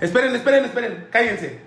[0.00, 1.60] Esperen, esperen, esperen, cállense.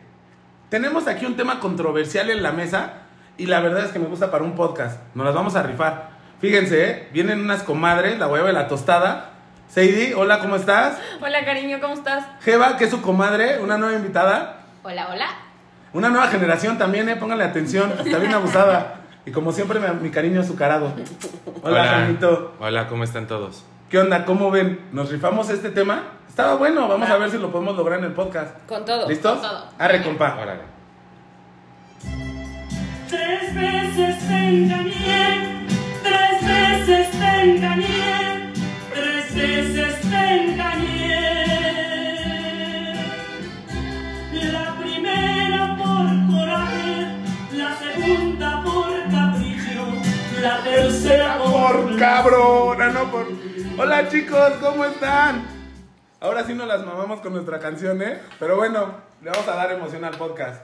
[0.70, 2.94] Tenemos aquí un tema controversial en la mesa
[3.38, 5.00] y la verdad es que me gusta para un podcast.
[5.16, 6.10] Nos las vamos a rifar.
[6.42, 7.08] Fíjense, ¿eh?
[7.14, 9.32] vienen unas comadres, la hueva y la tostada.
[9.70, 10.98] Seidi, hola, ¿cómo estás?
[11.22, 12.26] Hola, cariño, ¿cómo estás?
[12.42, 14.60] Jeva, que es su comadre, una nueva invitada.
[14.84, 15.28] Hola, hola.
[15.94, 17.16] Una nueva generación también, ¿eh?
[17.16, 18.96] Pónganle atención, está bien abusada.
[19.26, 20.94] Y como siempre, mi, mi cariño azucarado.
[21.64, 22.56] Hola, Jaimito.
[22.60, 23.64] Hola, ¿cómo están todos?
[23.90, 24.26] ¿Qué onda?
[24.26, 24.82] ¿Cómo ven?
[24.92, 26.04] ¿Nos rifamos este tema?
[26.28, 28.54] Estaba bueno, vamos a ver si lo podemos lograr en el podcast.
[28.68, 29.08] Con todo.
[29.08, 29.40] ¿Listos?
[29.40, 29.64] Con todo.
[29.78, 30.38] Arre, compa.
[30.42, 30.64] Órale.
[33.10, 35.66] Tres veces te engañé,
[36.04, 38.54] tres veces te engañé,
[38.94, 41.08] tres veces te engañé.
[44.52, 47.08] La primera por coraje,
[47.54, 53.47] la segunda por capricho, la tercera Por cabrón, ah, no por.
[53.78, 55.46] Hola chicos, ¿cómo están?
[56.20, 58.20] Ahora sí nos las mamamos con nuestra canción, ¿eh?
[58.40, 60.62] Pero bueno, le vamos a dar emoción al podcast.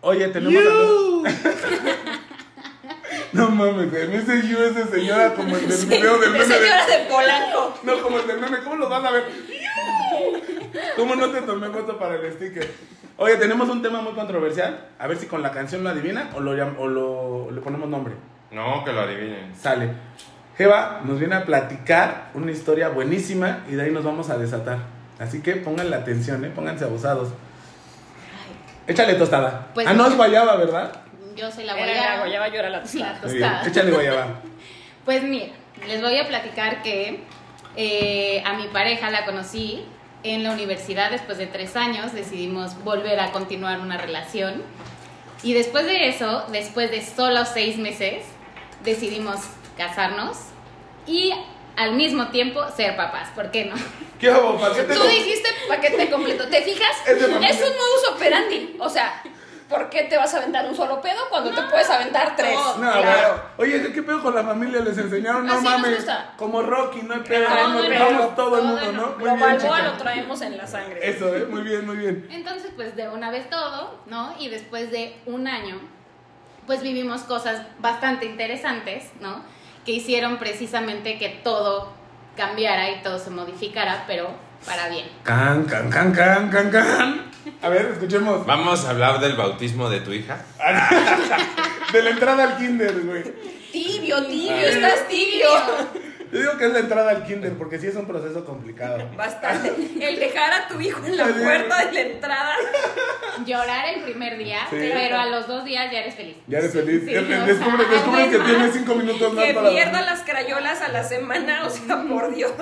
[0.00, 0.54] Oye, tenemos.
[0.54, 0.62] a-
[3.32, 4.08] no mames, güey.
[4.08, 6.44] Me dice you ese señora como el del video del meme.
[6.46, 7.74] de- señora de Polanco.
[7.82, 8.58] No, como el del meme.
[8.62, 9.24] ¿Cómo lo vas a ver?
[10.96, 12.70] ¿Cómo no te tomé foto para el sticker?
[13.16, 14.88] Oye, tenemos un tema muy controversial.
[14.98, 18.14] A ver si con la canción lo adivina o, lo, o lo, le ponemos nombre.
[18.52, 19.54] No, que lo adivinen.
[19.56, 19.90] Sale.
[20.56, 24.78] Jeva nos viene a platicar una historia buenísima y de ahí nos vamos a desatar.
[25.18, 26.50] Así que pónganle atención, ¿eh?
[26.54, 27.30] pónganse abusados.
[28.86, 29.68] Échale tostada.
[29.74, 30.92] Pues ah, no es guayaba, ¿verdad?
[31.36, 32.10] Yo soy la Era guayaba.
[32.14, 33.18] la guayaba, yo era la La tostada.
[33.22, 33.42] Muy bien.
[33.50, 33.68] tostada.
[33.68, 34.26] Échale guayaba.
[35.04, 35.48] Pues mira,
[35.86, 37.20] les voy a platicar que
[37.76, 39.84] eh, a mi pareja la conocí
[40.22, 42.14] en la universidad después de tres años.
[42.14, 44.62] Decidimos volver a continuar una relación.
[45.42, 48.24] Y después de eso, después de solo seis meses,
[48.82, 49.40] decidimos
[49.76, 50.38] casarnos
[51.06, 51.32] y
[51.76, 53.28] al mismo tiempo ser papás.
[53.34, 53.74] ¿Por qué no?
[54.18, 54.58] ¿Qué hago?
[54.58, 56.46] ¿Para qué te Tú dijiste paquete completo.
[56.48, 56.96] ¿Te fijas?
[57.06, 58.76] Es un modus operandi.
[58.78, 59.22] O sea,
[59.68, 62.56] ¿por qué te vas a aventar un solo pedo cuando te puedes aventar tres?
[62.56, 63.42] No, claro.
[63.56, 63.74] güey.
[63.74, 64.80] Oye, ¿qué pedo con la familia?
[64.80, 65.96] Les enseñaron, no Así nos mames.
[65.96, 66.32] gusta.
[66.36, 67.46] Como Rocky, no hay pedo.
[67.46, 68.92] Claro, nos no, dejamos no, todo el mundo, no.
[68.92, 69.06] ¿no?
[69.16, 71.00] Muy Lo bien, balboa lo traemos en la sangre.
[71.02, 71.46] Eso, ¿eh?
[71.46, 72.28] Muy bien, muy bien.
[72.30, 74.34] Entonces, pues de una vez todo, ¿no?
[74.38, 75.80] Y después de un año,
[76.66, 79.42] pues vivimos cosas bastante interesantes, ¿no?
[79.84, 81.92] Que hicieron precisamente que todo
[82.36, 84.30] cambiara y todo se modificara, pero
[84.66, 85.06] para bien.
[85.22, 87.30] Can, can, can, can, can, can.
[87.62, 88.46] A ver, escuchemos.
[88.46, 90.44] Vamos a hablar del bautismo de tu hija.
[91.92, 93.22] De la entrada al kinder, güey.
[93.70, 95.48] Tibio, tibio, estás tibio.
[96.32, 99.08] Yo digo que es la entrada al kinder porque sí es un proceso complicado.
[99.16, 99.68] Bastante.
[100.00, 101.32] El dejar a tu hijo en la Sí.
[101.42, 102.54] puerta de la entrada.
[103.46, 104.76] Llorar el primer día, Sí.
[104.92, 106.36] pero a los dos días ya eres feliz.
[106.46, 107.00] Ya eres feliz.
[107.04, 109.70] Sí, te- sea, descubre, descubres que tienes cinco minutos más Que para.
[109.70, 111.66] pierda las crayolas a la semana.
[111.66, 112.52] O sea, por Dios.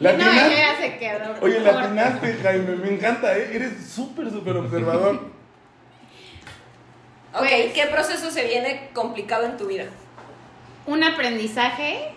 [0.00, 1.34] ¿La no, ella ya se quedó.
[1.42, 2.76] Oye, la atinaste, Jaime.
[2.76, 3.50] Me encanta, ¿eh?
[3.52, 5.16] Eres súper, súper observador.
[7.34, 9.84] Ok, Pues- ¿qué proceso se viene complicado en tu vida?
[10.86, 12.14] Un aprendizaje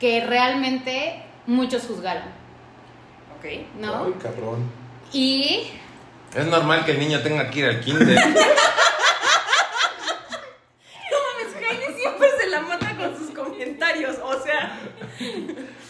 [0.00, 2.24] que realmente muchos juzgaron,
[3.38, 3.44] Ok.
[3.80, 4.04] ¿no?
[4.06, 4.70] Ay, cabrón.
[5.12, 5.68] Y
[6.34, 8.18] Es normal que el niño tenga que ir al kinder.
[11.10, 14.16] No mames, Jaime siempre se la mata con sus comentarios.
[14.22, 14.78] O sea,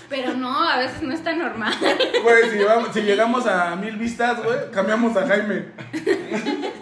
[0.09, 1.75] Pero no, a veces no es tan normal.
[2.23, 2.59] Güey, si,
[2.93, 5.67] si llegamos a mil vistas, güey, cambiamos a Jaime.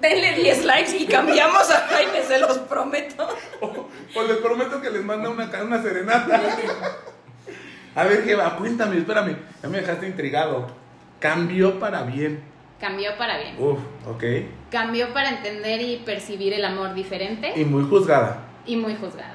[0.00, 3.28] denle 10 likes y cambiamos a Jaime, se los prometo.
[3.60, 6.40] O, o les prometo que les manda una, una serenata.
[7.94, 9.36] A ver, Jeva, cuéntame, espérame.
[9.62, 10.68] Ya me dejaste intrigado.
[11.18, 12.42] Cambió para bien.
[12.80, 13.56] Cambió para bien.
[13.58, 14.24] Uf, ok.
[14.70, 18.44] Cambió para entender y percibir el amor diferente Y muy juzgada.
[18.66, 19.34] y muy juzgada.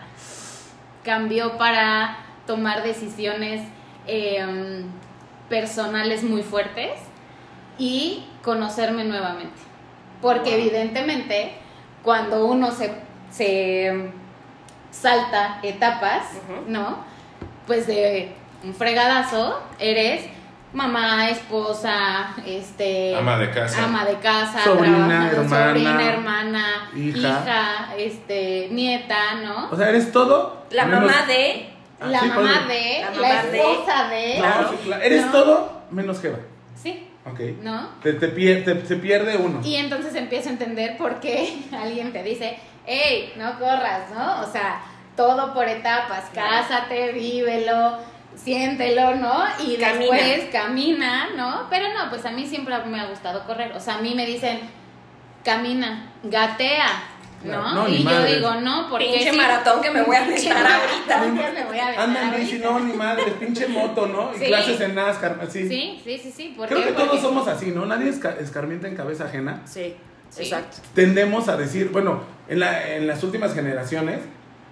[1.03, 3.62] Cambió para tomar decisiones
[4.07, 4.85] eh,
[5.50, 6.91] personales muy fuertes
[7.78, 9.59] y conocerme nuevamente.
[10.23, 10.59] Porque Wow.
[10.59, 11.51] evidentemente
[12.01, 12.91] cuando uno se,
[13.29, 14.09] se
[14.89, 16.23] salta etapas.
[16.67, 16.97] ¿no?
[17.67, 18.31] Pues de
[18.63, 20.25] un fregadazo eres
[20.73, 23.84] mamá, esposa, este Ama de casa.
[23.84, 26.66] ama de casa, Sobrina, hermana, sobrina, hermana,
[26.96, 27.17] hija.
[27.19, 29.69] hija, este, nieta, ¿no?
[29.72, 30.66] O sea, eres todo.
[30.72, 31.69] La menos- mamá de.
[32.02, 33.58] Ah, la sí, mamá de, La la, mamá de.
[33.59, 35.03] esposa de, Claro, sí, claro.
[35.03, 35.31] Eres ¿no?
[35.31, 36.40] todo menos Jeva.
[36.76, 37.40] Sí, Ok.
[37.61, 37.90] ¿no?
[38.02, 39.61] Te, te pier- te- se pierde uno.
[39.64, 44.41] Y entonces empiezo a entender por qué alguien te dice, hey, no corras, ¿no?
[44.41, 44.81] O sea,
[45.16, 47.97] todo por etapas, cásate, vívelo,
[48.35, 49.43] siéntelo, ¿no?
[49.66, 50.16] Y Camina.
[50.17, 51.67] después camina, ¿no?
[51.70, 53.72] Pero no, pues a mí siempre me ha gustado correr.
[53.73, 54.59] O sea, a mí me dicen,
[55.43, 56.87] camina, gatea,
[57.43, 57.73] ¿no?
[57.75, 60.66] No, ni y yo digo, no, porque Pinche sí- maratón que me voy a aventar
[60.66, 61.51] ahorita.
[61.53, 64.31] me voy a Anda en bici, no, ni madre, pinche moto, ¿no?
[64.35, 64.45] Y Sí.
[64.45, 65.67] clases en NASCAR, así.
[65.67, 66.53] Sí, sí, sí, sí.
[66.57, 66.85] ¿por Creo qué?
[66.87, 67.85] que todos Porque- somos así, ¿no?
[67.85, 69.61] Nadie esca- escarmienta en cabeza ajena.
[69.66, 69.95] Sí,
[70.29, 70.43] Sí.
[70.43, 70.78] exacto.
[70.95, 74.19] Tendemos a decir, bueno, en, la, en las últimas generaciones,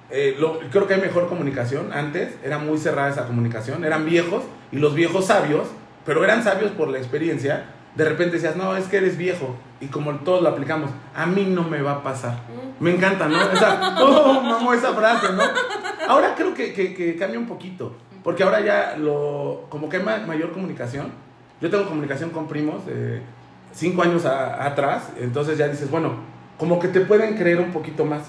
[0.10, 1.94] eh, lo- creo que hay mejor comunicación.
[1.94, 5.68] Antes era muy cerrada esa comunicación, eran viejos y los viejos sabios,
[6.06, 7.66] pero eran sabios por la experiencia.
[7.96, 9.56] De repente decías, no, es que eres viejo.
[9.82, 12.38] Y como todos lo aplicamos, a mí no me va a pasar.
[12.80, 13.42] Me encanta, ¿no?
[13.52, 15.42] Esa, oh, mamó esa frase, ¿no?
[16.08, 17.94] Ahora creo que, que- que cambia un poquito.
[18.24, 19.66] Porque ahora ya lo.
[19.70, 21.08] Como que hay ma- mayor comunicación.
[21.60, 23.22] Yo tengo comunicación con primos de
[23.74, 25.10] cinco años a- atrás.
[25.20, 26.14] Entonces ya dices, bueno,
[26.58, 28.24] como que te pueden creer un poquito más.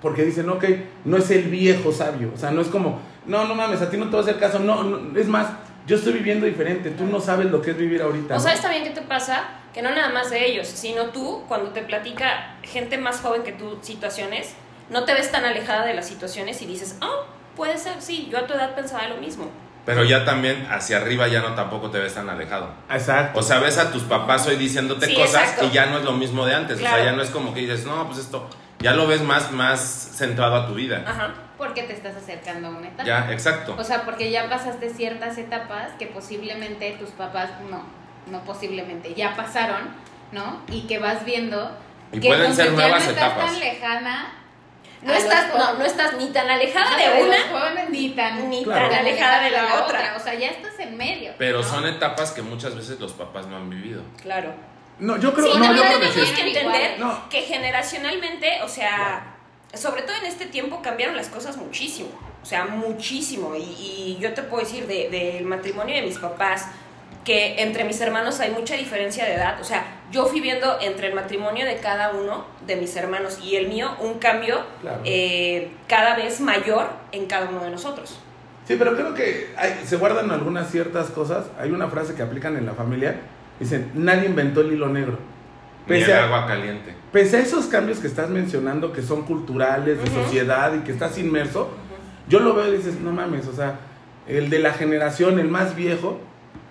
[0.00, 0.64] Porque dicen, ok,
[1.04, 2.30] no es el viejo sabio.
[2.34, 4.38] O sea, no es como, no, no mames, a ti no te va a hacer
[4.38, 4.58] caso.
[4.60, 5.46] No, no, es más,
[5.86, 6.90] yo estoy viviendo diferente.
[6.90, 8.36] Tú no sabes lo que es vivir ahorita.
[8.36, 11.44] O sea, está bien que te pasa que no nada más de ellos, sino tú,
[11.48, 14.54] cuando te platica gente más joven que tú situaciones,
[14.90, 17.24] no te ves tan alejada de las situaciones y dices, oh,
[17.56, 19.50] puede ser, sí, yo a tu edad pensaba lo mismo.
[19.86, 22.70] Pero ya también hacia arriba ya no tampoco te ves tan alejado.
[22.90, 23.40] Exacto.
[23.40, 25.64] O sea, ves a tus papás hoy diciéndote Sí, cosas exacto.
[25.66, 26.76] y ya no es lo mismo de antes.
[26.76, 26.96] O Claro.
[26.96, 28.48] sea, ya no es como que dices, no, pues esto,
[28.78, 29.80] ya lo ves más, más
[30.14, 31.02] centrado a tu vida.
[31.04, 31.34] Ajá.
[31.58, 33.04] Porque te estás acercando a una etapa.
[33.04, 33.74] Ya, exacto.
[33.76, 37.82] O sea, porque ya pasaste ciertas etapas que posiblemente tus papás, no,
[38.26, 39.90] no posiblemente, ya pasaron,
[40.32, 40.62] ¿no?
[40.68, 41.76] Y que vas viendo
[42.12, 43.46] Y que pueden ser ya nuevas no estás etapas.
[43.50, 44.32] tan lejana.
[45.02, 48.62] No estás, no, no estás ni tan alejada de de una, jóvenes, ni tan, ni
[48.62, 48.88] Claro.
[48.88, 50.14] tan alejada de la otra.
[50.16, 51.32] O sea, ya estás en medio.
[51.38, 51.64] Pero ¿no?
[51.64, 54.02] son etapas que muchas veces los papás no han vivido.
[54.22, 54.52] Claro.
[55.00, 57.28] No, yo creo, Sí, no, yo creo que tienes que entender No.
[57.28, 59.34] que generacionalmente, o sea,
[59.74, 62.10] sobre todo en este tiempo cambiaron las cosas muchísimo.
[62.40, 63.56] O sea, muchísimo.
[63.56, 66.66] Y, y yo te puedo decir de- del matrimonio de mis papás
[67.24, 69.60] que entre mis hermanos hay mucha diferencia de edad.
[69.60, 73.56] O sea, yo fui viendo entre el matrimonio de cada uno de mis hermanos y
[73.56, 75.00] el mío un cambio Claro.
[75.04, 78.18] eh, cada vez mayor en cada uno de nosotros.
[78.66, 81.46] Sí, pero creo que hay- se guardan algunas ciertas cosas.
[81.58, 83.20] Hay una frase que aplican en la familia.
[83.60, 85.18] Dicen, nadie inventó el hilo negro.
[85.86, 86.94] Ni Pese el a, agua caliente.
[87.12, 90.22] pese a esos cambios que estás mencionando, que son culturales, de Ujú.
[90.24, 91.70] sociedad y que estás inmerso,
[92.28, 93.80] yo lo veo y dices, no mames, o sea,
[94.28, 96.20] el de la generación, el más viejo,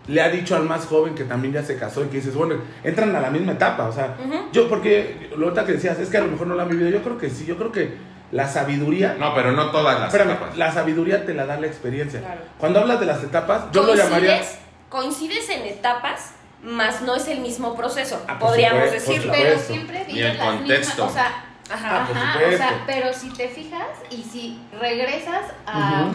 [0.07, 2.55] le ha dicho al más joven que también ya se casó y que dices, bueno,
[2.83, 4.15] entran a la misma etapa, o sea,
[4.51, 6.89] yo porque lo otra que decías, es que a lo mejor no lo han vivido,
[6.89, 7.93] yo creo que sí, yo creo que
[8.31, 10.57] la sabiduría, No, pero no todas las espérame, etapas.
[10.57, 12.19] la sabiduría te la da la experiencia.
[12.21, 12.41] Claro.
[12.57, 14.39] Cuando hablas de las etapas, yo lo llamaría...
[14.41, 14.57] Coincides-
[14.89, 16.31] Coincides en etapas,
[16.63, 19.33] más no es el mismo proceso, Ah, por podríamos supuesto, decirlo.
[19.33, 19.47] supuesto.
[19.55, 21.05] Pero siempre Y el las contexto.
[21.05, 21.89] mismas, o sea, Ajá.
[21.89, 22.55] Ah, ajá, supuesto.
[22.55, 26.07] o sea, pero si te fijas y si regresas a.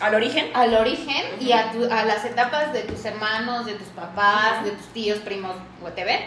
[0.00, 0.50] Al origen.
[0.54, 4.70] al origen y a, tu- a las etapas de tus hermanos, de tus papás, de
[4.72, 6.18] tus tíos, primos, whatever,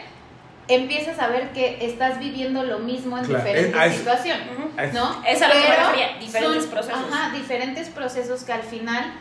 [0.68, 4.48] empiezas a ver que estás viviendo lo mismo en Claro, diferentes es- eso- situaciones.
[4.78, 5.24] Es- ¿no?
[5.26, 7.02] Es a lo que me refería, diferentes son, procesos.
[7.12, 9.14] Ajá, diferentes procesos que al final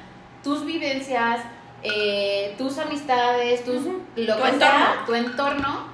[0.44, 1.40] tus vivencias,
[1.82, 4.58] eh, tus amistades, tus, lo Tu que entorno.
[4.58, 5.86] sea, tu entorno,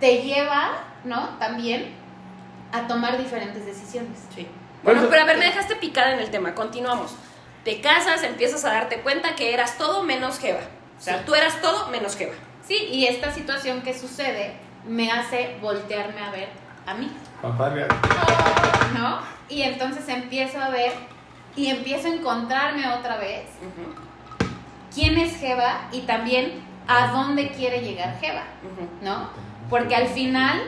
[0.00, 0.72] te lleva,
[1.04, 1.30] ¿no?
[1.38, 1.94] También
[2.72, 4.18] a tomar diferentes decisiones.
[4.34, 4.46] Sí.
[4.82, 6.54] Bueno, pero a ver, me dejaste picada en el tema.
[6.54, 7.14] Continuamos.
[7.66, 10.60] Te casas, empiezas a darte cuenta que eras todo menos Jeva.
[10.96, 11.22] O sea, Sí.
[11.26, 12.34] tú eras todo menos Jeva.
[12.64, 14.52] Sí, y esta situación que sucede
[14.86, 16.48] me hace voltearme a ver
[16.86, 17.10] a mí.
[18.96, 19.18] ¿no?
[19.48, 20.92] Y entonces empiezo a ver
[21.56, 23.46] y empiezo a encontrarme otra vez
[24.94, 28.44] quién es Jeva y también a dónde quiere llegar Jeva,
[29.02, 29.28] ¿no?
[29.68, 30.62] Porque al final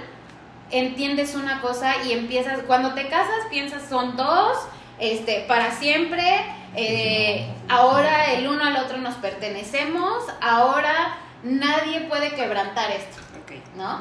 [0.72, 4.58] entiendes una cosa y empiezas, cuando te casas piensas son dos,
[4.98, 6.44] este, para siempre,
[6.78, 13.52] eh, ahora el uno al otro nos pertenecemos, ahora nadie puede quebrantar esto, Ok.
[13.76, 14.00] ¿no?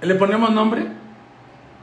[0.00, 0.86] ¿Le ponemos nombre?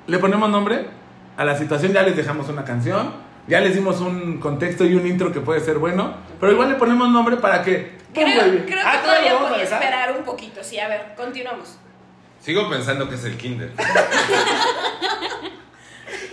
[0.08, 0.88] ¿Le ponemos nombre?
[1.36, 3.14] A la situación ya les dejamos una canción,
[3.48, 6.76] ya les dimos un contexto y un intro que puede ser bueno, pero igual le
[6.76, 7.98] ponemos nombre para que...
[8.14, 10.64] Creo, creo que Ah, todavía lo vamos a esperar un poquito.
[10.64, 11.78] Sí, a ver, continuamos.
[12.40, 13.72] Sigo pensando que es el kinder.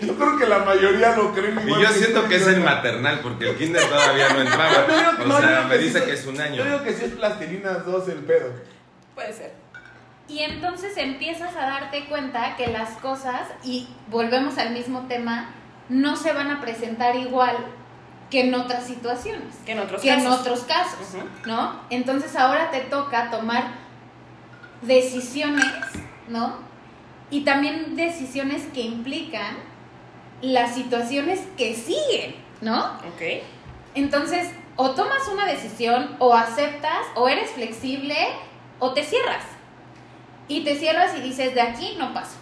[0.01, 2.65] Yo creo que la mayoría lo creen Y igual yo siento que es el yo.
[2.65, 4.87] maternal, porque el kinder todavía no Yo entraba.
[5.19, 6.65] no, O yo sea, me dice que es un Yo año.
[6.65, 8.53] digo que sí es plastilina 2 el pedo.
[9.15, 9.53] Puede ser.
[10.29, 15.51] Y entonces empiezas a darte cuenta que las cosas, y volvemos al mismo tema,
[15.89, 17.57] no se van a presentar igual
[18.31, 21.01] que en otras situaciones, Que en otros que en otros casos.
[21.47, 21.81] ¿no?
[21.91, 23.65] Entonces ahora te toca tomar
[24.83, 25.67] decisiones,
[26.29, 26.59] ¿no?
[27.31, 29.57] Y también decisiones que implican
[30.43, 32.95] las situaciones que siguen, ¿no?
[32.99, 33.43] Ok.
[33.95, 38.17] Entonces, o tomas una decisión, o aceptas, o eres flexible,
[38.79, 39.45] o te cierras.
[40.49, 42.37] Y te cierras y dices, de aquí no paso,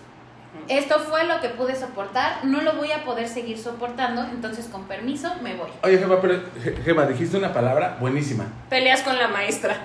[0.69, 4.85] Esto fue lo que pude soportar, no lo voy a poder seguir soportando, entonces con
[4.85, 5.71] permiso me voy.
[5.83, 6.43] Oye, Jeva, pero,
[6.85, 8.47] Jeva, dijiste una palabra buenísima.
[8.71, 9.77] Peleas con la maestra.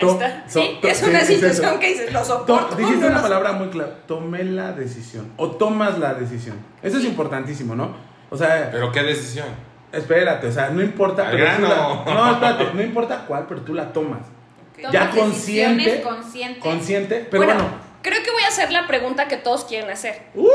[0.00, 0.44] Ahí está.
[0.48, 2.76] Sí, to- es sí, una es situación que dices, lo To- soporto.
[2.76, 3.92] dijiste no una palabra muy clara.
[4.06, 5.32] Tomé la decisión.
[5.36, 6.56] O tomas la decisión.
[6.82, 7.94] Eso es importantísimo, ¿no?
[8.30, 9.46] O sea, Pero qué decisión.
[9.92, 11.28] espérate, o sea, no importa.
[11.28, 12.04] Al pero tú grano.
[12.06, 14.20] la- no, espérate, no importa cuál, pero tú la tomas.
[14.76, 16.00] Tomas Ya consciente.
[16.02, 16.62] conscientes.
[16.62, 17.76] Consciente, pero bueno, bueno.
[18.02, 20.22] creo que voy a hacer la pregunta que todos quieren hacer.
[20.34, 20.48] ¡Uh!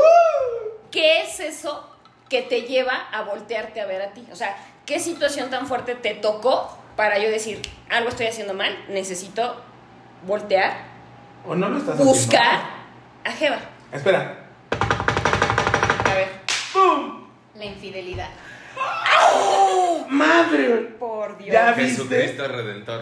[0.90, 1.88] ¿Qué es eso
[2.28, 4.26] que te lleva a voltearte a ver a ti?
[4.32, 8.76] O sea, ¿qué situación tan fuerte te tocó para yo decir, algo estoy haciendo mal,
[8.88, 9.62] necesito
[10.26, 10.78] voltear,
[11.46, 12.12] ¿O no lo estás haciendo?
[12.12, 12.60] buscar
[13.22, 13.60] a Jeva?
[13.92, 14.48] Espera.
[16.04, 16.28] A ver.
[16.72, 17.24] ¡Pum!
[17.54, 18.30] La infidelidad.
[20.08, 20.68] ¡Madre!
[20.98, 21.52] Por Dios.
[21.52, 22.02] Ya viste.
[22.02, 23.00] Jesucristo Redentor.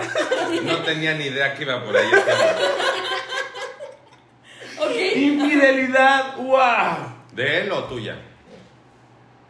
[0.64, 2.10] No tenía ni idea que iba por ahí.
[2.12, 2.44] el tema.
[4.78, 5.16] Ok.
[5.16, 6.36] Infidelidad.
[6.36, 7.14] ¡Wow!
[7.32, 8.18] ¿De él o tuya?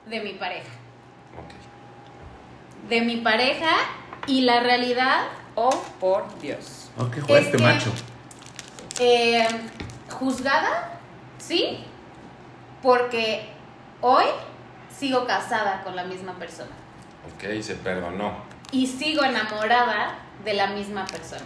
[0.06, 0.70] De mi pareja.
[1.36, 2.88] Ok.
[2.88, 3.76] De mi pareja
[4.26, 5.24] y la realidad
[5.58, 6.90] Oh, por Dios.
[6.98, 7.90] Oh, qué juez Es este que- macho.
[9.00, 9.48] eh,
[10.10, 10.98] juzgada,
[11.38, 11.78] sí,
[12.82, 13.48] porque
[14.02, 14.24] hoy
[14.94, 16.70] sigo casada con la misma persona
[17.34, 18.36] Ok, se perdonó.
[18.70, 21.42] y sigo enamorada de la misma persona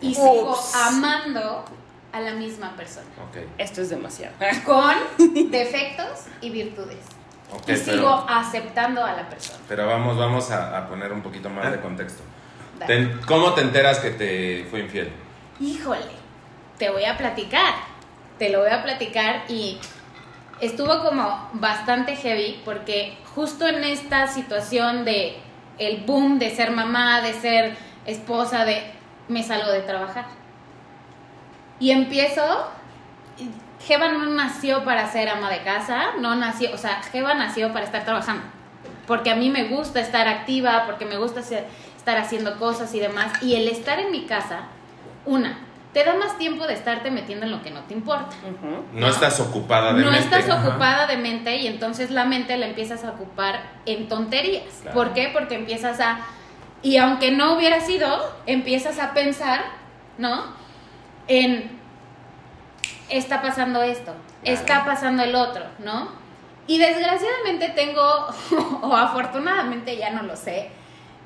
[0.00, 0.16] y Ups.
[0.16, 1.64] sigo amando
[2.12, 3.38] a la misma persona Ok.
[3.58, 4.34] Esto es demasiado.
[4.64, 4.94] con
[5.50, 6.98] defectos y virtudes
[7.66, 9.58] Y sigo pero, aceptando a la persona.
[9.68, 12.22] pero vamos, vamos a, a poner un poquito más de contexto.
[12.78, 13.06] Dale.
[13.06, 15.10] Te- ¿Cómo te enteras que te fue infiel?
[15.60, 16.00] Híjole,
[16.78, 17.74] te voy a platicar,
[18.38, 19.78] te lo voy a platicar y
[20.60, 25.38] estuvo como bastante heavy porque justo en esta situación de
[25.78, 28.82] el boom de ser mamá, de ser esposa, de
[29.28, 30.24] me salgo de trabajar.
[31.78, 32.42] Y empiezo
[33.86, 37.84] Jeva no nació para ser ama de casa, no nació, o sea, Jeva nació para
[37.84, 38.44] estar trabajando.
[39.06, 43.42] Porque a mí me gusta estar activa, porque me gusta estar haciendo cosas y demás.
[43.42, 44.60] Y el estar en mi casa,
[45.26, 45.58] una,
[45.92, 48.34] te da más tiempo de estarte metiendo en lo que no te importa.
[48.92, 50.20] No estás ocupada de No mente.
[50.38, 54.64] estás ocupada de mente y entonces la mente la empiezas a ocupar en tonterías.
[54.82, 54.94] Claro.
[54.96, 55.30] ¿Por qué?
[55.32, 56.20] Porque empiezas a...
[56.80, 59.64] Y aunque no hubiera sido, empiezas a pensar,
[60.18, 60.44] ¿no?
[61.28, 61.81] En...
[63.12, 66.08] Está pasando esto, está pasando el otro, ¿no?
[66.66, 68.02] Y desgraciadamente tengo,
[68.82, 70.70] o afortunadamente ya no lo sé,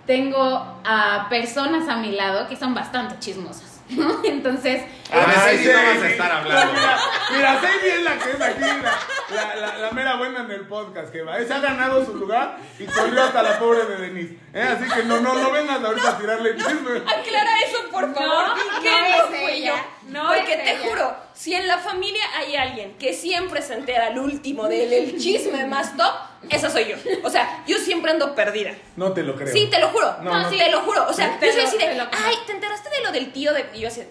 [0.05, 4.21] tengo a personas a mi lado que son bastante chismosas, ¿no?
[4.25, 4.83] Entonces...
[5.13, 6.73] A ver, sí, no vas a estar hablando.
[6.75, 6.99] Mira,
[7.33, 10.67] mira, Sadie es la que es aquí, la, la, la, la mera buena en el
[10.67, 11.39] podcast, que va.
[11.39, 14.35] Se ha ganado su lugar y corrió hasta la pobre de Denise.
[14.53, 14.63] ¿eh?
[14.63, 16.97] Así que no, no, no vengas ahorita a tirarle chisme.
[16.99, 18.49] Aclara eso, por No, favor.
[18.49, 19.75] no que es no fui ella,
[20.09, 20.89] no Porque es te ella.
[20.89, 25.19] juro, si en la familia hay alguien que siempre se entera al último del el
[25.21, 26.15] chisme más top,
[26.51, 26.97] esa soy yo.
[27.25, 28.73] O sea, yo siempre ando perdida.
[28.97, 29.53] No te lo creo.
[29.53, 30.17] Sí, te lo juro.
[30.23, 30.51] No, No, no.
[30.51, 31.07] sí, te lo juro.
[31.09, 33.53] O sea, Te yo soy lo- así de, ay, ¿te enteraste de lo del tío
[33.53, 33.67] de.?
[33.75, 34.03] Y yo así,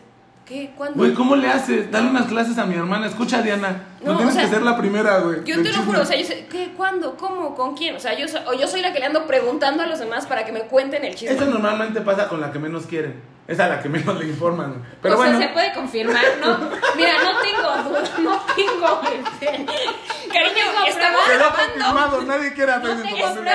[0.46, 0.72] ¿qué?
[0.77, 0.98] ¿Cuándo?
[0.98, 1.89] Güey, ¿cómo le haces?
[1.91, 3.08] Dale unas clases a mi hermana.
[3.08, 3.84] Escucha, Diana.
[4.01, 5.38] No, No, tienes o sea, que ser la primera, güey.
[5.46, 5.86] Yo te lo chisme.
[5.86, 6.74] juro, o sea, yo sé, ¿qué?
[6.77, 7.15] ¿Cuándo?
[7.17, 7.55] ¿Cómo?
[7.55, 7.96] ¿Con quién?
[7.96, 10.25] O sea, yo soy, o yo soy la que le ando preguntando a los demás
[10.27, 11.36] para que me cuenten el chisme.
[11.36, 13.35] Eso normalmente pasa con la que menos quieren.
[13.48, 14.84] Es a la que menos le informan.
[15.04, 15.38] Pero o bueno.
[15.38, 16.58] sea, se puede confirmar, ¿no?
[16.96, 19.02] Mira, no tengo duda, no tengo...
[19.04, 21.56] este, Cariño, tengo estamos grabando.
[21.74, 22.22] confirmado.
[22.24, 23.24] Nadie quiere tengo familia.
[23.28, 23.46] Estamos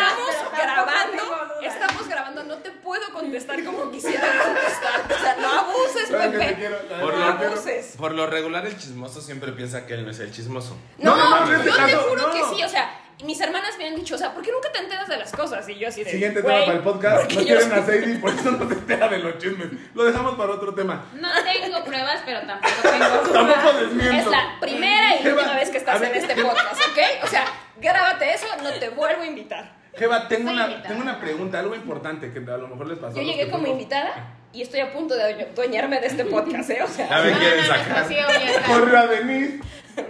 [0.57, 1.75] grabando, dudas.
[1.75, 5.19] estamos grabando, no te puedo contestar como quisiera contestar.
[5.19, 6.55] O sea, no abuses, Claro te Pepe.
[6.55, 6.79] quiero.
[6.89, 7.95] Por No lo, abuses.
[7.99, 10.77] por lo regular, el chismoso siempre piensa que él no es el chismoso.
[10.99, 12.33] No, No, no, yo te caso, juro no.
[12.33, 14.79] que sí, o sea, mis hermanas me han dicho, o sea, ¿por qué nunca te
[14.79, 15.69] enteras de las cosas?
[15.69, 16.11] Y yo así de.
[16.11, 17.33] Siguiente "Güey, tema para el podcast.
[17.33, 19.69] No quieren a Sadie, por eso no se entera de los chismes.
[19.95, 21.05] Lo dejamos para otro tema.
[21.15, 23.33] No tengo pruebas, pero tampoco tengo.
[23.33, 24.17] Tampoco desmiento.
[24.17, 26.99] Es la primera y Jeva, última vez que estás en este podcast, ¿ok?
[27.25, 27.45] O sea,
[27.81, 29.81] grábate eso, no te vuelvo a invitar.
[29.97, 30.89] Jeva, tengo una, invitada.
[30.89, 33.15] tengo una pregunta, algo importante que a lo mejor les pasó.
[33.15, 33.81] Yo a los llegué que como fuimos.
[33.81, 36.83] invitada y estoy a punto de adueñarme de este podcast, ¿eh?
[36.83, 37.09] O sea.
[37.09, 38.67] Ya me No, quieren no, no, sacar.
[38.67, 39.61] Corre a Denise.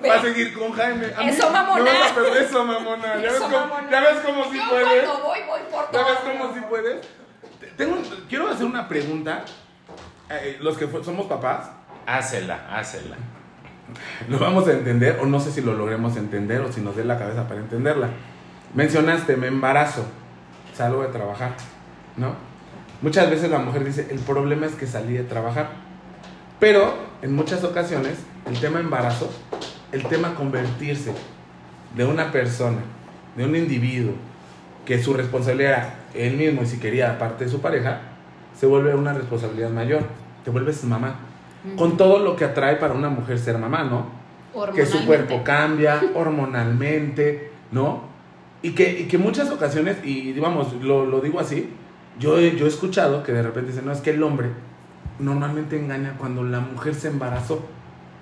[0.08, 1.06] Va a seguir con Jaime.
[1.16, 1.82] A mí- Eso, mamona.
[1.84, 3.06] me vas a perder Eso, mamona.
[3.06, 3.90] ¿Ya ves Eso, cómo, mamona.
[3.90, 5.04] ya ves cómo sí Yo puedes?
[5.04, 7.00] cuando voy, voy por ¿Ya ves cómo sí puedes?
[7.60, 7.96] Te- Tengo,
[8.28, 9.44] quiero hacer una pregunta.
[10.30, 11.70] Eh, los que somos papás,
[12.06, 13.16] Hácela, hácela.
[14.28, 17.04] lo vamos a entender o no sé si lo logremos entender o si nos dé
[17.04, 18.08] la cabeza para entenderla.
[18.74, 20.06] Mencionaste, me embarazo,
[20.74, 21.52] salgo de trabajar,
[22.16, 22.36] ¿no?
[23.02, 25.70] Muchas veces la mujer dice, el problema es que salí de trabajar.
[26.58, 29.30] Pero en muchas ocasiones, el tema embarazo,
[29.92, 31.12] el tema convertirse
[31.96, 32.80] de una persona,
[33.36, 34.12] de un individuo,
[34.84, 38.00] que su responsabilidad era él mismo y si quería parte de su pareja,
[38.58, 40.02] se vuelve una responsabilidad mayor.
[40.44, 41.20] Te vuelves mamá.
[41.76, 44.20] Con todo lo que atrae para una mujer ser mamá, ¿no?
[44.74, 48.02] que su cuerpo cambia hormonalmente, ¿no?
[48.62, 51.72] Y que, y que muchas ocasiones, y digamos, lo, lo digo así,
[52.20, 54.48] yo he, yo he escuchado que de repente dicen, no, es que el hombre
[55.18, 57.62] normalmente engaña cuando la mujer se embarazó.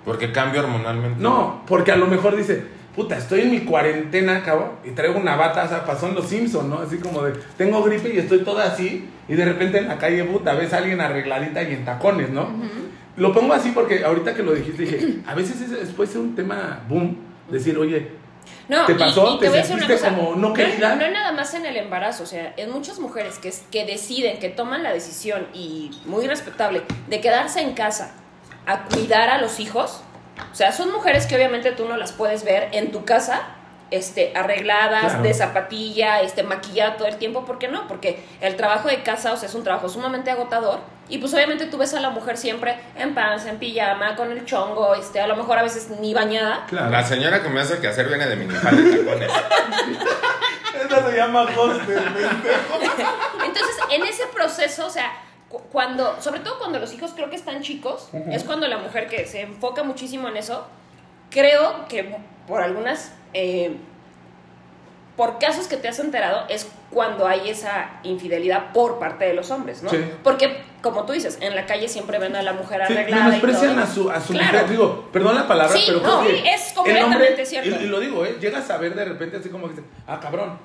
[0.05, 1.21] Porque cambia hormonalmente.
[1.21, 2.63] No, porque a lo mejor dice,
[2.95, 6.25] puta, estoy en mi cuarentena, cabrón, y traigo una bata, o sea, pasó en los
[6.25, 6.79] Simpsons, ¿no?
[6.79, 10.23] Así como de, tengo gripe y estoy toda así, y de repente en la calle,
[10.23, 12.47] puta, ves a alguien arregladita y en tacones, ¿no?
[13.17, 16.21] Lo pongo así porque ahorita que lo dijiste, dije, a veces es, es- puede ser
[16.21, 17.17] un tema boom,
[17.51, 18.07] decir, oye,
[18.69, 19.35] No, ¿Te pasó?
[19.35, 20.95] y ¿Te voy a decir una sentiste como no querida?
[20.95, 24.39] No, es nada más en el embarazo, o sea, en muchas mujeres que, que deciden,
[24.39, 28.13] que toman la decisión, y muy respetable, de quedarse en casa
[28.67, 30.01] a cuidar a los hijos,
[30.51, 33.41] o sea, son mujeres que obviamente tú no las puedes ver en tu casa,
[33.91, 35.23] este, arregladas, Claro.
[35.23, 37.87] de zapatilla, este, maquilladas todo el tiempo, ¿por qué no?
[37.87, 41.65] Porque el trabajo de casa, o sea, es un trabajo sumamente agotador, y pues obviamente
[41.65, 45.27] tú ves a la mujer siempre en panza, en pijama, con el chongo, este, a
[45.27, 48.27] lo mejor a veces ni bañada, claro, La señora que me hace el quehacer viene
[48.27, 49.31] de minifalda y tacones.
[49.31, 51.09] eso.
[51.09, 51.97] Se llama hostel,
[53.45, 55.11] Entonces, en ese proceso, o sea,
[55.49, 59.07] cu- cuando, sobre todo cuando los hijos creo que están chicos, es cuando la mujer
[59.07, 60.67] que se enfoca muchísimo en eso,
[61.29, 62.15] creo que
[62.47, 63.75] por algunas, eh,
[65.17, 69.51] por casos que te has enterado, es cuando hay esa infidelidad por parte de los
[69.51, 69.89] hombres, ¿no?
[69.91, 69.97] Sí.
[70.23, 73.21] Porque, como tú dices, en la calle siempre ven a la mujer Sí, arreglada.
[73.21, 73.83] y menosprecian todo.
[73.83, 74.51] a su, a su Claro.
[74.53, 74.69] mujer.
[74.69, 77.69] Digo, perdón la palabra, Sí, pero no, es completamente cierto.
[77.69, 78.37] Y, y lo digo, ¿eh?
[78.41, 80.57] Llegas a ver de repente así como que dices, ah, cabrón.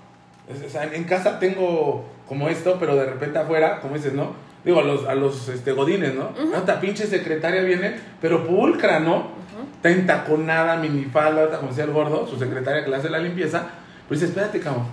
[0.49, 4.33] O sea, en casa tengo como esto, pero de repente afuera, como dices, ¿no?
[4.65, 6.31] Digo, a los, a los este, godines, ¿no?
[6.57, 9.29] Esta pinche secretaria viene, pero pulcra, ¿no?
[9.77, 13.67] Está entaconada, minifalda, como decía el gordo, su secretaria que le hace la limpieza.
[14.09, 14.87] Pero dice, espérate, cabrón.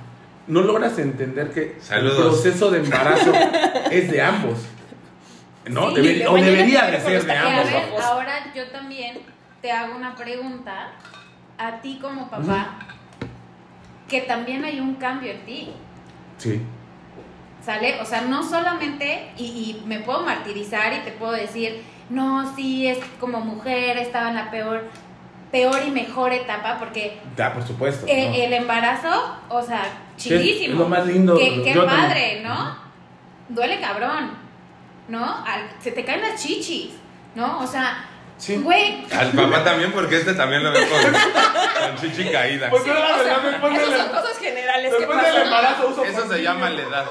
[0.47, 2.17] No logras entender que Saludos.
[2.17, 3.31] el proceso de embarazo
[3.91, 4.59] es de ambos.
[5.69, 5.95] ¿No?
[5.95, 7.33] Sí, o debería de ser de.
[7.33, 7.65] Y a ambos.
[7.71, 9.19] ver, ahora yo también
[9.61, 10.91] te hago una pregunta
[11.57, 12.79] a ti como papá,
[14.09, 15.69] que también hay un cambio en ti,
[16.37, 16.61] Sí.
[17.63, 18.01] ¿sale?
[18.01, 22.87] O sea, no solamente, y, y me puedo martirizar y te puedo decir, no, sí,
[22.87, 24.89] es como mujer estaba en la peor,
[25.51, 28.07] peor y mejor etapa, porque Ya, por supuesto.
[28.09, 28.33] eh, ¿no?
[28.35, 29.83] el embarazo, o sea,
[30.29, 30.73] Es- chidísimo.
[30.73, 31.37] es lo más lindo.
[31.37, 31.87] Qué, qué padre,
[32.41, 32.43] también.
[32.43, 32.75] ¿no?
[33.49, 34.31] Duele cabrón,
[35.07, 35.25] ¿no?
[35.45, 36.91] Al- se te caen las chichis,
[37.35, 37.59] ¿no?
[37.59, 38.05] O sea,
[38.37, 38.57] Sí.
[38.57, 40.99] güey, Al papá también, porque este también lo ve con,
[41.91, 42.69] con chichi caída.
[42.71, 45.43] Pues la O sea, son cosas generales que después del pasan.
[45.43, 47.05] embarazo uso Eso se llama la edad.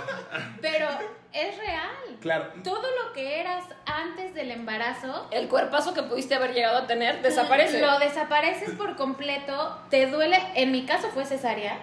[0.61, 0.89] pero
[1.33, 2.19] es real.
[2.21, 2.47] Claro.
[2.65, 7.23] Todo lo que eras antes del embarazo El cuerpazo que pudiste haber llegado a tener
[7.23, 7.81] desaparece.
[7.81, 10.37] Lo desapareces por completo, te duele.
[10.57, 11.79] En mi caso fue cesárea.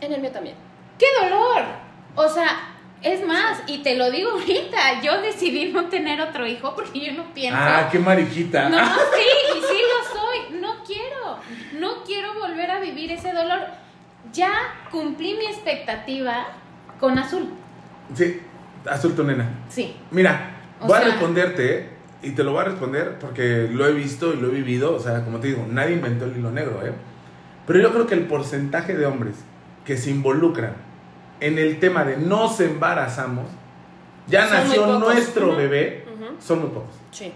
[0.00, 0.56] En el mío también.
[0.98, 1.62] ¡Qué dolor!
[2.14, 6.74] O sea, es más, y te lo digo ahorita, yo decidí no tener otro hijo
[6.74, 7.58] porque yo no pienso.
[7.60, 8.68] Ah, qué mariquita.
[8.68, 10.60] No, sí, y sí lo soy.
[10.60, 11.38] No quiero.
[11.78, 13.60] No quiero volver a vivir ese dolor.
[14.32, 14.52] Ya
[14.90, 16.48] cumplí mi expectativa
[16.98, 17.48] con azul.
[18.14, 18.40] Sí,
[18.88, 19.48] azul tu nena.
[19.68, 19.96] Sí.
[20.10, 21.88] Mira, O voy a responderte, ¿eh?
[22.20, 24.96] Y te lo voy a responder porque lo he visto y lo he vivido.
[24.96, 26.92] O sea, como te digo, nadie inventó el hilo negro, ¿eh?
[27.64, 29.36] Pero yo creo que el porcentaje de hombres
[29.88, 30.76] que se involucran
[31.40, 33.46] en el tema de nos embarazamos,
[34.26, 36.26] ya Son nació nuestro bebé, Ujú.
[36.38, 36.94] son muy pocos.
[37.10, 37.32] Sí.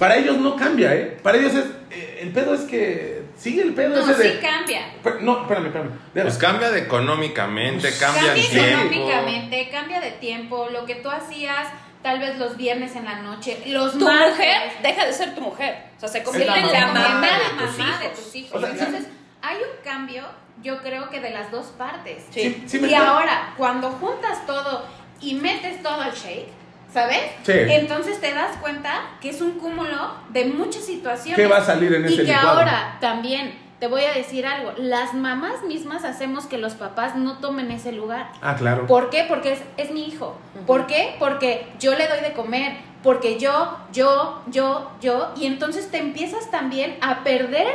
[0.00, 1.16] Para ellos no cambia, ¿eh?
[1.22, 1.64] Para ellos es.
[1.92, 3.22] eh, el pedo es que.
[3.36, 4.32] Sigue el pedo No, ese de.
[4.32, 4.80] sí cambia.
[5.02, 5.90] Pero- No, espérame, espérame.
[6.12, 6.26] Deja.
[6.26, 8.66] Pues cambia de económicamente, cambia Cambia tiempo.
[8.94, 11.68] económicamente, cambia de tiempo, lo que tú hacías
[12.02, 14.30] tal vez los viernes en la noche, los Tu martes.
[14.30, 15.84] mujer deja de ser tu mujer.
[15.96, 18.18] O sea, se convierte en la la mamá mamá de de tus mamá de hijos.
[18.24, 18.52] tus hijos.
[18.54, 19.06] O sea, Entonces,
[19.40, 20.24] hay un cambio,
[20.62, 22.24] yo creo que de las dos partes.
[22.30, 22.64] Sí.
[22.66, 24.84] Sí me y ahora, cuando juntas todo
[25.20, 26.48] y metes todo al shake,
[26.92, 27.20] ¿sabes?
[27.42, 27.52] Sí.
[27.54, 31.36] Entonces te das cuenta que es un cúmulo de muchas situaciones.
[31.36, 32.60] ¿Qué va a salir en y ese que licuado?
[32.60, 37.38] ahora también te voy a decir algo, las mamás mismas hacemos que los papás no
[37.38, 38.28] tomen ese lugar.
[38.40, 38.86] Ah, claro.
[38.86, 39.24] ¿Por qué?
[39.28, 40.38] Porque es, es mi hijo.
[40.68, 41.16] ¿Por qué?
[41.18, 42.76] Porque yo le doy de comer.
[43.02, 45.32] Porque yo, yo, yo, yo.
[45.34, 47.66] Y entonces te empiezas también a perder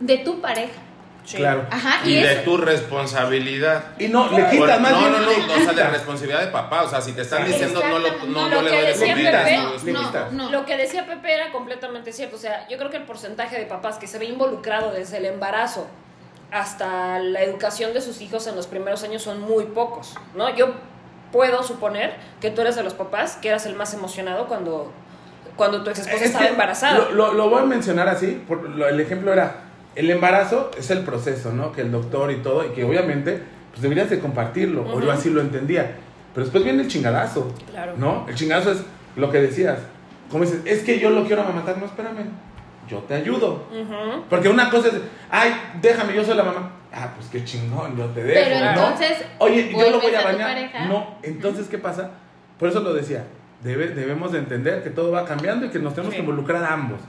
[0.00, 0.80] de tu pareja.
[1.24, 1.38] Sí.
[1.38, 1.66] Claro.
[1.70, 2.00] Ajá.
[2.06, 3.84] Y Y, de tu responsabilidad.
[3.98, 5.12] Y no, le quitas más no, bien.
[5.12, 6.82] no, no, le o sea, de responsabilidad de papá.
[6.82, 8.84] O sea, si te están diciendo no, lo, no, No, no lo le que doy
[8.86, 9.44] de decía comida.
[9.44, 10.50] Pepe, no, no, no.
[10.50, 12.36] Lo que decía Pepe era completamente cierto.
[12.36, 15.24] O sea, yo creo que el porcentaje de papás que se ve involucrado desde el
[15.24, 15.86] embarazo
[16.50, 20.54] hasta la educación de sus hijos en los primeros años son muy pocos, ¿no?
[20.54, 20.72] Yo
[21.32, 24.92] puedo suponer que tú eres de los papás que eras el más emocionado cuando,
[25.56, 26.98] cuando tu ex esposa Es estaba embarazada.
[26.98, 28.44] Lo, lo- lo voy a mencionar así.
[28.46, 29.63] por- lo- el ejemplo era:
[29.96, 31.72] el embarazo es el proceso, ¿no?
[31.72, 34.84] Que el doctor y todo, y que obviamente pues deberías de compartirlo.
[34.92, 35.96] O yo así lo entendía.
[36.32, 37.52] Pero después viene el chingadazo.
[37.70, 37.94] Claro.
[37.96, 38.24] ¿No?
[38.28, 38.84] El chingadazo es
[39.16, 39.78] lo que decías.
[40.30, 41.78] Como dices, es que yo lo quiero amamantar.
[41.78, 42.24] No, espérame.
[42.88, 43.64] yo te ayudo.
[44.30, 44.94] Porque una cosa es,
[45.30, 46.70] ay, déjame, yo soy la mamá.
[46.92, 48.40] Ah, pues qué chingón, yo te dejo.
[48.48, 48.70] Pero ¿no?
[48.70, 50.88] entonces, Oye, yo lo voy ¿vuelves a bañar.
[50.88, 52.10] No, entonces, ¿qué pasa?
[52.58, 53.24] Por eso lo decía.
[53.64, 56.18] Debe, debemos de entender que todo va cambiando y que nos tenemos Sí.
[56.18, 57.00] que involucrar a ambos.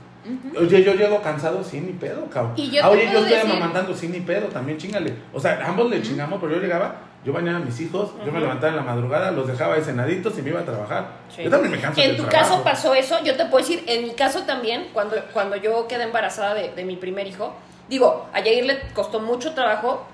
[0.58, 2.54] Oye, yo llego cansado, sí, ni pedo, cabrón.
[2.56, 5.14] Y yo Ah, oye, yo estoy decir- amamantando, sí, ni pedo, también chingale.
[5.32, 8.40] O sea, ambos le chingamos, pero yo llegaba, yo bañaba a mis hijos, yo me
[8.40, 11.06] levantaba en la madrugada, los dejaba ahí cenaditos y me iba a trabajar.
[11.34, 11.42] Sí.
[11.42, 12.50] Yo también me canso En del tu trabajo.
[12.52, 16.04] caso pasó eso, yo te puedo decir, en mi caso también, cuando, cuando yo quedé
[16.04, 17.54] embarazada de, de mi primer hijo,
[17.88, 20.06] digo, a Yair le costó mucho trabajo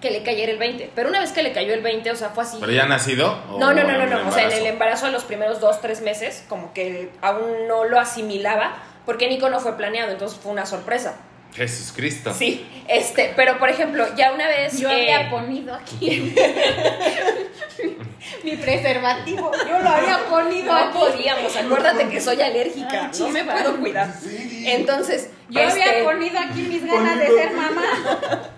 [0.00, 2.30] que le cayera el 20, pero una vez que le cayó el 20, o sea,
[2.30, 2.56] fue así.
[2.58, 3.36] ¿Pero ya nacido?
[3.50, 4.28] ¿O No, no, no, no, no.
[4.28, 4.68] O sea, en el embarazo?
[4.70, 8.72] embarazo a los primeros dos, tres meses, como que aún no lo asimilaba,
[9.06, 11.16] porque Nico no fue planeado, entonces fue una sorpresa.
[11.54, 12.32] Jesús Cristo.
[12.32, 14.78] Sí, este, pero por ejemplo, ya una vez.
[14.78, 16.32] Yo eh, había ponido aquí
[18.44, 19.50] mi preservativo.
[19.68, 20.98] Yo lo había ponido No aquí.
[20.98, 24.14] podíamos, acuérdate que soy alérgica, Ay, no me puedo cuidar.
[24.64, 27.82] Entonces, Yo este, había ponido aquí mis ganas de ser mamá.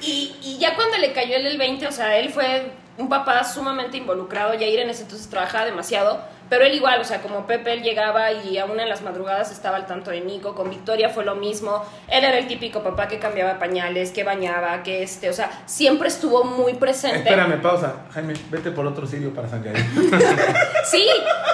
[0.00, 3.42] Y, y ya cuando le cayó él el 20, o sea, él fue un papá
[3.42, 7.72] sumamente involucrado, Yair en ese entonces trabajaba demasiado, pero él igual, o sea, como Pepe,
[7.72, 11.24] él llegaba y aún en las madrugadas estaba al tanto de Nico, con Victoria fue
[11.24, 15.32] lo mismo, él era el típico papá que cambiaba pañales, que bañaba, que este, o
[15.32, 17.18] sea, siempre estuvo muy presente.
[17.18, 18.06] Espérame, pausa.
[18.14, 19.58] Jaime, vete por otro sirio para San.
[20.84, 21.06] Sí,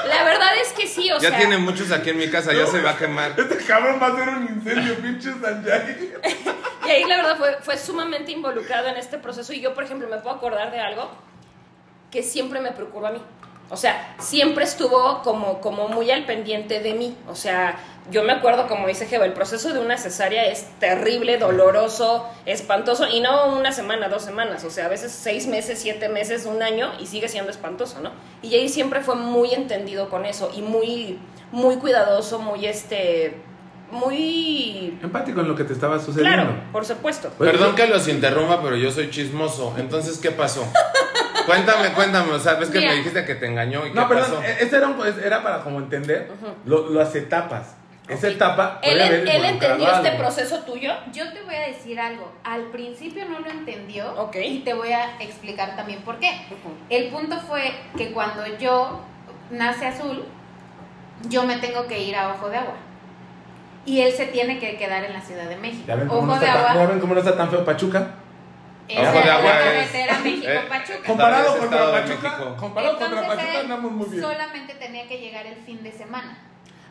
[0.06, 1.38] la verdad es que sí, o Ya sea...
[1.38, 3.34] tiene muchos aquí en mi casa, ya se va a quemar.
[3.44, 5.64] Este cabrón va a hacer un incendio, pinche San.
[6.86, 10.06] Y ahí la verdad fue, fue sumamente involucrado en este proceso y yo, por ejemplo,
[10.06, 11.10] me puedo acordar de algo
[12.10, 13.22] que siempre me preocupó a mí.
[13.70, 17.16] O sea, siempre estuvo como, como muy al pendiente de mí.
[17.28, 17.78] O sea,
[18.10, 23.08] yo me acuerdo, como dice Jeva, el proceso de una cesárea es terrible, doloroso, espantoso,
[23.08, 26.62] y no una semana, dos semanas, o sea, a veces seis meses, siete meses, un
[26.62, 28.10] año, y sigue siendo espantoso, ¿no?
[28.42, 31.18] Y ahí siempre fue muy entendido con eso, y muy,
[31.50, 33.38] muy cuidadoso, muy este,
[33.90, 34.98] muy...
[35.02, 36.42] Empático en lo que te estaba sucediendo.
[36.42, 37.30] Claro, por supuesto.
[37.38, 39.74] Perdón que los interrumpa, pero yo soy chismoso.
[39.78, 40.66] Entonces, ¿qué pasó?
[41.46, 42.32] Cuéntame, cuéntame.
[42.32, 42.90] O sea, ves que Mira.
[42.92, 44.42] me dijiste que te engañó y qué No, perdón, pasó.
[44.42, 46.30] e- este era, un- era para como entender
[46.64, 47.76] lo- las etapas.
[48.06, 48.80] Esa etapa.
[48.82, 50.20] Él, puede haber él involucrado entendió este algo.
[50.20, 50.92] proceso tuyo.
[51.12, 52.30] Yo te voy a decir algo.
[52.44, 54.36] Al principio no lo entendió Ok.
[54.44, 56.42] y te voy a explicar también por qué.
[56.90, 59.00] El punto fue que cuando yo
[59.50, 60.22] nace azul,
[61.30, 62.74] yo me tengo que ir a Ojo de Agua.
[63.86, 65.84] Y él se tiene que quedar en la Ciudad de México.
[65.86, 67.50] ¿Ya ven, cómo Ojo no de está tan, Agua ¿Ya ven cómo no está tan
[67.50, 68.06] feo Pachuca?
[68.88, 71.06] Ojo de la Agua es- carretera eh, México-Pachuca.
[71.06, 74.22] Comparado contra de Pachuca, comparado contra Entonces Pachuca andamos muy bien.
[74.22, 76.38] solamente tenía que llegar el fin de semana.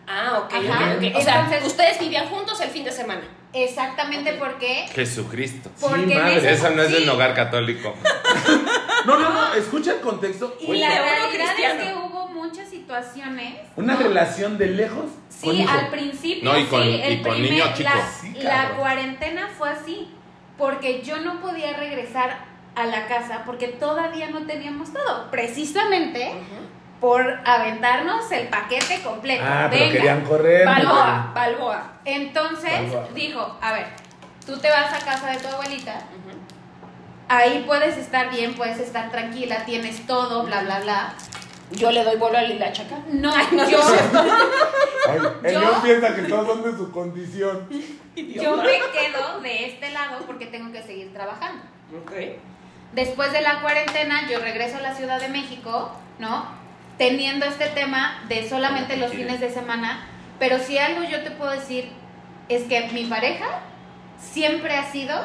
[0.07, 0.95] Ah, ok, Ajá.
[0.97, 1.15] ok, ok.
[1.17, 3.21] O sea, Entonces- ustedes vivían juntos el fin de semana.
[3.53, 4.85] Exactamente porque...
[4.93, 5.69] Jesucristo.
[5.79, 6.51] porque Sí, madre.
[6.51, 7.03] Eso no es de sí.
[7.03, 7.95] un hogar católico.
[9.05, 10.55] No, no, no, escucha el contexto.
[10.61, 13.55] Y Oye, la realidad es que hubo muchas situaciones.
[13.75, 13.99] Una ¿no?
[13.99, 15.07] relación de lejos
[15.43, 15.69] con Sí, hijo.
[15.77, 16.49] al principio.
[16.49, 17.89] No, y con- sí, y el con primer- niño chico.
[18.39, 20.07] La, la cuarentena fue así.
[20.57, 22.37] Porque yo no podía regresar
[22.75, 25.29] a la casa porque todavía no teníamos todo.
[25.31, 26.31] Precisamente
[26.99, 29.43] por aventarnos el paquete completo.
[29.45, 29.93] Ah, pero Venga.
[29.95, 30.65] querían correr.
[30.65, 31.83] Balboa, Balboa.
[32.05, 33.07] Entonces Balboa.
[33.13, 33.85] dijo: A ver,
[34.45, 35.99] tú te vas a casa de tu abuelita.
[37.29, 41.13] Ahí puedes estar bien, puedes estar tranquila, tienes todo, bla, bla, bla.
[41.71, 42.97] Yo le doy vuelo a Lila Chaca.
[43.11, 43.79] No, no, yo,
[45.09, 47.67] Ay, el Yo- León piensa que todos son de su condición.
[48.15, 51.63] yo me quedo de este lado porque tengo que seguir trabajando.
[52.03, 52.11] Ok.
[52.93, 56.45] Después de la cuarentena, yo regreso a la Ciudad de México, ¿no?
[56.97, 60.05] Teniendo este tema de solamente los fines de semana.
[60.39, 61.89] Pero si algo yo te puedo decir
[62.49, 63.45] es que mi pareja
[64.19, 65.15] siempre ha sido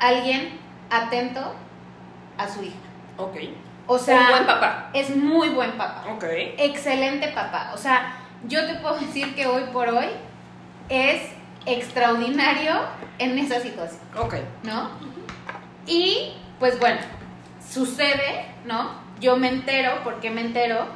[0.00, 0.58] alguien
[0.90, 1.54] atento
[2.36, 2.76] a su hija.
[3.16, 3.36] Ok.
[3.86, 4.90] O sea, Un buen papá.
[4.92, 6.04] es muy buen papá.
[6.10, 6.24] Ok.
[6.58, 7.70] Excelente papá.
[7.74, 8.14] O sea,
[8.46, 10.06] yo te puedo decir que hoy por hoy
[10.88, 11.22] es
[11.68, 12.72] extraordinario
[13.18, 14.00] en esa situación.
[14.16, 14.34] Ok.
[14.62, 14.90] ¿no?
[15.86, 17.00] Y pues bueno,
[17.72, 19.06] sucede, ¿no?
[19.20, 20.86] Yo me entero, ¿por qué me entero?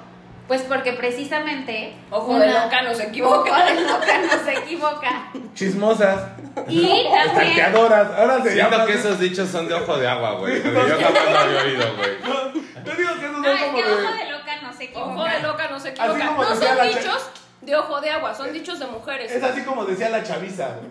[0.49, 1.95] Pues porque precisamente...
[2.11, 3.51] Ojo de loca no se equivoca.
[3.51, 5.31] Ojo de loca no se equivoca.
[5.55, 6.21] Chismosas.
[6.69, 7.05] Y
[7.35, 7.75] también...
[7.75, 10.61] Ahora se Siento que esos dichos son de ojo de agua, güey.
[10.63, 12.11] Pero yo jamás lo había oído, güey.
[12.85, 13.93] Yo digo que esos No, son es como que de.
[13.93, 15.07] ojo de loca no se equivoca.
[15.11, 16.25] Ojo de loca no se equivoca.
[16.25, 17.31] No son dichos
[17.63, 19.31] de ojo de agua, son dichos de mujeres.
[19.33, 20.77] Es así como decía la chaviza.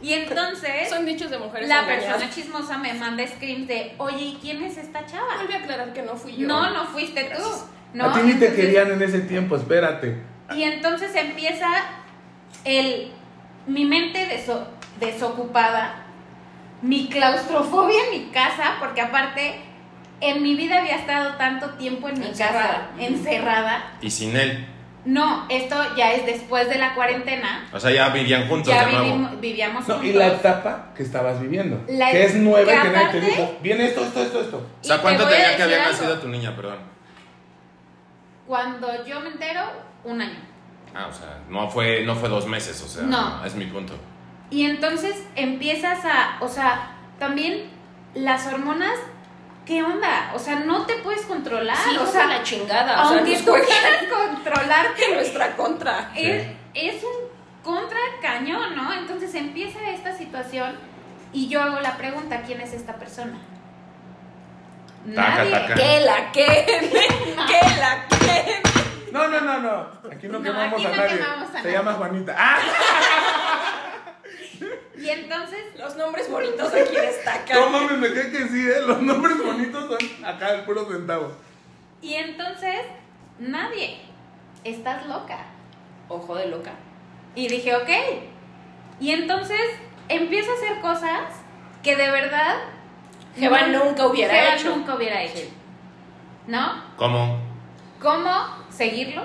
[0.00, 1.68] Y entonces, Son dichos de mujeres.
[1.68, 2.04] la engañadas.
[2.18, 5.34] persona chismosa me manda screams de, oye, ¿y quién es esta chava?
[5.38, 6.46] Vuelve a aclarar que no fui yo.
[6.46, 7.42] No, no fuiste tú.
[7.94, 8.04] ¿no?
[8.04, 10.22] A ti ni te querían en ese tiempo, espérate.
[10.54, 11.66] Y entonces empieza
[12.64, 13.10] el,
[13.66, 14.68] mi mente deso-
[15.00, 16.04] desocupada,
[16.80, 19.58] mi claustrofobia en mi casa, porque aparte
[20.20, 22.90] en mi vida había estado tanto tiempo en mi Encerrada.
[22.90, 23.92] casa, encerrada.
[24.00, 24.66] Y sin él.
[25.04, 27.66] No, esto ya es después de la cuarentena.
[27.72, 29.04] O sea, ya vivían juntos Ya de nuevo.
[29.06, 30.10] vivimos- vivíamos No, juntos.
[30.10, 31.82] y la etapa que estabas viviendo.
[31.88, 33.58] La- que es nueva y que que nadie te dijo.
[33.62, 34.56] Viene esto, esto, esto, esto.
[34.58, 35.92] O sea, te ¿cuánto a tenía que había algo.
[35.92, 36.78] nacido tu niña, perdón?
[38.46, 39.60] Cuando yo me entero,
[40.04, 40.38] un año.
[40.94, 43.44] Ah, o sea, no fue, no fue dos meses, o sea, No.
[43.44, 43.94] es mi punto.
[44.50, 47.64] Y entonces empiezas a, o sea, también
[48.14, 48.94] las hormonas,
[49.68, 50.32] ¿qué onda?
[50.34, 51.76] O sea, no te puedes controlar.
[51.76, 53.04] Sí, o sea, la chingada.
[53.04, 56.10] O sea, aunque nos tú quieras controlarte, en nuestra contra.
[56.16, 57.28] es, es un
[57.62, 58.92] contra cañón, ¿no?
[58.94, 60.74] Entonces empieza esta situación
[61.32, 63.36] y yo hago la pregunta, ¿quién es esta persona?
[65.14, 65.50] Taca, Nadie.
[65.52, 65.74] taca.
[65.74, 66.90] Que la queme,
[67.46, 68.62] que la queme.
[69.12, 69.86] No, no, no, no.
[70.12, 71.18] Aquí no No, quemamos aquí a no nadie.
[71.18, 71.72] quemamos a Se nadie.
[71.72, 72.34] llama Juanita.
[72.38, 72.58] ¡Ah!
[74.96, 77.60] Y entonces, Los nombres bonitos aquí destacan.
[77.60, 78.80] No mames, me cae que sí, ¿eh?
[78.86, 81.32] Los nombres bonitos son acá el puro centavo.
[82.02, 82.80] y entonces,
[83.38, 84.00] nadie.
[84.64, 85.38] Estás loca.
[86.08, 86.72] Ojo de loca.
[87.34, 87.88] Y dije, ok.
[89.00, 89.60] Y entonces
[90.08, 91.20] empiezo a hacer cosas
[91.82, 92.56] que de verdad
[93.36, 94.70] Jeva nunca hubiera Jeva hecho.
[94.76, 95.46] nunca hubiera hecho.
[96.48, 96.82] ¿No?
[96.96, 97.38] ¿Cómo?
[98.02, 98.32] ¿Cómo
[98.70, 99.22] seguirlo?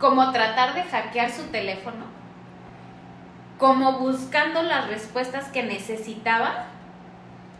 [0.00, 2.06] ¿Cómo tratar de hackear su teléfono?
[3.60, 6.64] ¿Cómo buscando las respuestas que necesitaba?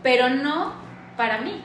[0.01, 0.73] Pero no
[1.15, 1.61] para mí,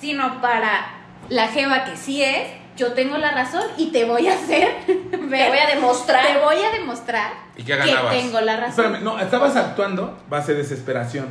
[0.00, 0.94] sino para
[1.28, 2.48] la Jeva que sí es.
[2.78, 5.10] Yo tengo la razón y te voy a hacer ver.
[5.10, 6.26] Te voy a demostrar.
[6.26, 8.86] Te voy a demostrar ¿Y qué que tengo la razón.
[8.86, 11.28] Espérame, no, estabas actuando base desesperación.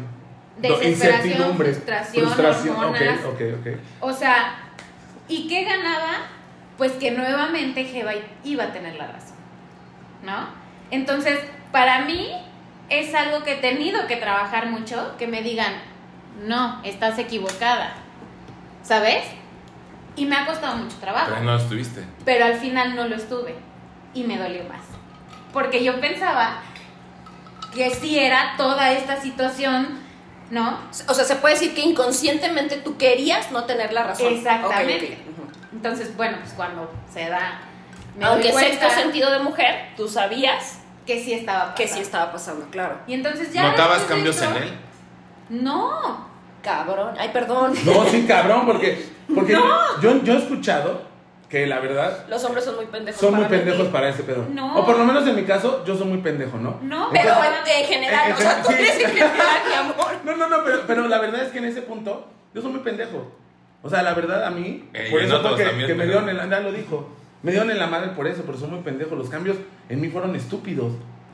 [0.57, 3.25] Desesperación, incertidumbre, frustración, hormonas.
[3.25, 3.67] Ok, ok, ok.
[4.01, 4.55] O sea,
[5.27, 6.27] ¿y qué ganaba?
[6.77, 8.11] Pues que nuevamente Jeva
[8.43, 9.37] iba a tener la razón,
[10.23, 10.47] ¿no?
[10.91, 11.39] Entonces,
[11.71, 12.31] para mí
[12.89, 15.73] es algo que he tenido que trabajar mucho, que me digan,
[16.45, 17.93] no, estás equivocada,
[18.83, 19.23] ¿sabes?
[20.15, 22.03] Y me ha costado mucho trabajo, Pero no estuviste.
[22.25, 23.55] pero al final no lo estuve
[24.13, 24.81] y me dolió más.
[25.53, 26.61] Porque yo pensaba
[27.73, 29.99] que sí era toda esta situación,
[30.49, 30.79] ¿no?
[31.07, 34.33] O sea, se puede decir que inconscientemente tú querías no tener la razón.
[34.33, 35.05] Exactamente.
[35.05, 35.39] Ok, ok.
[35.39, 35.75] Ujú.
[35.75, 37.59] Entonces, bueno, pues cuando se da.
[38.17, 40.79] me doy Aunque cuenta sexto sentido de mujer, tú sabías
[41.09, 41.95] Que sí estaba que pasando.
[41.95, 42.95] sí estaba pasando, claro.
[43.07, 43.63] Y entonces ya.
[43.63, 44.73] ¿Notabas cambios en él?
[45.49, 46.27] No.
[46.61, 47.15] Cabrón.
[47.17, 47.73] Ay, perdón.
[47.85, 49.53] No, sí, cabrón, porque, porque
[50.01, 51.01] yo, yo he escuchado
[51.49, 53.19] que la verdad Los hombres son muy pendejos.
[53.19, 53.71] son muy para mentir.
[53.71, 54.45] pendejos para ese pedo.
[54.51, 54.77] No.
[54.77, 56.77] O por lo menos en mi caso, yo soy muy pendejo, ¿no?
[56.83, 58.73] No, Pero Entonces- en general, En- o sea, tú sí.
[58.75, 60.11] eres en general, mi amor.
[60.25, 62.81] No, no, no, pero, pero la verdad es que en ese punto, yo soy muy
[62.81, 63.31] pendejo.
[63.81, 66.03] O sea, la verdad a mí, Eh, por eso fue otros que, que me pero-
[66.03, 67.09] dieron en la, ya lo dijo,
[67.43, 69.15] me dieron en la madre por eso, pero soy muy pendejo.
[69.15, 70.93] Los cambios en mí fueron estúpidos.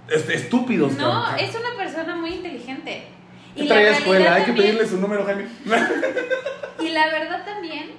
[0.10, 1.40] Est- estúpidos, No, cabrón.
[1.40, 3.08] es una persona muy inteligente.
[3.56, 4.36] ¿Qué Y la escuela?
[4.36, 5.48] Hay que pedirle su número, Jaime.
[6.80, 7.92] Y la verdad también,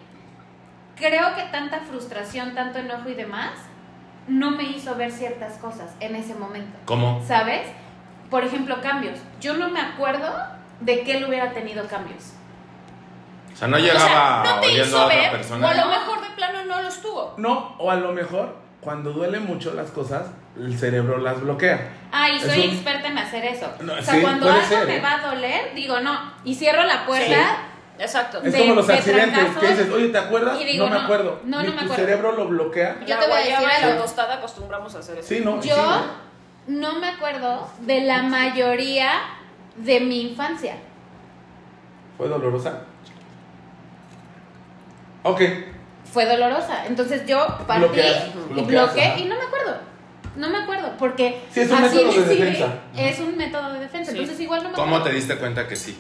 [0.96, 3.52] creo que tanta frustración, tanto enojo y demás,
[4.28, 6.78] no me hizo ver ciertas cosas en ese momento.
[6.84, 7.24] ¿Cómo?
[7.26, 7.62] ¿Sabes?
[8.30, 9.18] Por ejemplo, cambios.
[9.40, 10.32] Yo no me acuerdo
[10.80, 12.32] de que él hubiera tenido cambios.
[13.56, 14.00] O sea, no O llegaba
[14.44, 15.66] sea, no te oyendo hizo a otra ver, persona.
[15.66, 17.34] o a lo mejor de plano no los tuvo.
[17.38, 20.26] No, o a lo mejor, cuando duele mucho las cosas,
[20.58, 21.90] el cerebro las bloquea.
[22.12, 23.66] Ay, soy Eso- experta en hacer eso.
[23.80, 25.00] No, o sea, sí, cuando algo ser, me ¿eh?
[25.00, 26.32] va a doler, digo no.
[26.44, 27.62] Y cierro la puerta.
[27.98, 28.42] Exacto.
[28.44, 30.60] Es De- como los de accidentes que dices, oye, ¿te acuerdas?
[30.60, 31.40] Y digo, no me acuerdo.
[31.44, 31.94] no, Ni no me tu acuerdo.
[32.04, 32.98] cerebro lo bloquea.
[33.06, 34.02] Yo la te voy a decir y la algo.
[34.02, 35.28] tostada acostumbramos a hacer eso.
[35.28, 35.62] Sí, no.
[35.62, 36.02] sí, Yo ¿no?
[36.92, 39.12] no me acuerdo de la mayoría
[39.76, 40.76] de mi infancia.
[42.18, 42.80] ¿Fue dolorosa?
[45.30, 45.40] Ok.
[46.12, 46.86] Fue dolorosa.
[46.86, 49.18] Entonces yo partí Bloqueas, y bloqueé ajá.
[49.18, 49.76] y no me acuerdo.
[50.36, 52.74] No me acuerdo, porque Sí, es un así método de defensa.
[52.96, 54.12] Es un método de defensa.
[54.12, 54.18] Sí.
[54.18, 55.04] Entonces igual no me ¿Cómo acuerdo.
[55.08, 55.98] te diste cuenta que sí?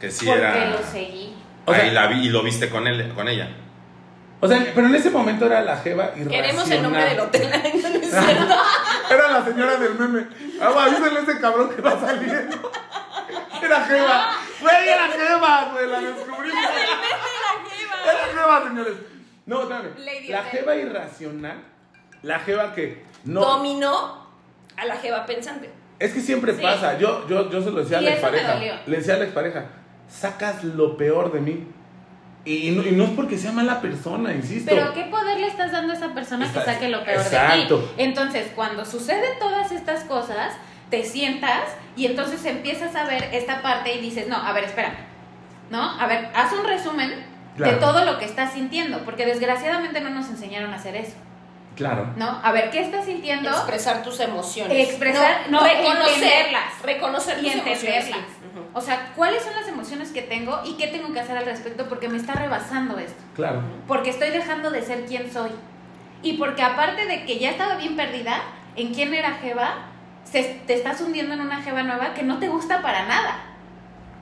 [0.00, 0.66] Que sí Porque era.
[0.70, 1.34] lo seguí.
[1.64, 3.48] O sea- Ahí la vi y lo viste con él, con ella.
[4.40, 6.30] O sea, pero en ese momento era la jeva irracional.
[6.32, 7.48] Queremos el nombre del hotel.
[7.48, 8.54] No es cierto.
[9.10, 10.26] Era la señora del meme.
[10.60, 12.72] Ah, avísale a ese cabrón que va saliendo.
[13.62, 14.30] Era jeva.
[14.60, 15.88] Güey, era jeva, güey.
[15.88, 16.64] La descubrimos.
[18.04, 18.94] Era jeva, señores.
[19.46, 20.28] No, espérame.
[20.28, 21.62] La jeva irracional.
[22.22, 23.40] La jeva que no.
[23.40, 24.26] Dominó
[24.76, 25.70] a la jeva pensante.
[25.98, 26.62] Es que siempre Sí.
[26.62, 26.98] pasa.
[26.98, 28.54] Yo, yo, yo se lo decía a la expareja.
[28.86, 29.66] Le decía a la expareja,
[30.08, 31.66] sacas lo peor de mí.
[32.44, 34.68] Y, no, y no es porque sea mala persona, insisto.
[34.74, 37.24] Pero ¿qué poder le estás dando a esa persona Está- que saque lo peor de
[37.24, 37.78] exacto.
[37.78, 37.90] ti?
[37.98, 40.54] Entonces, cuando suceden todas estas cosas,
[40.92, 41.62] te sientas
[41.96, 44.98] y entonces empiezas a ver esta parte y dices, no, a ver, espérame.
[45.70, 45.98] ¿No?
[45.98, 47.72] A ver, haz un resumen Claro.
[47.72, 51.14] de todo lo que estás sintiendo, porque desgraciadamente no nos enseñaron a hacer eso.
[51.76, 52.12] Claro.
[52.16, 52.40] ¿No?
[52.42, 53.48] A ver, ¿qué estás sintiendo?
[53.50, 54.88] Expresar tus emociones.
[54.90, 56.82] Expresar- no, reconocerlas.
[56.82, 57.84] Reconocer y tus emociones.
[57.84, 58.26] entenderlas.
[58.30, 58.58] sí.
[58.58, 58.66] Ujú.
[58.78, 61.88] O sea, ¿cuáles son las emociones que tengo y qué tengo que hacer al respecto?
[61.88, 63.22] Porque me está rebasando esto.
[63.34, 63.62] Claro.
[63.88, 65.50] Porque estoy dejando de ser quien soy.
[66.22, 68.42] Y porque aparte de que ya estaba bien perdida,
[68.76, 69.86] en quién era Jeva,
[70.24, 73.44] se- te estás hundiendo en una Jeva nueva que no te gusta para nada.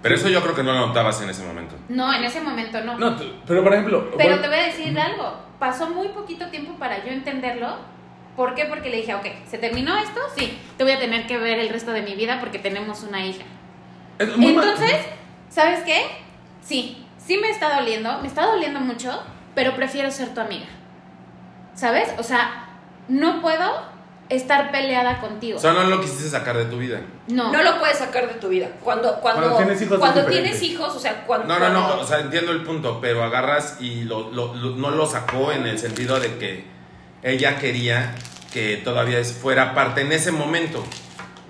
[0.03, 1.77] Pero eso yo creo que no lo notabas en ese momento.
[1.89, 2.97] No, en ese momento no.
[2.99, 4.11] No, pero por ejemplo.
[4.17, 5.35] Pero vol- te voy a decir algo.
[5.59, 7.77] Pasó muy poquito tiempo para yo entenderlo.
[8.35, 8.65] ¿Por qué?
[8.65, 10.19] Porque le dije, ok, ¿se terminó esto?
[10.37, 13.25] Sí, te voy a tener que ver el resto de mi vida porque tenemos una
[13.27, 13.45] hija.
[14.19, 14.97] es muy mal- Entonces,
[15.51, 16.03] ¿sabes qué?
[16.63, 19.23] Sí, sí me está doliendo, me está doliendo mucho,
[19.55, 20.67] pero prefiero ser tu amiga.
[21.75, 22.15] ¿Sabes?
[22.19, 22.69] O sea,
[23.09, 23.90] no puedo
[24.31, 25.59] estar peleada contigo.
[25.59, 27.01] O sea, no lo quisiste sacar de tu vida.
[27.29, 27.53] no.
[27.53, 28.69] No lo puedes sacar de tu vida.
[28.83, 30.49] Cuando, cuando, Cuando tienes hijos es cuando diferente.
[30.51, 31.47] tienes hijos, o sea, cuando.
[31.49, 34.91] No, no, no, o sea, entiendo el punto, pero agarras y lo, lo- lo- no
[34.91, 36.65] lo sacó en el sentido de que
[37.23, 38.15] ella quería
[38.53, 40.83] que todavía fuera parte en ese momento.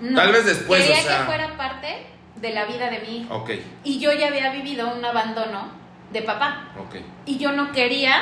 [0.01, 0.19] No.
[0.19, 3.35] Tal vez después, Quería o sea- que fuera parte de la vida de mi hijo.
[3.35, 3.51] Ok,
[3.83, 5.69] Y yo ya había vivido un abandono
[6.11, 6.69] de papá.
[6.79, 6.95] ok.
[7.27, 8.15] Y yo no quería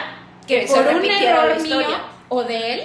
[0.46, 2.02] que Que se por un error mío historia.
[2.28, 2.82] o de él,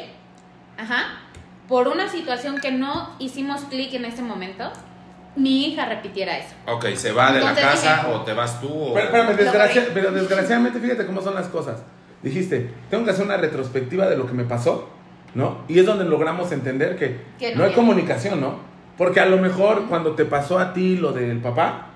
[0.79, 1.21] ajá,
[1.69, 4.71] por una situación que no hicimos clic en ese momento,
[5.37, 6.55] mi hija repitiera eso.
[6.67, 8.95] Ok, se va de la casa dije- o te vas tú o...
[8.95, 9.95] Pero, espérame, Lo desgracia- corrí.
[9.95, 11.83] pero desgraciadamente, fíjate cómo son las cosas.
[12.23, 14.89] Dijiste, tengo que hacer una retrospectiva de lo que me pasó,
[15.35, 15.59] ¿no?
[15.69, 18.59] Y es donde logramos entender que, Que no no hay comunicación, ¿no?
[18.97, 21.89] Porque a lo mejor cuando te pasó a ti lo del papá,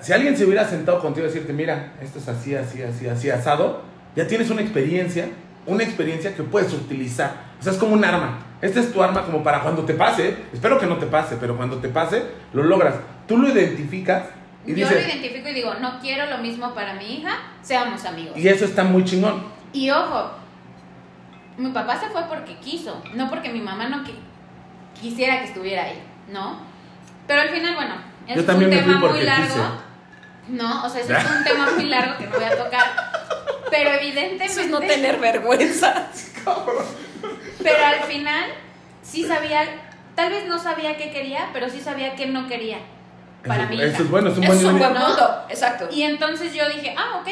[0.00, 3.28] si alguien se hubiera sentado contigo y decirte, mira, esto es así, así, así, así,
[3.30, 3.82] asado,
[4.16, 5.28] ya tienes una experiencia,
[5.66, 7.47] una experiencia que puedes utilizar.
[7.58, 8.38] O sea, es como un arma.
[8.60, 11.56] Esta es tu arma como para cuando te pase, espero que no te pase, pero
[11.56, 12.94] cuando te pase, lo logras.
[13.26, 14.24] Tú lo identificas
[14.66, 17.30] y yo dices, lo identifico y digo, no quiero lo mismo para mi hija,
[17.62, 18.36] seamos amigos.
[18.36, 19.42] y eso está muy chingón.
[19.72, 20.30] Y ojo,
[21.56, 24.18] mi papá se fue porque quiso, no porque mi mamá no qui-
[25.00, 26.58] quisiera que estuviera ahí, ¿no?
[27.26, 27.94] Pero al final, bueno,
[28.26, 29.46] eso es un tema muy largo.
[29.46, 29.62] quise.
[30.56, 32.84] No, o sea, eso es un tema muy largo que no voy a tocar.
[33.70, 34.44] Pero evidentemente.
[34.46, 36.06] Eso es no tener vergüenza.
[37.62, 38.50] Pero al final,
[39.02, 39.62] sí sabía,
[40.14, 42.78] tal vez no sabía qué quería, pero sí sabía qué no quería
[43.46, 43.84] para eso, hija.
[43.84, 45.06] eso es bueno, es un buen es un buen ¿no?
[45.06, 45.42] punto.
[45.48, 45.88] Exacto.
[45.90, 47.28] Y entonces yo dije, ah, ok,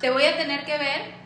[0.00, 1.22] te voy a tener que ver.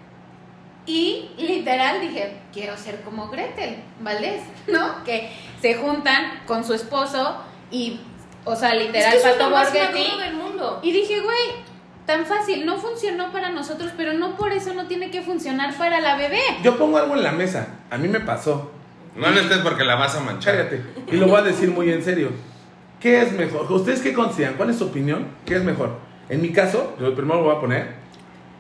[0.87, 4.41] Y literal dije, quiero ser como Gretel, ¿vale?
[4.69, 5.05] ¿No?
[5.05, 7.39] Que se juntan con su esposo
[7.71, 8.01] y,
[8.45, 9.99] o sea, literal, es que eso es Pato lo más Borghetti.
[9.99, 10.81] maduro del mundo.
[10.83, 11.51] Y dije, güey,
[12.07, 16.01] tan fácil, no funcionó para nosotros, pero no por eso no tiene que funcionar para
[16.01, 16.41] la bebé.
[16.63, 17.67] Yo pongo algo en la mesa.
[17.91, 18.71] A mí me pasó.
[19.17, 20.57] No le estés porque la vas a manchar.
[20.57, 20.83] Cállate.
[21.11, 22.31] Y lo voy a decir muy en serio.
[23.01, 23.71] ¿Qué es mejor?
[23.71, 24.55] ¿Ustedes qué consideran?
[24.55, 25.27] ¿Cuál es su opinión?
[25.45, 25.97] ¿Qué es mejor?
[26.29, 27.95] En mi caso, yo primero lo voy a poner.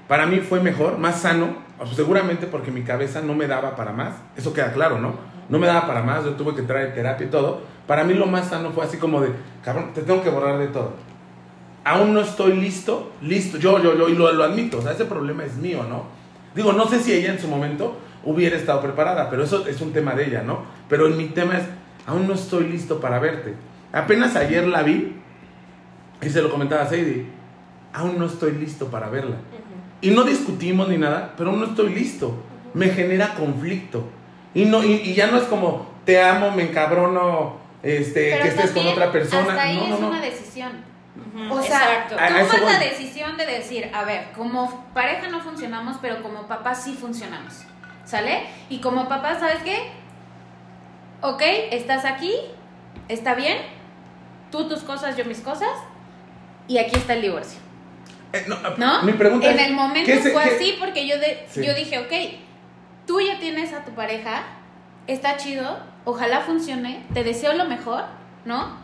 [0.08, 1.56] Para mí fue mejor, más sano.
[1.94, 4.14] seguramente porque mi cabeza no me daba para más.
[4.36, 5.14] Eso queda claro, ¿no?
[5.48, 6.24] No me daba para más.
[6.24, 7.62] Yo tuve que traer terapia y todo.
[7.86, 9.30] Para mí lo más sano fue así como de,
[9.64, 10.94] cabrón, te tengo que borrar de todo.
[11.86, 13.58] Aún no estoy listo, listo.
[13.58, 14.78] Yo, yo, yo, y lo, lo admito.
[14.78, 16.06] O sea, ese problema es mío, ¿no?
[16.56, 19.92] Digo, no sé si ella en su momento hubiera estado preparada, pero eso es un
[19.92, 20.64] tema de ella, ¿no?
[20.88, 21.62] Pero en mi tema es,
[22.04, 23.54] aún no estoy listo para verte.
[23.92, 25.14] Apenas ayer la vi
[26.20, 27.26] y se lo comentaba a Sadie,
[27.92, 29.36] aún no estoy listo para verla.
[30.00, 32.34] Y no discutimos ni nada, pero aún no estoy listo.
[32.74, 34.08] Me genera conflicto.
[34.54, 38.48] Y, no, y, y ya no es como, te amo, me encabrono, este, Pero que
[38.48, 39.50] estés con otra persona.
[39.50, 40.08] Hasta ahí no, no, es no.
[40.08, 40.95] una decisión.
[41.50, 42.16] O sea, Exacto.
[42.18, 46.22] a- a eso tomas la decisión de decir, a ver, como pareja no funcionamos, pero
[46.22, 47.62] como papá sí funcionamos.
[48.04, 48.44] ¿Sale?
[48.68, 49.90] Y como papá, ¿sabes qué?
[51.22, 52.32] Ok, estás aquí,
[53.08, 53.58] está bien,
[54.50, 55.70] tú tus cosas, yo mis cosas,
[56.68, 57.58] y aquí está el divorcio.
[58.32, 59.02] Eh, no, ¿No?
[59.02, 61.64] Mi pregunta en es, el momento ¿qué se- fue qué- así porque yo, de, Sí.
[61.64, 62.12] yo dije, ok,
[63.06, 64.42] tú ya tienes a tu pareja,
[65.06, 68.04] está chido, ojalá funcione, te deseo lo mejor,
[68.44, 68.76] ¿no?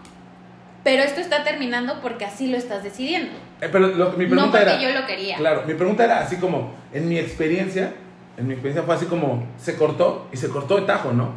[0.84, 3.32] Pero esto está terminando porque así lo estás decidiendo.
[3.60, 5.36] Eh, pero lo- mi No pregunta porque era, yo lo quería.
[5.36, 7.92] Claro, mi pregunta era así como, en mi experiencia,
[8.36, 11.30] en mi experiencia fue así como, se cortó y se cortó de tajo, ¿no?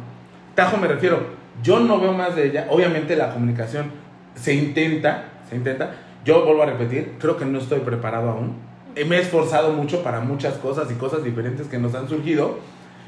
[0.56, 1.20] Tajo me refiero,
[1.62, 3.90] yo no veo más de ella, obviamente la comunicación
[4.34, 8.56] se intenta, se intenta, yo vuelvo a repetir, creo que no estoy preparado aún,
[8.96, 12.58] Eh, me he esforzado mucho para muchas cosas y cosas diferentes que nos han surgido,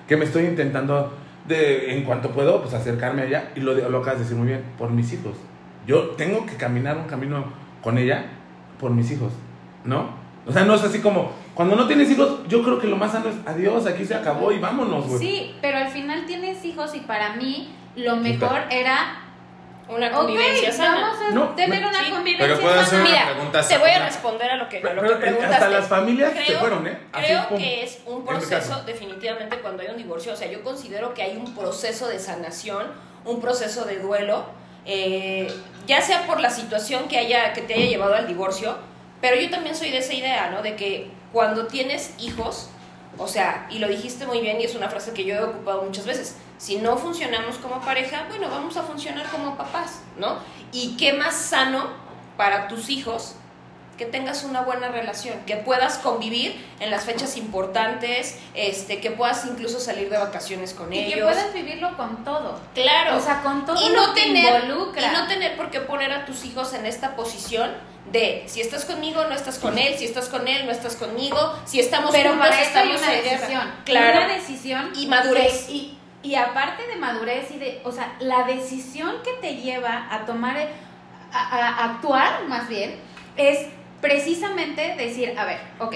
[0.07, 1.15] que me estoy intentando,
[1.49, 4.49] de, en cuanto puedo, pues acercarme a ella, y lo, lo acabas de decir muy
[4.49, 5.33] bien, por mis hijos.
[5.89, 7.47] Yo tengo que caminar un camino
[7.83, 8.27] con ella
[8.79, 9.33] por mis hijos,
[9.85, 10.11] ¿no?
[10.47, 13.13] O sea, no es así como, cuando no tienes hijos, yo creo que lo más
[13.13, 15.19] sano es, adiós, aquí se acabó y vámonos, güey.
[15.19, 19.23] Sí, pero al final tienes hijos y para mí lo mejor era,
[19.89, 21.01] Una convivencia sana.
[21.01, 23.01] vamos a No, tener me- una Sí, convivencia pero puedo hacer sana.
[23.03, 25.55] una Mira, pregunta te voy a responder a lo que, a lo Pero, que preguntaste.
[25.55, 26.99] hasta las familias se Creo- fueron, ¿eh?
[27.13, 27.57] Así, Creo pum.
[27.59, 30.35] que es un mi proceso, definitivamente, cuando hay un divorcio.
[30.35, 32.85] O sea, yo considero que hay un proceso de sanación,
[33.25, 34.45] un proceso de duelo,
[34.89, 35.53] eh,
[35.87, 38.77] ya sea por la situación que, haya, que te haya llevado al divorcio,
[39.21, 40.63] pero yo también soy de esa idea, ¿no?
[40.63, 42.71] De que cuando tienes hijos,
[43.21, 45.83] O sea, y lo dijiste muy bien y es una frase que yo he ocupado
[45.83, 46.37] muchas veces.
[46.57, 50.39] Si no funcionamos como pareja, bueno, vamos a funcionar como papás, ¿no?
[50.73, 51.89] Y qué más sano
[52.37, 53.35] para tus hijos
[53.99, 59.45] que tengas una buena relación, que puedas convivir en las fechas importantes, este, que puedas
[59.45, 61.15] incluso salir de vacaciones con Y ellos.
[61.15, 62.59] que puedas vivirlo con todo.
[62.75, 63.17] Claro.
[63.17, 65.03] O sea, con todo y lo no que tener involucra.
[65.03, 67.73] y no tener por qué poner a tus hijos en esta posición
[68.13, 71.37] de si estás conmigo no estás con él, si estás con él no estás conmigo,
[71.67, 73.71] si estamos Pero juntos para eso hay estamos una en decisión.
[73.85, 74.19] Claro.
[74.25, 74.93] Una decisión.
[74.97, 75.65] Y madurez.
[75.67, 77.81] que- y, y aparte de madurez y de.
[77.85, 80.57] O sea, la decisión que te lleva a tomar.
[80.57, 80.69] el-
[81.31, 82.97] a, a- a actuar, más bien,
[83.37, 83.67] es
[84.01, 85.95] precisamente decir: a ver, ok.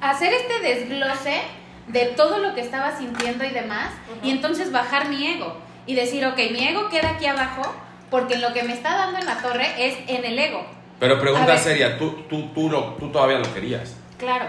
[0.00, 1.40] Hacer este desglose
[1.88, 3.92] de todo lo que estaba sintiendo y demás.
[4.22, 5.56] Y entonces bajar mi ego.
[5.86, 7.62] Y decir: ok, mi ego queda aquí abajo.
[8.10, 10.66] Porque lo que me está dando en la torre es en el ego.
[11.00, 13.96] Pero pregunta seria, ¿tú, tú, tú, lo, tú todavía lo querías.
[14.18, 14.44] Claro.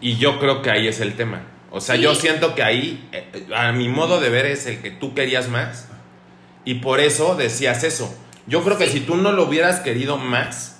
[0.00, 1.42] Y yo creo que ahí es el tema.
[1.70, 2.02] O sea, Sí.
[2.02, 5.48] yo siento que ahí, eh, a mi modo de ver, es el que tú querías
[5.48, 5.88] más.
[6.64, 8.12] Y por eso decías eso.
[8.48, 10.71] Yo creo que si tú no lo hubieras querido más,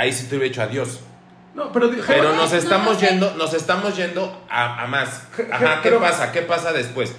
[0.00, 1.00] ahí sí te hubiera hecho adiós.
[1.54, 5.24] No, pero, Pero nos no, estamos yendo, nos estamos yendo a, a más.
[5.50, 6.32] Ajá, ¿qué Pero- pasa?
[6.32, 7.14] ¿Qué pasa después?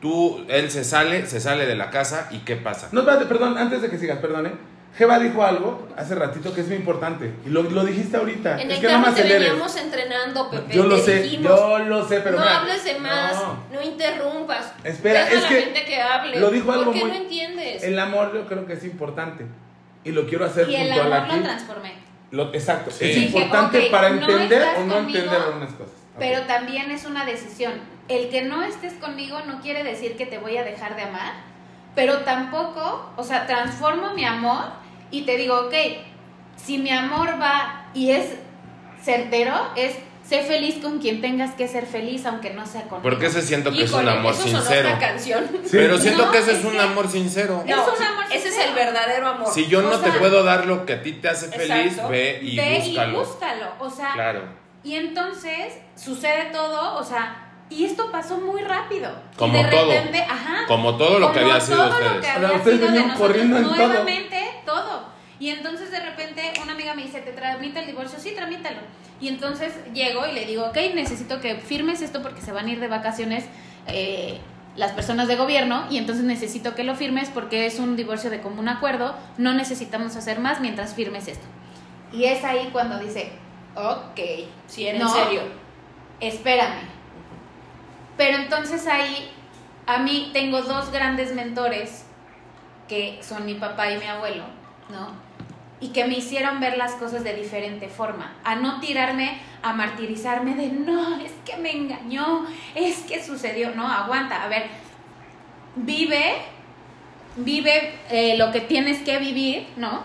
[0.00, 2.88] Tú, él se sale, se sale de la casa y ¿qué pasa?
[2.92, 4.52] No, espérate, perdón, antes de que sigas, perdón, ¿eh?
[4.96, 7.34] Jeva dijo algo hace ratito que es muy importante.
[7.44, 8.60] Y lo, lo dijiste ahorita.
[8.60, 9.48] En es el que no carro te aceleres.
[9.50, 10.74] veníamos entrenando, Pepe.
[10.76, 13.58] Yo lo te sé, dijimos, yo lo sé, pero no mira, hables de más, no.
[13.72, 14.72] no, interrumpas.
[14.84, 16.38] Espera, Deja es a la que gente que hable.
[16.40, 17.82] lo dijo algo ¿Por qué muy- no entiendes?
[17.82, 19.46] El amor yo creo que es importante.
[20.04, 21.36] Y lo quiero hacer Y el amor aquí.
[21.36, 21.94] lo transformé.
[22.30, 22.90] Lo- exacto.
[22.90, 23.04] Sí.
[23.04, 25.94] Es Dije, importante para entender o no conmigo, entender algunas cosas.
[26.18, 27.72] Pero también es una decisión.
[28.08, 31.32] El que no estés conmigo no quiere decir que te voy a dejar de amar,
[31.94, 34.64] pero tampoco, o sea, transformo mi amor
[35.10, 35.74] y te digo, ok,
[36.56, 38.36] si mi amor va y es
[39.02, 39.96] certero, es
[40.26, 43.02] sé feliz con quien tengas que ser feliz, aunque no sea conmigo.
[43.02, 44.88] Porque ese siento que es un amor eso sonó sincero.
[44.88, 45.44] esta canción.
[45.64, 45.68] Sí.
[45.72, 47.62] Pero siento No, que ese es es un que- amor sincero.
[47.66, 48.68] Es un amor ese es sincero.
[48.70, 49.52] el verdadero amor.
[49.52, 51.92] Si yo no O te sea- puedo dar lo que a ti te hace feliz,
[51.92, 52.08] Exacto.
[52.08, 53.12] ve y Ve búscalo.
[53.12, 53.66] y búscalo.
[53.80, 54.42] O sea, Claro.
[54.82, 59.10] Y entonces sucede todo, o sea, y esto pasó muy rápido.
[59.32, 59.90] Y Como de todo.
[59.90, 60.66] repente, ajá.
[60.68, 62.14] Como todo lo que como había sido todo ustedes.
[62.14, 62.20] lo
[62.50, 63.76] que ustedes sido de venían nosotros, corriendo en todo.
[63.76, 65.14] nuevamente todo.
[65.40, 68.18] Y entonces de repente una amiga me dice, ¿te tramita el divorcio?
[68.18, 68.78] Sí, tramítalo.
[69.20, 72.70] Y entonces llego y le digo, ok, necesito que firmes esto porque se van a
[72.70, 73.44] ir de vacaciones
[73.86, 74.38] eh,
[74.76, 78.40] las personas de gobierno y entonces necesito que lo firmes porque es un divorcio de
[78.40, 81.46] común acuerdo, no necesitamos hacer más mientras firmes esto.
[82.12, 83.32] Y es ahí cuando dice,
[83.76, 84.20] ok,
[84.66, 85.06] Si era No.
[85.16, 85.42] en serio.
[86.20, 86.80] espérame.
[88.16, 89.30] Pero entonces ahí,
[89.86, 92.04] a mí tengo dos grandes mentores,
[92.88, 94.44] que son mi papá y mi abuelo,
[94.90, 95.08] ¿no?
[95.84, 100.54] Y que me hicieron ver las cosas de diferente forma, a no tirarme, a martirizarme
[100.54, 104.62] de, no, es que me engañó, es que sucedió, no, aguanta, a ver,
[105.76, 106.36] vive,
[107.36, 110.04] vive eh, lo que tienes que vivir, ¿no?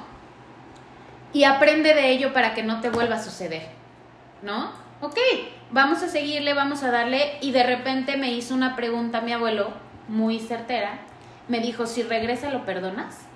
[1.32, 3.70] Y aprende de ello para que no te vuelva a suceder,
[4.42, 4.74] ¿no?
[5.00, 5.18] Ok,
[5.72, 7.38] vamos a seguirle, vamos a darle.
[7.40, 9.72] Y de repente me hizo una pregunta mi abuelo,
[10.10, 11.00] muy certera.
[11.48, 13.29] Me dijo, si regresa, ¿lo perdonas?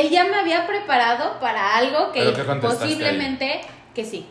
[0.00, 3.60] Él ya me había preparado para algo que ¿Pero qué contestaste posiblemente
[3.94, 4.26] que sí.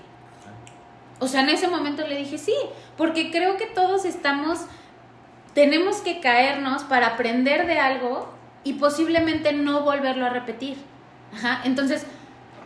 [1.20, 2.53] O sea, en ese momento le dije sí,
[2.97, 4.59] porque creo que todos estamos,
[5.55, 8.32] tenemos que caernos para aprender de algo
[8.63, 10.78] y posiblemente no volverlo a repetir.
[11.34, 12.05] Ajá, entonces,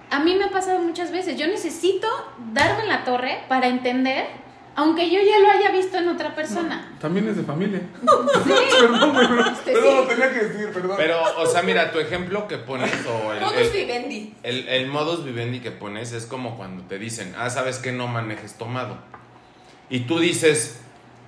[0.09, 2.07] a mí me ha pasado muchas veces, yo necesito
[2.51, 4.27] darme la torre para entender,
[4.79, 6.93] aunque yo ya lo haya visto en otra persona.
[7.01, 7.81] También es de familia.
[8.05, 9.45] perdón, perdón.
[9.53, 10.07] Este Perdón, lo sí.
[10.09, 10.95] tenía que decir, perdón.
[10.97, 14.33] Pero, o sea, mira, tu ejemplo que pones o el, Modus el- vivendi.
[14.43, 18.07] el- el modus vivendi que pones es como cuando te dicen, ah, sabes que no
[18.07, 18.97] manejes tomado.
[19.89, 20.79] Y tú dices,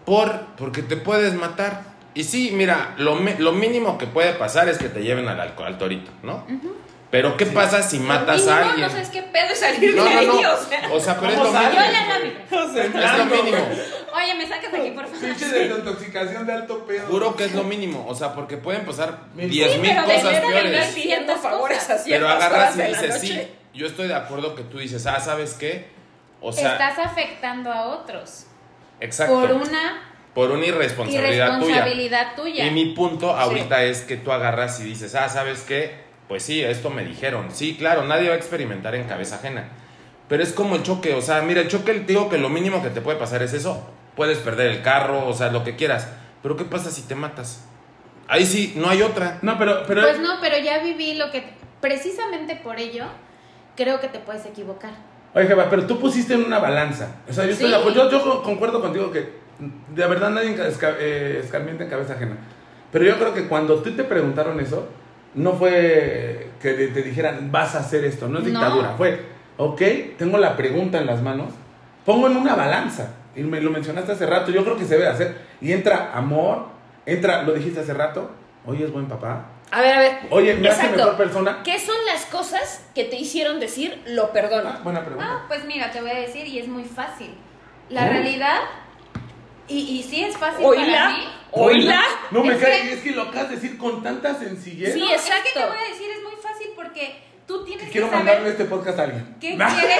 [0.05, 1.83] por, porque te puedes matar.
[2.13, 5.63] Y sí, mira, lo, lo mínimo que puede pasar es que te lleven al, alco-
[5.65, 6.45] al torito, ¿no?
[7.11, 8.81] Pero ¿qué pasa si matas Mínimo, a alguien?
[8.81, 10.53] No sabes qué pedo es salir No, de no, ahí, no.
[10.53, 10.89] o sea.
[10.93, 11.61] O sea, pero es ¿Cómo lo?
[11.61, 11.91] Yo mínimo.
[11.91, 13.01] ya la.
[13.11, 13.57] Es lo mínimo.
[14.13, 15.19] Oye, me sacas de aquí, por favor.
[15.19, 17.07] Pinche de intoxicación de alto pedo.
[17.07, 18.05] Juro que es lo mínimo.
[18.07, 22.01] O sea, porque pueden pasar Sí, 10 mil pero cosas peores.
[22.05, 25.87] Pero agarras y dices, sí, yo estoy de acuerdo que tú dices, ah, ¿sabes qué?
[26.41, 28.45] O sea, Estás afectando a otros
[28.99, 29.39] exacto.
[29.39, 32.63] por una por una irresponsabilidad, irresponsabilidad tuya.
[32.63, 32.65] tuya.
[32.67, 36.10] Y mi punto ahorita es que tú agarras y dices, ah, ¿sabes qué?
[36.31, 37.47] Pues sí, esto me dijeron.
[37.51, 39.65] Sí, claro, nadie va a experimentar en cabeza ajena.
[40.29, 42.89] Pero es como el choque, o sea, mira, el choque, digo que lo mínimo que
[42.89, 43.85] te puede pasar es eso.
[44.15, 46.07] Puedes perder el carro, o sea, lo que quieras.
[46.41, 47.65] Pero ¿qué pasa si te matas?
[48.29, 49.39] Ahí sí, no hay otra.
[49.41, 51.43] No, pero, pero Pues no, pero ya viví lo que
[51.81, 53.07] precisamente por ello
[53.75, 54.91] creo que te puedes equivocar.
[55.35, 57.13] Oye, Jeva, pero tú pusiste en una balanza.
[57.29, 57.73] O sea, yo, estoy Sí.
[57.73, 62.13] de acuerdo- yo, yo concuerdo contigo que de verdad nadie esca- eh, escarmienta en cabeza
[62.13, 62.37] ajena.
[62.89, 64.87] Pero yo creo que cuando tú te preguntaron eso,
[65.35, 68.49] no fue que te te dijeran, vas a hacer esto, no es No.
[68.51, 68.93] dictadura.
[68.97, 69.19] Fue,
[69.57, 69.81] ok,
[70.17, 71.53] tengo la pregunta en las manos,
[72.05, 73.13] pongo en una balanza.
[73.35, 75.37] Y me lo mencionaste hace rato, yo creo que se debe hacer.
[75.61, 76.65] Y entra amor,
[77.05, 78.29] entra, lo dijiste hace rato,
[78.65, 79.45] oye, es buen papá.
[79.71, 80.17] A ver, a ver.
[80.31, 81.61] Oye, me hace mejor persona.
[81.63, 84.67] ¿Qué son las cosas que te hicieron decir lo perdono?
[84.69, 85.25] Ah, buena pregunta.
[85.29, 87.33] Ah, pues mira, te voy a decir y es muy fácil.
[87.89, 88.09] La ¿Oh?
[88.09, 88.59] realidad,
[89.71, 91.27] y, y sí es fácil para Oíla, mí.
[91.51, 92.01] oíla.
[92.31, 94.93] No me Es cae, que- es que lo acabas de decir con tanta sencillez.
[94.93, 95.49] Sí, No, es que exacto.
[95.53, 98.65] te voy a decir, es muy fácil porque tú tienes Quiero que saber mandarle este
[98.65, 99.35] podcast a alguien.
[99.41, 99.99] qué quieres,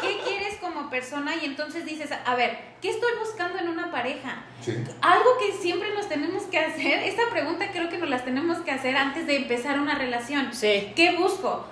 [0.00, 4.44] qué quieres como persona y entonces dices, a ver, ¿qué estoy buscando en una pareja?
[4.60, 4.74] Sí.
[5.00, 8.70] Algo que siempre nos tenemos que hacer, esta pregunta creo que nos las tenemos que
[8.70, 10.52] hacer antes de empezar una relación.
[10.52, 10.92] Sí.
[10.96, 11.66] ¿Qué busco?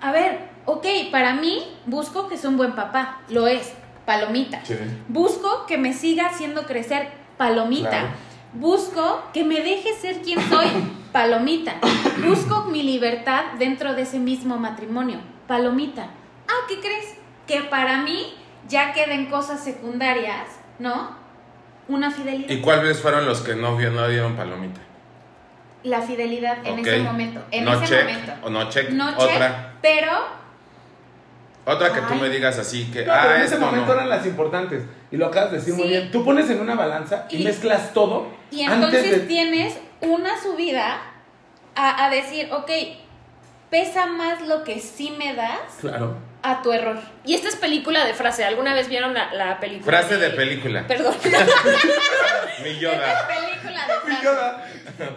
[0.00, 3.72] A ver, ok, para mí busco que sea un buen papá, lo es,
[4.08, 4.64] palomita.
[4.64, 4.74] Sí.
[5.08, 7.90] Busco que me siga haciendo crecer, palomita.
[7.90, 8.08] Claro.
[8.54, 10.66] Busco que me deje ser quien soy,
[11.12, 11.74] palomita.
[12.26, 16.04] Busco mi libertad dentro de ese mismo matrimonio, palomita.
[16.48, 17.16] Ah, ¿qué crees?
[17.46, 18.32] Que para mí
[18.66, 21.14] ya queden cosas secundarias, ¿no?
[21.86, 22.48] Una fidelidad.
[22.48, 24.80] ¿Y cuáles fueron los que no, dieron palomita?
[25.82, 27.42] La fidelidad en ese momento.
[27.50, 28.32] En no ese check, momento.
[28.42, 28.88] O no check.
[28.88, 29.74] No check, Otra.
[29.82, 30.37] pero
[31.68, 32.20] Otra que tú Ay.
[32.20, 33.00] me digas así que.
[33.04, 33.92] No, pero ah, en ese esto momento no.
[33.94, 34.82] eran las importantes.
[35.10, 35.88] Y lo acabas de decir muy Sí.
[35.90, 36.10] bien.
[36.10, 38.26] Tú pones en una balanza y, Y- mezclas todo.
[38.50, 39.26] Y antes entonces de...
[39.26, 41.00] tienes una subida
[41.74, 42.70] a, a decir, ok,
[43.70, 46.16] pesa más lo que sí me das Claro.
[46.42, 46.98] a tu error.
[47.24, 48.44] Y esta es película de frase.
[48.44, 49.98] ¿Alguna vez vieron la, la película?
[49.98, 50.86] Frase de película.
[50.86, 51.14] Perdón.
[52.64, 53.28] Mi Yoda.
[53.28, 54.24] película de Mi frase.
[54.24, 54.64] Yoda,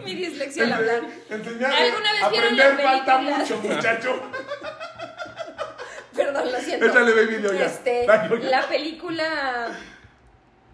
[0.05, 1.01] Mi dislexia al hablar.
[1.29, 3.37] ¿Alguna vez vieron la Aprender falta película?
[3.37, 4.21] mucho, muchacho.
[6.25, 6.85] Perdón, lo siento.
[6.85, 7.65] Échale video ya.
[7.65, 9.69] Este, Ay, la película.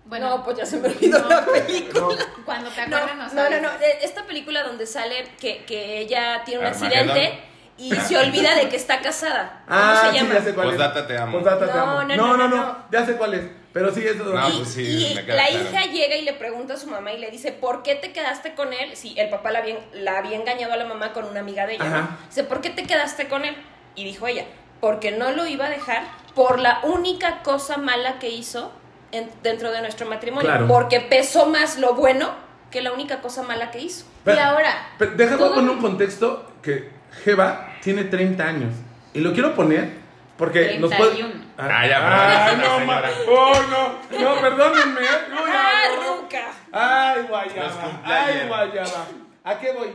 [0.06, 1.28] Bueno, no, pues ya se me olvidó no.
[1.30, 2.16] la película.
[2.46, 3.70] cuando te No, acuerdas no, no, no.
[3.82, 7.40] eh, Esta película donde sale que, que ella tiene un accidente
[7.78, 9.64] y se olvida de que está casada.
[9.68, 10.34] ¿Cómo Ah, se sí, llama?
[10.36, 10.74] ya sé cuál es.
[10.76, 11.32] Postdata te amo.
[11.34, 12.04] Postdata te No, amo.
[12.04, 12.86] no, No, no, no, no, no.
[12.90, 13.44] Ya sé cuál es.
[13.74, 14.24] Pero sí, eso.
[14.24, 15.52] No, y pues sí, y la claro.
[15.54, 18.56] hija llega y le pregunta a su mamá y le dice, ¿por qué te quedaste
[18.56, 18.96] con él?
[18.96, 21.76] Si el papá la había, la había engañado a la mamá con una amiga de
[21.76, 21.84] ella.
[21.90, 22.18] ¿no?
[22.28, 23.56] Dice, ¿por qué te quedaste con él?
[23.94, 24.46] Y dijo ella,
[24.80, 26.04] porque no lo iba a dejar
[26.36, 28.72] por la única cosa mala que hizo
[29.12, 30.50] en- dentro de nuestro matrimonio.
[30.50, 30.68] Claro.
[30.68, 32.30] Porque pesó más lo bueno
[32.72, 34.06] que la única cosa mala que hizo.
[34.24, 36.92] Pero- y ahora, Pero déjame todo- poner un contexto que
[37.24, 38.74] Jeva tiene 30 años.
[39.14, 39.90] Y lo quiero poner
[40.38, 41.12] porque nos puede.
[41.16, 41.46] 31.
[41.58, 45.02] Ah, ya, Ay, perdón, no, ma- oh, no, no, perdónenme.
[45.02, 45.06] ¿eh?
[45.30, 46.18] No, ya, ¡Ah, no.
[46.18, 46.44] Ruca!
[46.72, 48.02] Ay, guayaba.
[48.04, 49.06] Ay, guayaba.
[49.44, 49.90] ¿A qué voy?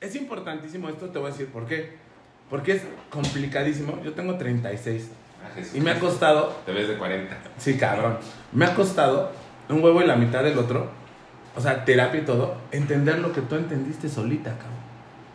[0.00, 1.96] Es importantísimo esto, te voy a decir por qué.
[2.50, 4.00] Porque es complicadísimo.
[4.02, 5.08] Yo tengo 36
[5.42, 5.74] Ah, Jesús.
[5.74, 7.34] y me ha costado, Te ves de 40.
[7.56, 8.18] sí, cabrón,
[8.52, 9.32] me ha costado
[9.70, 10.90] un huevo y la mitad del otro,
[11.56, 14.80] o sea, terapia y todo, entender lo que tú entendiste solita, cabrón.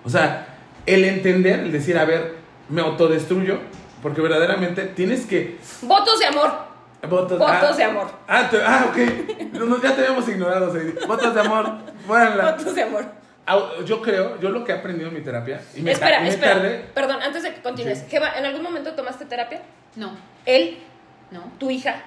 [0.04, 0.46] O sea,
[0.86, 2.36] el entender, el decir, a ver,
[2.70, 3.58] me autodestruyo,
[4.04, 5.58] porque verdaderamente tienes que...
[5.82, 6.52] Votos de amor.
[7.10, 8.08] Votos, Votos de amor.
[8.28, 8.98] Ah, te- ah, ok.
[9.54, 10.72] No, no, ya te habíamos ignorado.
[11.08, 11.66] Votos de amor.
[12.08, 13.06] Votos de amor.
[13.86, 16.54] Yo creo, yo lo que he aprendido en mi terapia, y me, espera, me espera.
[16.54, 18.00] tardé, Perdón, antes de que continúes.
[18.00, 18.06] Sí.
[18.10, 19.62] Jeva, ¿en algún momento tomaste terapia?
[19.96, 20.12] no,
[20.46, 20.78] Él,
[21.32, 21.52] no.
[21.60, 22.04] tu hija.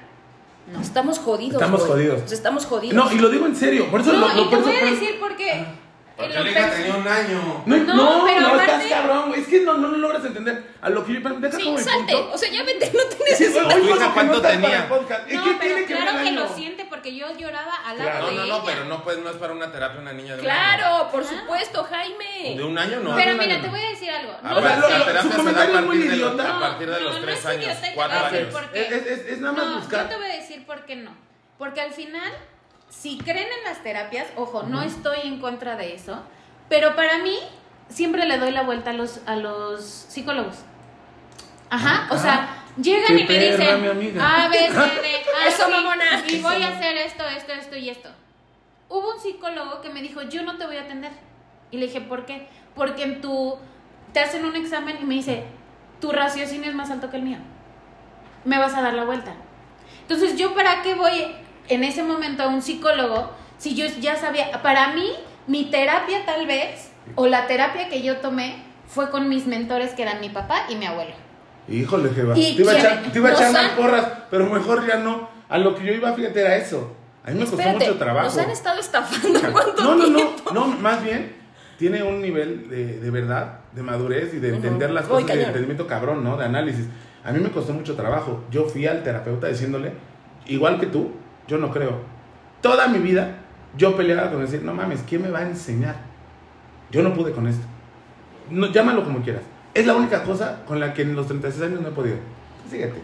[0.73, 0.81] No.
[0.83, 1.55] Estamos jodidos.
[1.55, 1.93] Estamos güey.
[1.93, 2.33] jodidos.
[2.33, 2.95] Estamos jodidos.
[2.95, 4.69] No, y lo digo en serio, por eso No, lo, lo- y te por eso-
[4.81, 5.65] voy a decir por qué.
[5.65, 5.88] Porque
[6.25, 7.63] Hija perso- tenía un año.
[7.67, 9.41] No, no, No, no, pero aparte- estás cabrón, güey.
[9.41, 10.65] Es que no, no lo logras entender.
[10.81, 12.13] A lo que yo deja Sí, como salte.
[12.13, 12.33] punto.
[12.35, 13.59] O sea, ya vete, no te Sí, necesito.
[13.69, 14.77] hoy ¿Tu fue hija lo que cuánto no tenía?
[14.79, 15.31] el podcast.
[15.31, 18.11] ¿Y No, qué pero tiene que claro que lo siente porque yo lloraba al lado
[18.11, 18.25] Claro.
[18.25, 18.53] No, de no, ella.
[18.59, 20.77] no, pero no, pues, no es para una terapia una niña de un año.
[20.77, 21.27] Claro, por Ah.
[21.29, 22.55] supuesto, Jaime.
[22.57, 23.15] De un año no.
[23.15, 23.63] Pero no, no, mira, no.
[23.63, 24.33] te voy a decir algo.
[24.43, 26.61] A No ver, lo lo- la terapia su se da a partir de los, a
[26.61, 29.19] partir de No, los no tres es años, cuatro voy a decir años.
[29.29, 30.03] Es, nada más No, buscar.
[30.05, 31.17] yo te voy a decir por qué no.
[31.59, 32.33] Porque al final,
[32.89, 36.23] si creen en las terapias, ojo, no estoy en contra de eso,
[36.69, 37.39] pero para mí
[37.89, 40.57] siempre le doy la vuelta a los, a los psicólogos.
[41.71, 44.21] Ajá, o sea, llegan Qué y me dicen.
[44.21, 46.25] A, B, C, D, A, Eso, mamona.
[46.27, 48.09] y voy a hacer esto, esto, esto y esto.
[48.89, 51.13] Hubo un psicólogo que me dijo, yo no te voy a atender.
[51.71, 52.49] Y le dije, ¿por qué?
[52.75, 53.59] Porque en tu,
[54.15, 55.45] te hacen un examen y me dice,
[56.01, 57.39] tu raciocinio es más alto que el mío.
[58.45, 59.35] Me vas a dar la vuelta.
[60.03, 61.35] Entonces, ¿yo para qué voy
[61.69, 64.51] en ese momento a un psicólogo si yo ya sabía?
[64.63, 65.09] Para mí,
[65.47, 70.03] mi terapia tal vez, o la terapia que yo tomé, fue con mis mentores que
[70.03, 71.13] eran mi papá y mi abuelo.
[71.69, 72.35] Híjole, Jeva.
[72.35, 72.87] Te ¿Y iba a quién?
[72.87, 75.29] echar, te iba a Nos echar más han- porras, pero mejor ya no.
[75.49, 76.95] A lo que yo iba, fíjate, era eso.
[77.25, 78.27] A mí me costó mucho trabajo.
[78.27, 79.41] nos han estado estafando.
[79.53, 80.51] ¿Cuánto No, no, tiempo?
[80.53, 81.37] no, no, más bien
[81.79, 85.87] tiene un nivel de, de verdad, de madurez y de entender las cosas, de entendimiento
[85.87, 86.37] cabrón, ¿no?
[86.37, 86.87] De análisis.
[87.25, 88.45] A mí me costó mucho trabajo.
[88.51, 89.93] Yo fui al terapeuta diciéndole,
[90.47, 91.13] igual que tú,
[91.49, 92.03] yo no creo.
[92.61, 93.39] Toda mi vida
[93.77, 95.97] yo peleaba con decir, no mames, ¿quién me va a enseñar?
[96.91, 97.65] Yo no pude con esto.
[98.51, 99.43] No, llámalo como quieras.
[99.75, 102.17] Es la única cosa con la que en los 36 años no he podido.
[102.71, 103.01] Fíjate.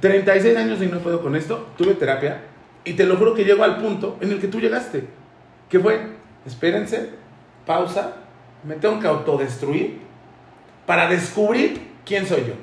[0.00, 1.68] 36 años y no he podido con esto.
[1.76, 2.42] Tuve terapia.
[2.84, 5.08] Y te lo juro que llego al punto en el que tú llegaste.
[5.68, 7.10] Que fue, espérense,
[7.66, 8.14] pausa,
[8.64, 10.00] me tengo que autodestruir
[10.86, 12.54] para descubrir quién soy yo.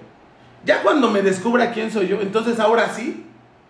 [0.66, 3.26] Ya cuando me descubra quién soy yo, entonces ahora sí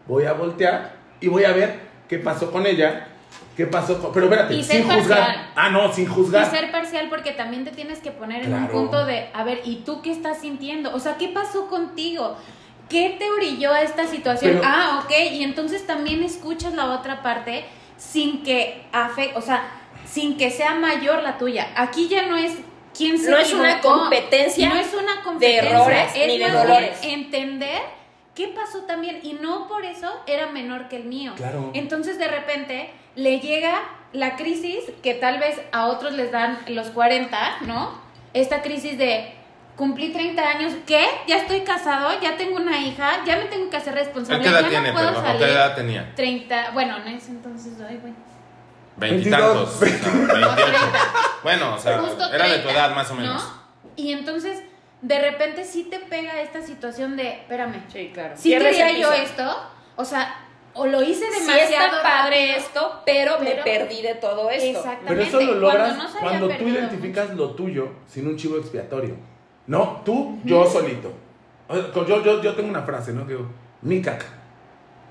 [0.07, 3.07] voy a voltear y voy a ver qué pasó con ella,
[3.55, 4.11] qué pasó con...
[4.13, 5.19] Pero espérate, Y ser sin juzgar.
[5.19, 5.51] parcial.
[5.55, 6.49] Ah, no, sin Y juzgar.
[6.49, 9.77] ser parcial porque también te tienes que poner en un punto de, a ver, ¿y
[9.85, 10.93] tú qué estás sintiendo?
[10.95, 12.37] O sea, ¿qué pasó contigo?
[12.89, 14.53] ¿Qué te orilló a esta situación?
[14.59, 17.65] Pero- ah, ok, y entonces también escuchas la otra parte
[17.97, 19.69] sin que afe o sea,
[20.05, 21.67] sin que sea mayor la tuya.
[21.75, 22.53] Aquí ya no es
[22.97, 26.97] quién se No es una competencia no es una competencia, errores es ni de dolores.
[27.03, 27.81] entender
[28.39, 31.33] qué pasó también y no por eso era menor que el mío.
[31.35, 31.71] Claro.
[31.73, 33.81] Entonces de repente le llega
[34.13, 37.99] la crisis que tal vez a otros les dan los 40, ¿no?
[38.33, 39.33] Esta crisis de
[39.75, 41.05] cumplí 30 años, ¿qué?
[41.27, 44.49] Ya estoy casado, ya tengo una hija, ya me tengo que hacer ¿A responsable, qué
[44.49, 45.25] edad ya tiene, no puedo perdón?
[45.25, 45.45] ¿A salir.
[45.45, 46.15] qué edad tenía?
[46.15, 48.13] 30, bueno, en ese entonces, ay, güey.
[48.95, 49.79] Veintitantos.
[49.81, 50.13] 22.
[50.13, 50.85] No, Veintiocho.
[51.43, 53.43] Bueno, o sea, Justo era de tu 30, edad más o menos.
[53.43, 53.59] ¿no?
[53.97, 54.63] Y entonces,
[55.01, 58.33] de repente sí te pega esta situación de, espérame, Sí, claro.
[58.35, 59.43] si Pierdes quería yo esto,
[59.95, 60.35] o sea,
[60.73, 64.79] o lo hice Sí demasiado está padre rápido, esto, pero, me perdí de todo esto.
[64.79, 65.07] Exactamente.
[65.07, 69.15] Pero eso lo logras Cuando no tú identificas lo tuyo sin un chivo expiatorio.
[69.67, 71.13] No, tú, yo solito.
[71.69, 73.25] Yo, yo, yo tengo una frase, ¿no?
[73.27, 73.49] Que digo,
[73.81, 74.25] mi caca.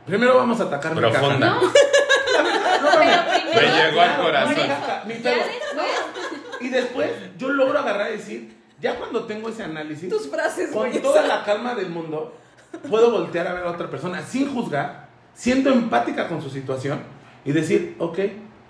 [0.06, 1.18] Primero vamos a atacar mi caca.
[1.20, 1.46] Profunda.
[1.50, 1.60] No,
[2.82, 3.22] No, primero-
[3.54, 4.56] Me llegó al corazón.
[6.60, 10.88] Y después yo logro agarrar y decir, ya cuando tengo ese análisis, Tus frases, con
[10.90, 11.02] güey.
[11.02, 12.36] toda la calma del mundo,
[12.88, 17.02] puedo voltear a ver a otra persona sin juzgar, siendo empática con su situación
[17.44, 18.16] y decir, ok,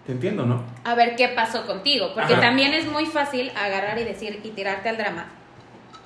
[0.07, 0.63] te entiendo, ¿no?
[0.85, 2.43] a ver qué pasó contigo, porque Ajá.
[2.43, 5.27] también es muy fácil agarrar y decir y tirarte al drama.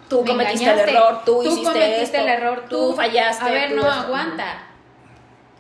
[0.09, 3.45] Tú Me cometiste el error, tú, hiciste cometiste esto, el error, tú, fallaste.
[3.45, 3.93] A ver, tú no esto.
[4.01, 4.63] aguanta.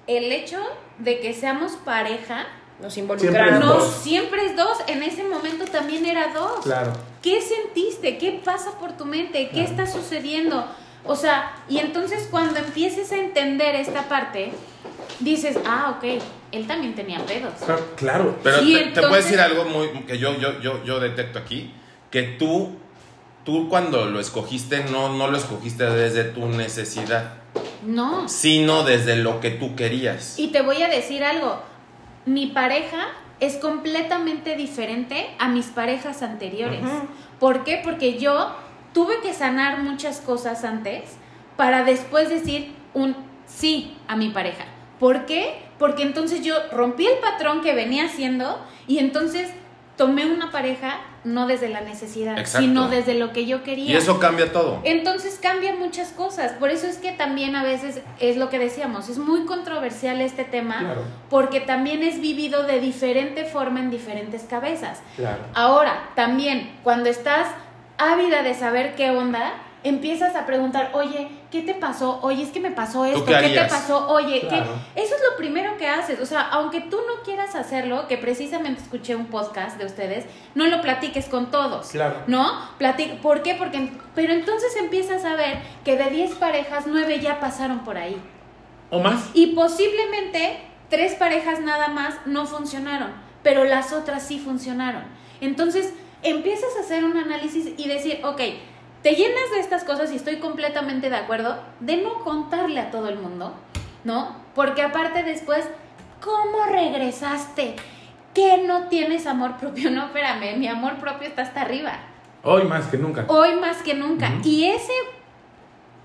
[0.06, 0.58] El hecho
[0.98, 2.46] de que seamos pareja
[2.80, 3.60] Nos involucramos.
[3.60, 3.94] no dos.
[4.02, 6.60] siempre es dos, en ese momento también era dos.
[6.64, 6.92] Claro.
[7.22, 8.18] ¿Qué sentiste?
[8.18, 9.50] ¿Qué pasa por tu mente?
[9.50, 10.66] ¿Qué está sucediendo?
[11.04, 14.52] O sea, y entonces cuando empieces a entender esta parte,
[15.20, 16.20] dices, ah, ok,
[16.52, 17.52] él también tenía pedos.
[17.64, 18.38] Claro, Claro.
[18.42, 21.72] Pero te, te puedo entonces- decir algo muy que yo, yo, yo, yo detecto aquí,
[22.10, 22.70] que tú,
[23.44, 27.34] tú cuando lo escogiste no, no lo escogiste desde tu necesidad,
[27.84, 28.28] No.
[28.28, 30.38] sino desde lo que tú querías.
[30.38, 31.60] Y te voy a decir algo,
[32.24, 33.08] mi pareja
[33.40, 36.80] es completamente diferente a mis parejas anteriores.
[37.40, 37.80] ¿Por qué?
[37.82, 38.54] Porque yo
[38.92, 41.16] tuve que sanar muchas cosas antes
[41.56, 43.16] para después decir un
[43.46, 44.64] sí a mi pareja.
[45.00, 45.62] ¿Por qué?
[45.78, 49.50] Porque entonces yo rompí el patrón que venía haciendo y entonces
[49.96, 52.66] tomé una pareja no desde la necesidad, Exacto.
[52.66, 53.92] sino desde lo que yo quería.
[53.92, 54.80] Y eso cambia todo.
[54.82, 56.52] Entonces cambian muchas cosas.
[56.52, 60.44] Por eso es que también a veces es lo que decíamos, es muy controversial este
[60.44, 61.02] tema Claro.
[61.30, 65.00] porque también es vivido de diferente forma en diferentes cabezas.
[65.16, 65.42] Claro.
[65.54, 67.46] Ahora, también cuando estás
[67.98, 69.52] ávida de saber qué onda,
[69.84, 72.18] empiezas a preguntar, oye, ¿qué te pasó?
[72.22, 74.08] Oye, es que me pasó esto, qué ¿qué, te pasó?
[74.08, 74.38] Oye.
[74.48, 76.18] Eso es lo primero que haces.
[76.18, 80.24] O sea, aunque tú no quieras hacerlo, que precisamente escuché un podcast de ustedes,
[80.54, 81.90] no lo platiques con todos.
[81.90, 82.22] Claro.
[82.26, 82.70] ¿No?
[82.78, 83.54] Platic ¿Por qué?
[83.54, 88.16] Porque, pero entonces empiezas a ver que de 10 parejas, 9 ya pasaron por ahí.
[88.90, 89.30] ¿O más?
[89.34, 95.04] Y posiblemente tres parejas nada más no funcionaron, pero las otras sí funcionaron.
[95.42, 95.92] Entonces
[96.22, 98.40] empiezas a hacer un análisis y decir, ok,
[99.02, 103.08] te llenas de estas cosas y estoy completamente de acuerdo de no contarle a todo
[103.08, 103.54] el mundo,
[104.04, 104.36] ¿no?
[104.54, 105.68] Porque aparte después,
[106.20, 107.76] ¿cómo regresaste?
[108.34, 109.90] ¿Que no tienes amor propio?
[109.92, 111.98] No, espérame, mi amor propio está hasta arriba
[112.44, 113.24] Hoy más que nunca.
[113.28, 114.30] hoy más que nunca.
[114.44, 114.92] Y ese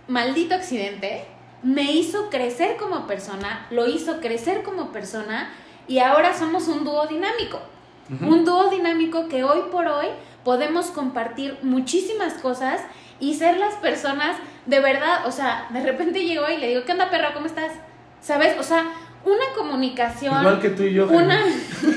[0.08, 1.26] maldito accidente
[1.64, 5.50] me hizo crecer como persona, lo hizo crecer como persona
[5.88, 7.60] y ahora somos un dúo dinámico.
[8.22, 10.06] Un dúo dinámico que hoy por hoy
[10.48, 12.80] podemos compartir muchísimas cosas
[13.20, 16.94] y ser las personas de verdad, o sea, de repente llego y le digo, ¿qué
[16.94, 17.34] onda perro?
[17.34, 17.74] ¿Cómo estás?
[18.22, 18.58] ¿Sabes?
[18.58, 18.90] O sea,
[19.26, 20.40] una comunicación.
[20.40, 21.06] Igual que tú y yo.
[21.10, 21.44] Una.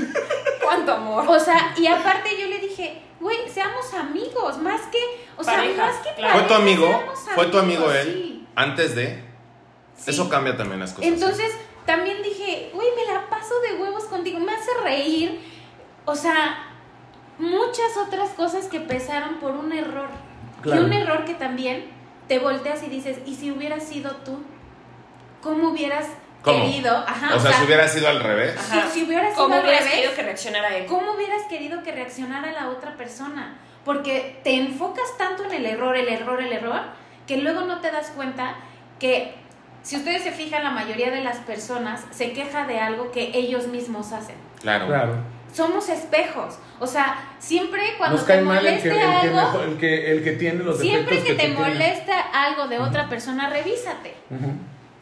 [0.64, 1.28] ¿Cuánto amor?
[1.28, 4.98] o sea, y aparte yo le dije, güey, seamos amigos, más que,
[5.36, 6.32] o sea, Pareja, más que claro.
[6.32, 7.14] ¿Fue tu pareja, amigo?
[7.36, 8.04] ¿Fue tu amigo él?
[8.04, 9.22] sí, Antes de...
[9.96, 10.10] sí.
[10.10, 11.08] Eso cambia también las cosas.
[11.08, 11.52] Entonces,
[11.86, 15.40] también dije, güey, me la paso de huevos contigo, me hace reír.
[16.04, 16.69] O sea,
[17.40, 20.08] muchas otras cosas que pesaron por un error.
[20.62, 20.82] Claro.
[20.82, 21.86] Y un error que también
[22.28, 24.42] te volteas y dices, ¿y si hubieras sido tú?
[25.42, 26.06] ¿Cómo hubieras
[26.42, 26.64] ¿Cómo?
[26.64, 26.96] querido?
[26.96, 28.54] Ajá, o sea, si hubiera sido al revés.
[28.60, 30.86] si, si hubieras ¿Cómo sido al hubieras revés, querido que reaccionara él?
[30.86, 33.58] ¿Cómo hubieras querido que reaccionara la otra persona?
[33.84, 36.82] Porque te enfocas tanto en el error, el error, el error,
[37.26, 38.56] que luego no te das cuenta
[38.98, 39.34] que
[39.82, 43.66] si ustedes se fijan, la mayoría de las personas se queja de algo que ellos
[43.68, 44.36] mismos hacen.
[44.60, 44.86] Claro.
[44.86, 45.39] Claro.
[45.52, 46.58] Somos espejos.
[46.78, 49.76] O sea, siempre cuando Nos te cae mal el moleste que, el, que algo, el
[49.78, 51.58] que, el que tiene los siempre que te tienes.
[51.58, 54.14] molesta algo de otra persona, revísate.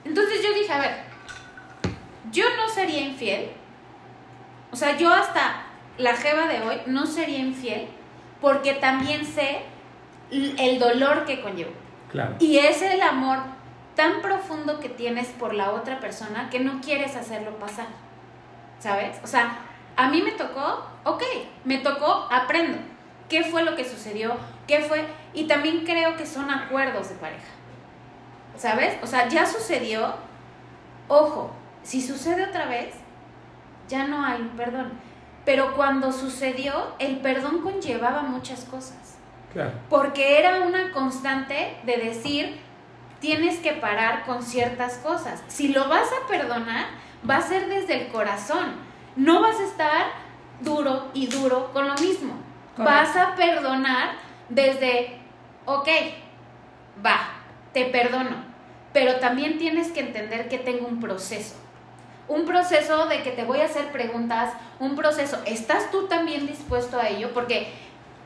[0.05, 0.96] Entonces yo dije, a ver,
[2.32, 3.51] yo no sería infiel.
[4.70, 5.66] O sea, yo hasta
[5.99, 7.88] la jeva de hoy no sería infiel
[8.40, 9.62] porque también sé
[10.30, 11.70] el dolor que conlleva.
[12.11, 12.36] Claro.
[12.38, 13.38] Y es el amor
[13.94, 17.88] tan profundo que tienes por la otra persona que no quieres hacerlo pasar.
[18.78, 19.18] ¿Sabes?
[19.24, 19.59] O sea,
[19.99, 21.24] a mí me tocó, ok,
[21.64, 22.78] me tocó, aprendo.
[23.28, 24.36] ¿Qué fue lo que sucedió?
[24.68, 25.05] ¿Qué fue?
[25.34, 27.49] Y también creo que son acuerdos de pareja.
[28.57, 28.96] ¿Sabes?
[29.03, 30.14] O sea, ya sucedió.
[31.09, 31.51] Ojo,
[31.82, 32.94] si sucede otra vez,
[33.88, 34.92] ya no hay un perdón.
[35.44, 39.16] Pero cuando sucedió, el perdón conllevaba muchas cosas.
[39.53, 39.72] Claro.
[39.90, 42.61] Porque era una constante de decir,
[43.18, 45.42] tienes que parar con ciertas cosas.
[45.49, 46.86] Si lo vas a perdonar,
[47.28, 48.88] va a ser desde el corazón.
[49.18, 50.06] No vas a estar
[50.60, 52.34] duro y duro con lo mismo.
[52.76, 52.84] Correcto.
[52.84, 54.10] Vas a perdonar
[54.48, 55.18] desde,
[55.66, 55.88] ok,
[57.04, 57.18] va,
[57.72, 58.46] te perdono.
[58.92, 61.56] Pero también tienes que entender que tengo un proceso.
[62.28, 65.42] Un proceso de que te voy a hacer preguntas, un proceso.
[65.46, 67.34] ¿Estás tú también dispuesto a ello?
[67.34, 67.72] Porque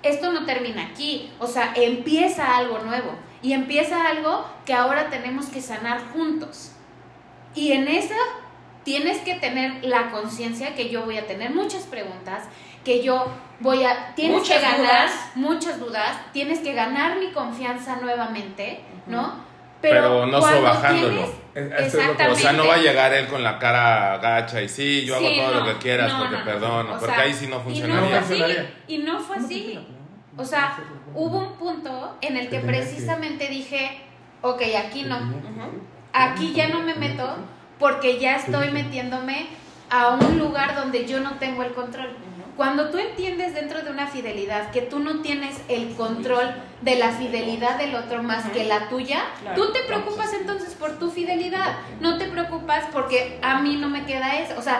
[0.02, 5.46] esto no termina aquí, o sea, empieza algo nuevo y empieza algo que ahora tenemos
[5.46, 6.72] que sanar juntos.
[7.54, 8.14] Y en eso
[8.84, 12.44] tienes que tener la conciencia que yo voy a tener muchas preguntas,
[12.84, 13.26] que yo
[13.60, 15.30] voy a tienes Muchas que ganar dudas.
[15.36, 19.34] muchas dudas, tienes que ganar mi confianza nuevamente, ¿no?
[19.80, 21.08] Pero no cuando sobajándolo.
[21.54, 22.26] tienes- exactamente.
[22.32, 25.28] O sea, no va a llegar él con la cara gacha y sí, yo hago
[25.28, 26.44] Sí, todo no, lo que quieras no, porque no, no.
[26.44, 28.08] perdono, porque sea, ahí sí no Y no funcionaría.
[28.08, 28.28] fue así.
[28.28, 28.74] funcionaría.
[28.88, 29.78] Y no fue así.
[30.36, 30.76] O sea,
[31.14, 34.00] hubo un punto en el que precisamente dije,
[34.40, 35.18] ok, aquí no,
[36.12, 37.36] aquí ya no me meto
[37.82, 39.48] porque ya estoy metiéndome
[39.90, 42.10] a un lugar donde yo no tengo el control.
[42.56, 47.10] Cuando tú entiendes dentro de una fidelidad que tú no tienes el control de la
[47.10, 49.24] fidelidad del otro más que la tuya,
[49.56, 51.74] tú te preocupas entonces por tu fidelidad.
[52.00, 54.54] No te preocupas porque a mí no me queda eso.
[54.56, 54.78] O sea,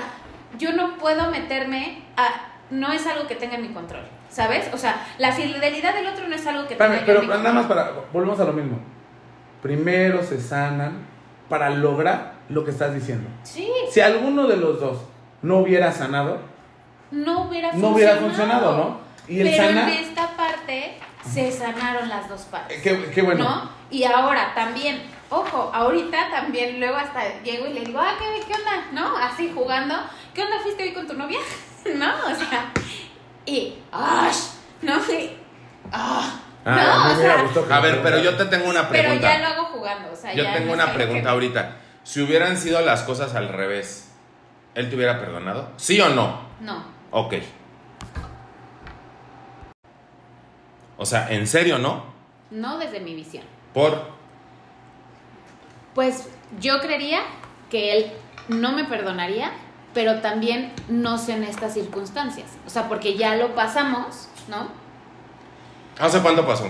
[0.56, 2.28] yo no puedo meterme a...
[2.70, 4.70] No es algo que tenga en mi control, ¿sabes?
[4.72, 7.26] O sea, la fidelidad del otro no es algo que Espérame, tenga yo pero en
[7.26, 7.86] mi nada más control.
[7.88, 8.00] para.
[8.12, 8.78] Volvemos a lo mismo.
[9.60, 11.04] Primero se sanan
[11.48, 13.28] para lograr lo que estás diciendo.
[13.42, 14.98] Sí, Si alguno de los dos
[15.42, 16.38] no hubiera sanado,
[17.10, 19.00] no hubiera no hubiera funcionado, ¿no?
[19.28, 19.88] Y el Pero sanar.
[19.88, 20.98] en esta parte
[21.32, 22.80] se sanaron las dos partes.
[22.82, 23.44] Qué, qué bueno.
[23.44, 23.70] ¿No?
[23.90, 28.54] Y ahora también, ojo, ahorita también luego hasta llego y le digo, ah, ¿qué, qué
[28.54, 28.86] onda?
[28.92, 29.16] ¿No?
[29.16, 29.94] Así jugando,
[30.34, 31.38] ¿qué onda fuiste hoy con tu novia?
[31.96, 32.06] ¿No?
[32.30, 32.72] O sea,
[33.46, 34.38] y, ¡ash!
[34.82, 34.96] ¿No?
[34.96, 35.30] Y,
[35.92, 36.38] ¡ah!
[36.64, 39.32] Ah, no, me o sea, A ver, pero yo te tengo una pero pregunta.
[39.32, 41.76] ya lo hago jugando, o sea, Yo ya tengo una pregunta que- ahorita.
[42.04, 44.10] Si hubieran sido las cosas al revés,
[44.74, 45.70] ¿él te hubiera perdonado?
[45.76, 46.40] ¿Sí o no?
[46.60, 47.34] No, Ok.
[50.96, 52.12] O sea, ¿en serio no?
[52.52, 53.44] no desde mi visión.
[53.74, 53.98] Por...
[55.94, 56.28] Pues
[56.60, 57.22] yo creería
[57.70, 58.12] que él
[58.48, 59.52] no me perdonaría,
[59.94, 62.50] pero también no sé en estas circunstancias.
[62.66, 64.68] O sea, porque ya lo pasamos, ¿no?
[65.98, 66.68] ¿Hace cuánto pasó?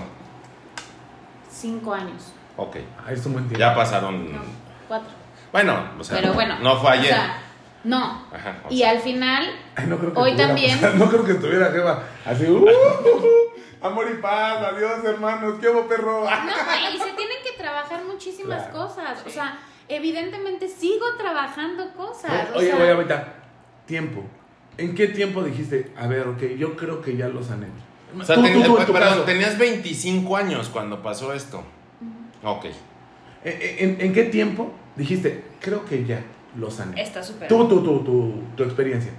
[1.51, 2.33] Cinco años.
[2.57, 2.77] Ok.
[3.05, 3.61] Ah, es un buen tiempo.
[3.61, 4.33] Ya pasaron...
[4.33, 4.41] No,
[4.89, 5.22] cuatro.
[5.53, 6.59] Bueno, o sea, pero bueno.
[6.61, 7.07] no fue o ayer.
[7.13, 7.39] sea,
[7.85, 8.27] no.
[8.33, 9.45] Ajá, o Y al final,
[9.77, 10.81] Ay, no creo que Hoy tuviera también.
[10.99, 12.45] no creo que estuviera Jeva así.
[12.47, 12.67] uh,
[13.87, 16.23] amor y paz, adiós hermanos, ¿qué hubo perro?
[16.25, 18.87] no, y se tienen que trabajar muchísimas Claro.
[18.89, 19.23] cosas.
[19.27, 22.49] O sea, evidentemente sigo trabajando cosas.
[22.55, 23.29] o Oye, oye, ahorita,
[23.87, 24.25] tiempo.
[24.79, 27.67] ¿En qué tiempo dijiste, a ver, ok, yo creo que ya lo sané?
[28.19, 31.63] o sea, Tú- ten- tú- tú, eh, perdón, tenías 25 años cuando pasó esto.
[32.43, 32.67] Ok.
[33.45, 36.23] ¿En, en- en qué tiempo dijiste, creo que ya
[36.57, 37.01] lo sané?
[37.01, 37.49] Está súper.
[37.49, 39.13] Tú, tú, tú, tu, tu experiencia.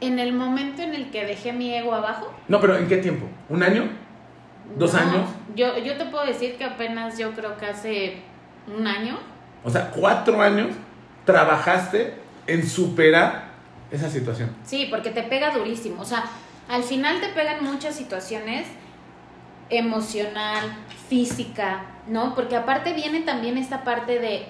[0.00, 2.32] en el momento en el que dejé mi ego abajo.
[2.46, 3.26] No, pero ¿en qué tiempo?
[3.48, 3.88] ¿Un año?
[4.76, 5.28] ¿Dos no, años?
[5.56, 8.18] Yo, yo te puedo decir que apenas yo creo que hace
[8.76, 9.18] un año.
[9.64, 10.68] O sea, cuatro años
[11.24, 12.14] trabajaste
[12.46, 13.48] en superar
[13.90, 14.54] esa situación.
[14.64, 16.02] Sí, porque te pega durísimo.
[16.02, 16.24] O sea,
[16.68, 18.66] al final te pegan muchas situaciones
[19.70, 20.64] emocional,
[21.08, 22.34] física, ¿no?
[22.34, 24.46] Porque aparte viene también esta parte de,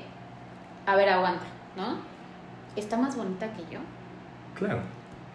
[0.88, 1.44] a ver, aguanta,
[1.76, 1.98] ¿no?
[2.74, 3.80] ¿Está más bonita que yo?
[4.54, 4.80] Claro.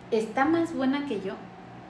[0.10, 1.34] ¿Está más buena que yo?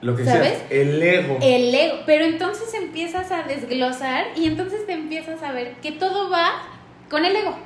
[0.02, 0.62] Lo que ¿Sabes?
[0.68, 1.38] el ego.
[1.40, 1.96] El ego.
[2.04, 6.50] Pero entonces empiezas a desglosar y entonces te empiezas a ver que todo va
[7.08, 7.56] con el ego.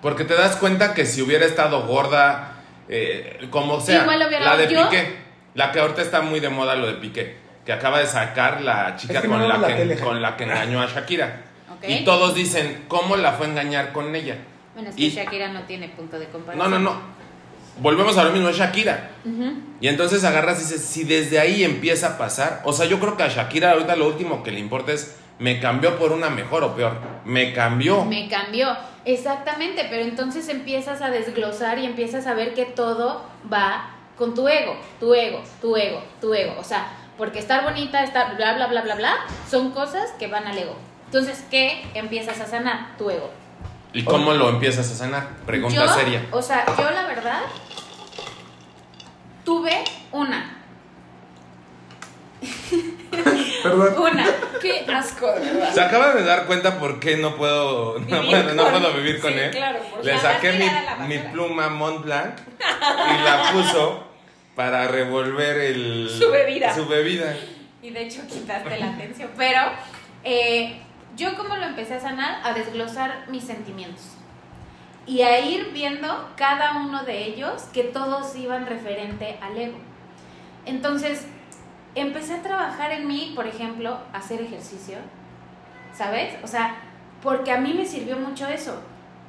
[0.00, 2.52] Porque te das cuenta que si hubiera estado gorda,
[2.88, 5.16] eh, como sea, Igual hubiera- la de yo- Piqué,
[5.54, 7.36] la que ahorita está muy de moda, lo de Piqué,
[7.66, 10.44] que acaba de sacar la chica Es que no con, la que, con la que
[10.44, 11.42] engañó a Shakira.
[11.74, 11.84] Ok.
[11.88, 14.36] Y todos dicen, ¿cómo la fue a engañar con ella?
[14.78, 16.70] Bueno, es que Y- Shakira no tiene punto de No, comparación.
[16.70, 17.00] no, no.
[17.80, 19.10] Volvemos a lo mismo, es Shakira.
[19.80, 23.16] Y entonces agarras y dices, si desde ahí empieza a pasar, o sea, yo creo
[23.16, 26.62] que a Shakira ahorita lo último que le importa es, me cambió por una mejor
[26.62, 26.96] o peor.
[27.24, 28.04] Me cambió.
[28.04, 28.68] Me cambió,
[29.04, 34.46] exactamente, pero entonces empiezas a desglosar y empiezas a ver que todo va con tu
[34.46, 36.54] ego, tu ego, tu ego, tu ego.
[36.60, 39.14] O sea, porque estar bonita, estar bla, bla, bla, bla, bla,
[39.50, 40.76] son cosas que van al ego.
[41.06, 42.96] Entonces, ¿qué empiezas a sanar?
[42.96, 43.28] Tu ego.
[43.92, 45.28] ¿Y cómo lo empiezas a sanar?
[45.46, 46.26] Pregunta yo, seria.
[46.30, 47.40] O sea, yo la verdad
[49.44, 49.82] tuve
[50.12, 50.56] una,
[53.62, 53.94] Perdón.
[53.98, 54.26] una.
[54.60, 55.72] Qué asco, de verdad.
[55.72, 58.92] Se acaba de dar cuenta por qué no puedo, no, Vivir bueno, no con- puedo
[58.94, 59.50] vivir con sí, él.
[59.50, 60.52] claro, por Le saqué
[61.06, 64.04] mi, pluma Mont Blanc y la puso
[64.54, 66.74] para revolver el, Su bebida.
[66.74, 67.34] Su bebida.
[67.82, 69.30] Y de hecho quitaste la atención.
[69.36, 69.60] Pero
[70.24, 70.80] eh,
[71.16, 74.12] yo como lo empecé a sanar, a desglosar mis sentimientos.
[75.06, 79.78] Y a ir viendo cada uno de ellos que todos iban referente al ego.
[80.66, 81.26] Entonces,
[81.94, 84.98] empecé a trabajar en mí, por ejemplo, hacer ejercicio.
[85.94, 86.36] ¿Sabes?
[86.44, 86.76] O sea,
[87.22, 88.80] porque a mí me sirvió mucho eso.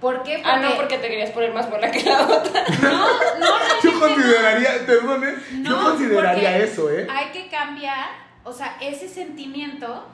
[0.02, 0.42] ¿Por qué?
[0.46, 2.64] Ah, no, porque te querías poner más buena que la otra.
[2.82, 3.48] No, no, no.
[3.84, 5.36] Yo consideraría, perdón, ¿eh?
[5.62, 7.08] yo No, consideraría porque eso, ¿eh?
[7.10, 8.08] Hay que cambiar,
[8.44, 10.08] o sea, ese sentimiento,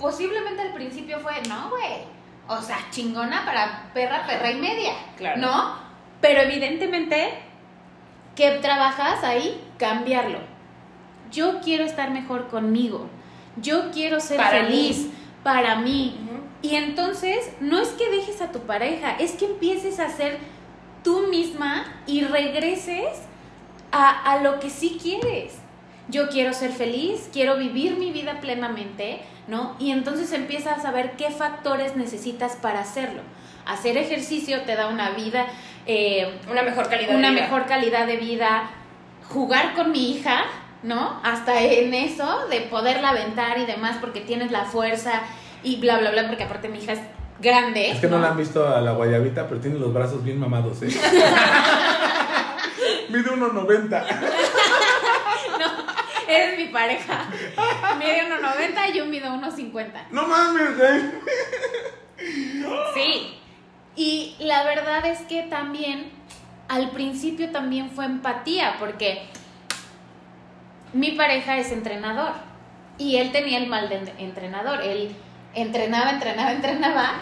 [0.00, 2.04] posiblemente al principio fue, no, güey,
[2.48, 5.40] o sea, chingona para perra, perra y media, Claro.
[5.40, 5.74] ¿no?
[6.20, 7.34] Pero evidentemente,
[8.34, 9.62] que trabajas ahí?
[9.78, 10.38] Cambiarlo.
[11.30, 13.08] Yo quiero estar mejor conmigo,
[13.56, 15.08] yo quiero ser Para feliz
[15.44, 16.16] para mí.
[16.62, 20.38] Y entonces, no es que dejes a tu pareja, es que empieces a ser
[21.02, 23.22] tú misma y regreses
[23.92, 25.59] a, a lo que sí quieres.
[26.10, 29.76] Yo quiero ser feliz, quiero vivir mi vida plenamente, ¿no?
[29.78, 33.22] Y entonces empiezas a ver qué factores necesitas para hacerlo.
[33.66, 35.46] Hacer ejercicio te da una vida,
[35.86, 37.44] eh, Una mejor calidad una de vida.
[37.44, 38.70] mejor calidad de vida,
[39.28, 40.44] jugar con mi hija,
[40.82, 41.20] ¿no?
[41.22, 45.20] Hasta en eso, de poderla aventar y demás, porque tienes la fuerza
[45.62, 47.00] y bla, bla, bla, porque aparte mi hija es
[47.40, 47.90] grande.
[47.90, 50.82] Es que no la han visto a la guayabita, pero tiene los brazos bien mamados,
[50.82, 50.88] ¿eh?
[53.10, 54.04] Mide 1.90.
[56.30, 57.28] Eres mi pareja.
[57.98, 60.08] Mide 1,90 y yo mido 1,50.
[60.10, 61.00] No mames, güey.
[62.94, 63.36] Sí.
[63.96, 66.10] Y la verdad es que también,
[66.68, 69.28] al principio también fue empatía, porque
[70.92, 72.32] mi pareja es entrenador
[72.98, 74.82] y él tenía el mal de entrenador.
[74.82, 75.14] Él
[75.54, 77.12] entrenaba, entrenaba, entrenaba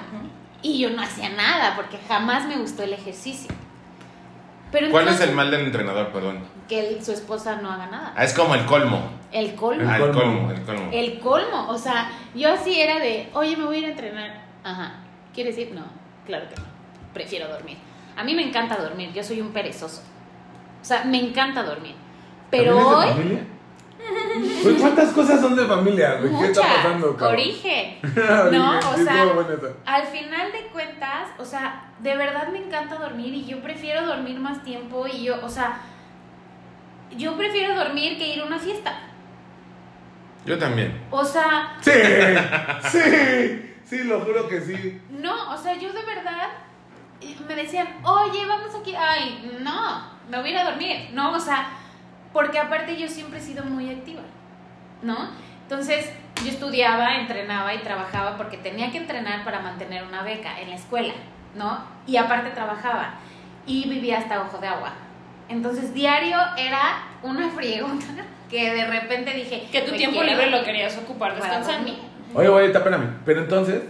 [0.62, 3.54] y yo no hacía nada porque jamás me gustó el ejercicio.
[4.70, 6.40] Pero ¿Cuál es el mal del entrenador, perdón?
[6.68, 8.12] Que él- su esposa no haga nada.
[8.16, 9.02] Ah, es como el colmo.
[9.32, 9.84] El colmo.
[9.90, 10.50] Ah, el colmo.
[10.50, 10.90] el colmo.
[10.92, 14.42] El colmo, o sea, yo así era de, oye, me voy a ir a entrenar.
[14.64, 14.96] Ajá,
[15.34, 15.72] ¿quieres ir?
[15.74, 15.84] No,
[16.26, 16.66] claro que no.
[17.14, 17.78] Prefiero dormir.
[18.16, 20.02] A mí me encanta dormir, yo soy un perezoso.
[20.82, 21.94] O sea, me encanta dormir.
[22.50, 23.46] Pero ¿También es de hoy,
[24.62, 26.30] Güey, ¿cuántas cosas son de familia, güey?
[26.38, 27.34] ¿Qué está mucha pasando, cabrón?
[27.34, 27.98] origen.
[28.52, 29.22] No, o sí, sea.
[29.86, 34.38] Al final de cuentas, o sea, de verdad me encanta dormir y yo prefiero dormir
[34.38, 35.80] más tiempo y yo, o sea,
[37.16, 38.98] yo prefiero dormir que ir a una fiesta.
[40.44, 41.00] Yo también.
[41.11, 41.90] O sea, Sí,
[42.90, 45.00] sí, sí, lo juro que sí.
[45.11, 46.48] No, o sea, yo de verdad
[47.20, 48.94] eh, me decían, oye, vamos aquí.
[48.96, 51.11] Ay, no, me voy a ir a dormir.
[51.12, 51.68] No, o sea,
[52.33, 54.20] porque aparte yo siempre he sido muy activa,
[55.03, 55.31] ¿no?
[55.62, 56.11] Entonces,
[56.45, 60.76] yo estudiaba, entrenaba y trabajaba porque tenía que entrenar para mantener una beca en la
[60.76, 61.12] escuela,
[61.57, 61.79] ¿no?
[62.07, 63.14] Y aparte trabajaba
[63.66, 64.93] y vivía hasta ojo de agua.
[65.49, 68.05] Entonces, diario era una friegona
[68.49, 71.89] que de repente dije Que tu "Me tiempo quiero libre lo querías ocupar para descansando.
[71.91, 71.99] dormir".
[72.35, 73.18] Oye, oye, espérame.
[73.26, 73.83] Pero entonces,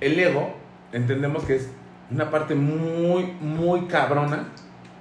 [0.00, 0.56] el ego,
[0.92, 1.70] entendemos que es
[2.10, 4.46] una parte muy, muy cabrona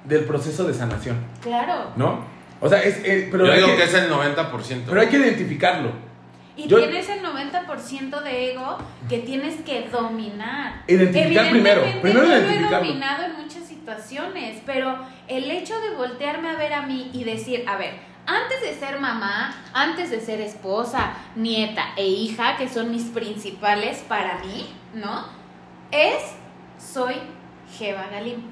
[0.04, 1.92] del proceso de sanación, Claro.
[1.96, 2.24] ¿no?
[2.62, 2.98] O sea, es.
[3.06, 4.84] eh, pero, Yo hay digo que, que es el 90%.
[4.88, 5.92] pero hay que identificarlo.
[6.58, 10.84] Y Yo- tienes el 90% de ego que tienes que dominar.
[10.88, 14.98] Identificar primero, Evidentemente, primero yo lo he dominado en muchas situaciones, pero
[15.30, 17.94] el hecho de voltearme a ver a mí y decir, a ver,
[18.26, 24.04] antes de ser mamá, antes de ser esposa, nieta e hija, que son mis principales
[24.10, 25.26] para mí, ¿no?
[25.92, 26.34] Es,
[26.78, 27.16] soy
[27.78, 28.44] Jeva Galín.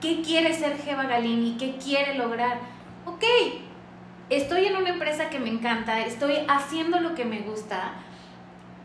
[0.00, 2.58] ¿Qué quiere ser Jeva Galín y qué quiere lograr?
[3.04, 3.24] Ok,
[4.30, 7.94] estoy en una empresa que me encanta, estoy haciendo lo que me gusta,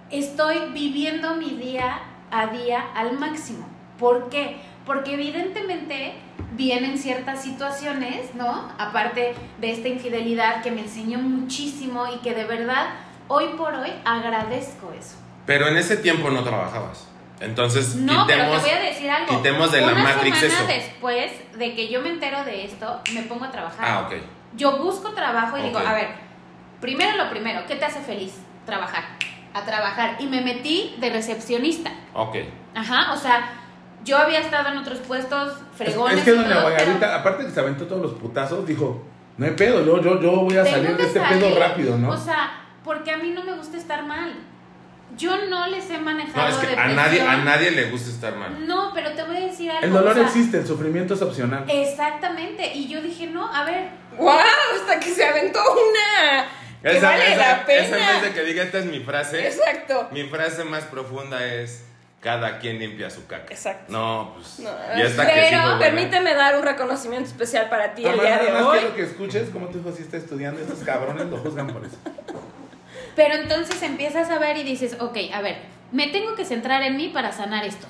[0.09, 1.99] estoy viviendo mi día
[2.31, 3.67] a día al máximo.
[3.99, 4.57] ¿Por qué?
[4.87, 6.15] Porque evidentemente
[6.53, 8.71] vienen ciertas situaciones, ¿no?
[8.79, 12.87] Aparte de esta infidelidad que me enseñó muchísimo y que de verdad
[13.27, 15.15] hoy por hoy agradezco eso.
[15.45, 17.07] Pero en ese tiempo no trabajabas.
[17.39, 19.27] Entonces, No, pero quitemos, te voy a decir algo.
[19.37, 20.67] quitemos de la Una Matrix semana eso.
[20.67, 23.85] después de que yo me entero de esto, me pongo a trabajar.
[23.87, 24.13] Ah, ok.
[24.55, 26.07] Yo busco trabajo y digo, a ver,
[26.81, 28.33] primero lo primero, ¿qué te hace feliz?
[28.65, 29.03] Trabajar.
[29.53, 30.15] A trabajar.
[30.19, 31.91] Y me metí de recepcionista.
[32.13, 32.37] Ok.
[32.75, 33.49] Ajá, o sea,
[34.03, 36.17] yo había estado en otros puestos Es, fregones.
[36.19, 39.03] es que y doña todo, Guayabita, pero aparte que se aventó todos los putazos, dijo,
[39.37, 41.59] no hay pedo, yo, yo, yo voy a tengo salir de que este salir, pedo
[41.59, 42.09] rápido, ¿no?
[42.09, 42.51] O sea,
[42.83, 44.33] porque a mí no me gusta estar mal.
[45.15, 48.35] Yo no les he manejado No, es que a nadie, a nadie le gusta estar
[48.35, 48.67] mal.
[48.67, 49.83] No, pero te voy a decir algo.
[49.85, 51.63] el dolor o sea, existe, el sufrimiento es opcional.
[51.67, 52.73] Exactamente.
[52.75, 54.29] Y yo dije, no, a ver, ¡Wow!
[54.75, 56.45] Hasta que se aventó una.
[56.83, 57.83] Que Esa, vale esa- la pena.
[57.83, 60.07] esa vez de que diga esta es mi frase, Exacto.
[60.11, 61.83] mi frase más profunda es
[62.21, 63.51] cada quien limpia su caca.
[63.53, 63.91] Exacto.
[63.91, 64.59] No, pues.
[64.59, 65.79] No, y esta que sí pero buena.
[65.79, 68.79] permíteme dar un reconocimiento especial para ti el Además, día de más hoy.
[68.79, 71.97] quiero que escuches cómo tu hijo sí está estudiando, estos cabrones lo juzgan por eso.
[73.17, 75.57] Pero entonces empiezas a ver y dices, ok, a ver,
[75.91, 77.87] me tengo que centrar en mí para sanar esto.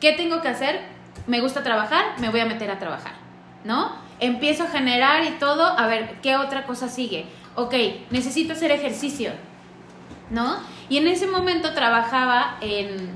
[0.00, 0.80] ¿Qué tengo que hacer?
[1.26, 3.12] Me gusta trabajar, me voy a meter a trabajar,
[3.64, 3.94] ¿no?
[4.18, 7.26] Empiezo a generar y todo, a ver, ¿qué otra cosa sigue?
[7.54, 7.74] Ok,
[8.10, 9.32] necesito hacer ejercicio,
[10.30, 10.56] ¿no?
[10.88, 13.10] Y en ese momento trabajaba en,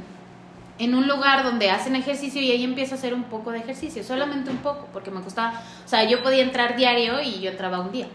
[0.81, 4.03] en un lugar donde hacen ejercicio y ahí empiezo a hacer un poco de ejercicio,
[4.03, 7.81] solamente un poco, porque me gustaba, o sea, yo podía entrar diario y yo entraba
[7.81, 8.09] un día,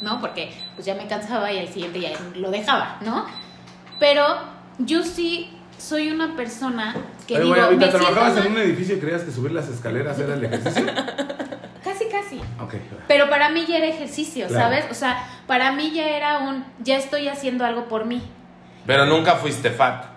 [0.00, 0.20] ¿no?
[0.20, 3.26] Porque pues ya me cansaba y al siguiente ya lo dejaba, ¿no?
[3.98, 4.24] Pero
[4.78, 6.94] yo sí soy una persona
[7.26, 10.16] que Oye, digo, me siento ¿trabajabas en un edificio y creías que subir las escaleras
[10.20, 10.86] era el ejercicio?
[11.84, 12.36] Casi, casi.
[12.60, 12.74] Ok.
[13.08, 14.62] Pero para mí ya era ejercicio, Claro.
[14.64, 14.84] ¿sabes?
[14.92, 18.22] O sea, para mí ya era un, ya estoy haciendo algo por mí.
[18.86, 20.11] Pero nunca fuiste fat.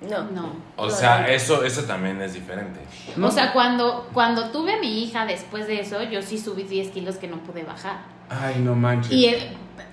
[0.00, 0.24] No.
[0.30, 0.52] No.
[0.76, 2.80] O sea, eso, eso también es diferente.
[3.20, 6.90] O sea, cuando, cuando tuve a mi hija después de eso, yo sí subí 10
[6.90, 7.98] kilos que no pude bajar.
[8.30, 9.12] Ay, no manches.
[9.12, 9.26] Y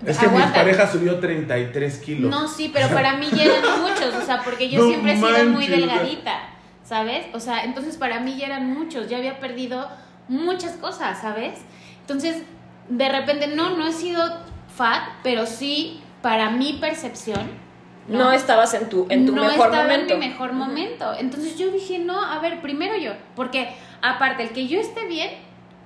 [0.06, 2.32] es que mi pareja subió 33 kilos.
[2.32, 5.18] No, sí, pero para mí ya eran muchos, o sea, porque yo No siempre he
[5.18, 6.50] sido muy delgadita,
[6.84, 7.26] ¿sabes?
[7.34, 9.90] O sea, entonces para mí ya eran muchos, ya había perdido
[10.28, 11.60] muchas cosas, ¿sabes?
[12.02, 12.44] Entonces,
[12.90, 14.24] de repente, no, no he sido
[14.74, 17.50] fat, pero sí, para mi percepción,
[18.08, 20.14] No, estabas en tu, en tu no mejor estaba momento.
[20.14, 21.14] en mi mejor momento.
[21.18, 23.70] Entonces yo dije, no, a ver, primero yo, porque
[24.02, 25.30] aparte, el que yo esté bien,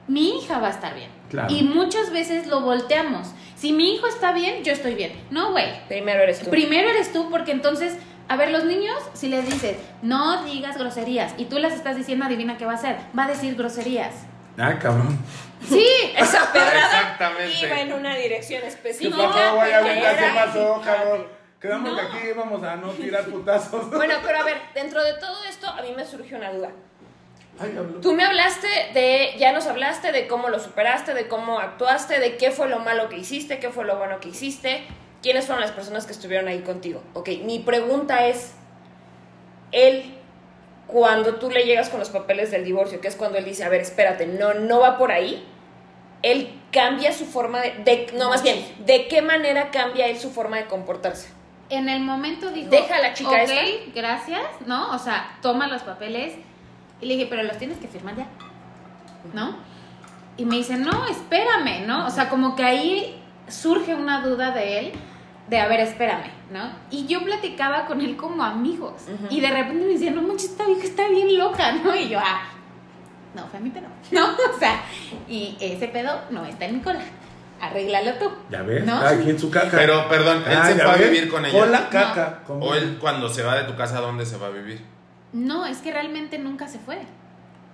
[0.08, 1.10] mi hija va a estar bien.
[1.30, 1.54] Claro.
[1.54, 3.30] Y muchas veces lo volteamos.
[3.56, 5.14] Si mi hijo está bien, yo estoy bien.
[5.30, 5.66] No, güey.
[5.88, 6.50] Primero eres tú.
[6.50, 7.98] Primero eres tú, porque entonces,
[8.28, 12.26] a ver, los niños, si les dices, no digas groserías, y tú las estás diciendo,
[12.26, 12.98] adivina qué va a hacer.
[13.18, 14.14] Va a decir groserías.
[14.58, 15.18] Ay, cabrón.
[15.68, 15.86] Sí,
[16.18, 17.66] Esa pedrada Exactamente.
[17.66, 19.16] iba en una dirección ¿Qué específica.
[19.28, 19.94] pasó, Guayabita?
[19.94, 21.41] que ¿Qué era- pasó, cabrón?
[21.62, 21.96] Quedamos No.
[21.96, 23.90] que aquí íbamos a no tirar putazos.
[23.92, 26.72] Bueno, pero a ver, dentro de todo esto a mí me surgió una duda.
[27.60, 27.78] Ay.
[28.02, 32.38] Tú me hablaste de, ya nos hablaste de cómo lo superaste, de cómo actuaste, de
[32.38, 34.84] qué fue lo malo que hiciste, qué fue lo bueno que hiciste,
[35.22, 37.04] quiénes fueron las personas que estuvieron ahí contigo.
[37.14, 38.54] Ok, mi pregunta es,
[39.72, 40.18] él,
[40.88, 43.70] cuando tú le llegas con los papeles del divorcio, que es cuando él dice, a
[43.70, 45.46] ver, espérate, no, no va por ahí,
[46.24, 50.32] él cambia su forma de, de- no, más bien, ¿de qué manera cambia él su
[50.32, 51.30] forma de comportarse?
[51.72, 53.92] En el momento dijo, Deja a la chica ok, esta".
[53.96, 54.92] gracias, ¿no?
[54.92, 56.34] O sea, toma los papeles.
[57.02, 58.28] Y le dije, pero los tienes que firmar ya,
[59.34, 59.56] ¿no?
[60.38, 62.06] Y me dice, no, espérame, ¿no?
[62.06, 64.92] O sea, como que ahí surge una duda de él,
[65.48, 66.72] de, a ver, espérame, ¿no?
[66.92, 69.04] Y yo platicaba con él como amigos.
[69.30, 71.96] Y de repente me decía, no manches, esta vieja está bien loca, ¿no?
[71.96, 72.44] Y yo, ah,
[73.34, 74.26] no, fue mi pedo, ¿no?
[74.56, 74.82] O sea,
[75.28, 77.02] y ese pedo no está en mi cola.
[77.62, 78.32] Arréglalo tú.
[78.50, 79.00] Ya ves, ¿No?
[79.00, 79.70] cada quien su caca.
[79.78, 81.60] Pero, perdón, él Ah, se fue a vivir con ella.
[81.60, 82.40] Cola, caca.
[82.46, 84.84] como- O él cuando se va de tu casa, ¿a dónde se va a vivir?
[85.34, 87.00] No, es que realmente nunca se fue.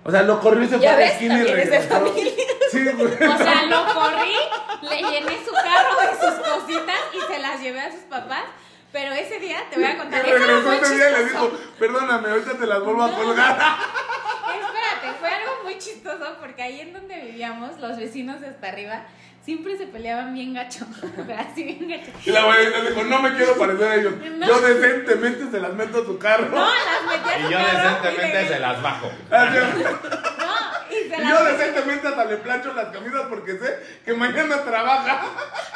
[0.04, 2.06] O sea, lo corrió y se fue a la esquina y también es de regresó.
[2.06, 2.32] familia.
[2.70, 3.12] Sí, güey.
[3.14, 4.36] O sea, lo corrí,
[4.82, 8.44] le llené su carro de sus cositas y se las llevé a sus papás.
[8.92, 10.20] Pero ese día te voy a contar.
[10.24, 13.58] eso era regresó ese día y le dijo, perdóname, ahorita te las vuelvo a colgar.
[13.58, 19.02] Espérate, fue algo muy chistoso porque ahí en donde vivíamos, los vecinos de hasta arriba
[19.48, 20.84] siempre se peleaban bien gacho.
[21.38, 22.10] Así bien gacho.
[22.22, 24.12] Y la güeyita dijo, no me quiero parecer a ellos.
[24.36, 24.46] No.
[24.46, 26.48] Yo decentemente se las meto a tu carro.
[26.50, 29.06] No, las metí a Y su yo carro decentemente y se las bajo.
[29.30, 33.78] Así- No, y se Y las yo decentemente hasta le plancho las camisas porque sé
[34.04, 35.22] que mañana trabaja.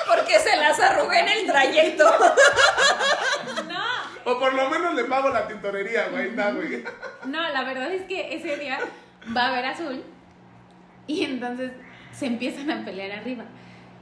[0.07, 2.05] Porque se las arrugué en el trayecto.
[3.69, 6.29] No, O por lo menos le pago la tintorería, güey.
[6.29, 6.85] Está, güey.
[7.27, 8.79] No, la verdad es que ese día
[9.37, 10.03] va a ver azul
[11.07, 11.73] y entonces
[12.13, 13.45] se empiezan a pelear arriba.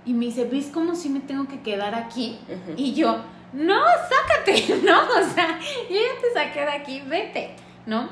[0.04, 2.38] Y me dice, ¿ves cómo si me tengo que quedar aquí?
[2.76, 3.18] Y yo,
[3.52, 4.98] no, sácate, ¿no?
[5.02, 5.58] O sea,
[5.88, 7.50] yo ya te saqué de aquí, vete,
[7.86, 8.08] ¿no?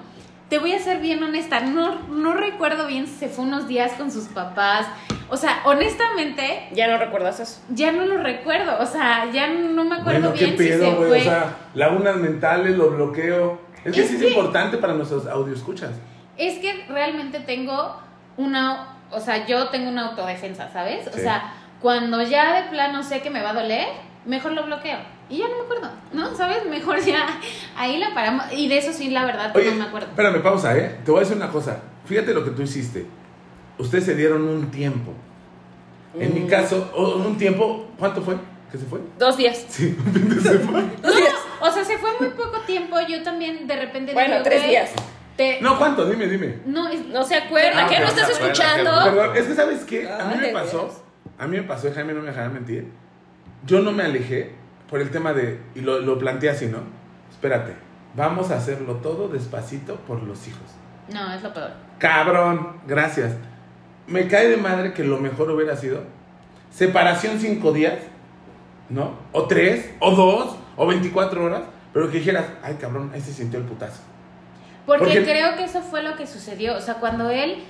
[0.49, 3.93] Te voy a ser bien honesta, no, no recuerdo bien si se fue unos días
[3.93, 4.87] con sus papás.
[5.31, 7.61] O sea, honestamente, Ya no recuerdas eso.
[7.69, 8.79] ya no lo recuerdo.
[8.81, 11.09] O sea, ya no me acuerdo Bueno, qué bien si pedo, se güey.
[11.09, 11.19] fue.
[11.21, 13.61] O sea, lagunas mentales, lo bloqueo.
[13.85, 15.91] Es que Es sí es que- importante para nuestros audioscuchas.
[16.39, 18.01] Es que realmente tengo
[18.39, 21.07] una, o sea, yo tengo una autodefensa, ¿sabes?
[21.09, 21.21] O Sí.
[21.21, 23.87] sea, cuando ya de plano sé que me va a doler,
[24.27, 24.99] mejor lo bloqueo.
[25.31, 26.35] Y ya no me acuerdo, ¿no?
[26.35, 26.65] ¿Sabes?
[26.71, 27.27] Mejor ya
[27.77, 28.47] ahí la paramos.
[28.53, 30.09] Y de eso sí, la verdad, Oye, no me acuerdo.
[30.09, 31.01] espérame, pausa, ¿eh?
[31.05, 31.81] Te voy a decir una cosa.
[32.07, 33.07] Fíjate lo que tú hiciste.
[33.77, 35.13] Ustedes se dieron un tiempo.
[36.19, 36.47] En mi Mm.
[36.49, 38.37] caso, un tiempo, ¿cuánto fue?
[38.73, 39.01] ¿Que se fue?
[39.19, 39.67] Dos días.
[39.69, 40.91] Sí, un fin de semana.
[41.03, 41.35] Dos días.
[41.61, 42.97] O sea, se fue muy poco tiempo.
[43.07, 44.91] Yo también de repente Bueno, dije, tres días.
[45.39, 46.05] Te- No, ¿cuánto?
[46.05, 46.59] Dime, dime.
[46.67, 48.91] no, No se acuerda, Ah, ¿qué no estás acuerda, escuchando?
[49.05, 50.07] Perdón, es que ¿sabes qué?
[50.11, 51.03] A mí Ay, me pasó,
[51.39, 52.89] a mí me pasó, Jaime no me dejará mentir.
[53.65, 54.53] Yo no me alejé
[54.91, 56.79] por el tema de, y lo, lo planteé así, ¿no?
[57.31, 57.73] Espérate,
[58.15, 60.63] vamos a hacerlo todo despacito por los hijos.
[61.13, 61.71] no, es lo peor.
[61.99, 63.33] Cabrón, gracias.
[64.07, 66.03] Me cae de madre que lo mejor hubiera sido
[66.71, 67.95] separación cinco días,
[68.89, 69.13] ¿no?
[69.33, 71.63] O tres, o dos, o 24 horas,
[71.93, 74.01] pero que dijeras, ay cabrón, ahí se sintió el putazo.
[74.89, 76.77] Porque, Porque- creo que eso fue lo que sucedió.
[76.77, 77.63] O sea, cuando él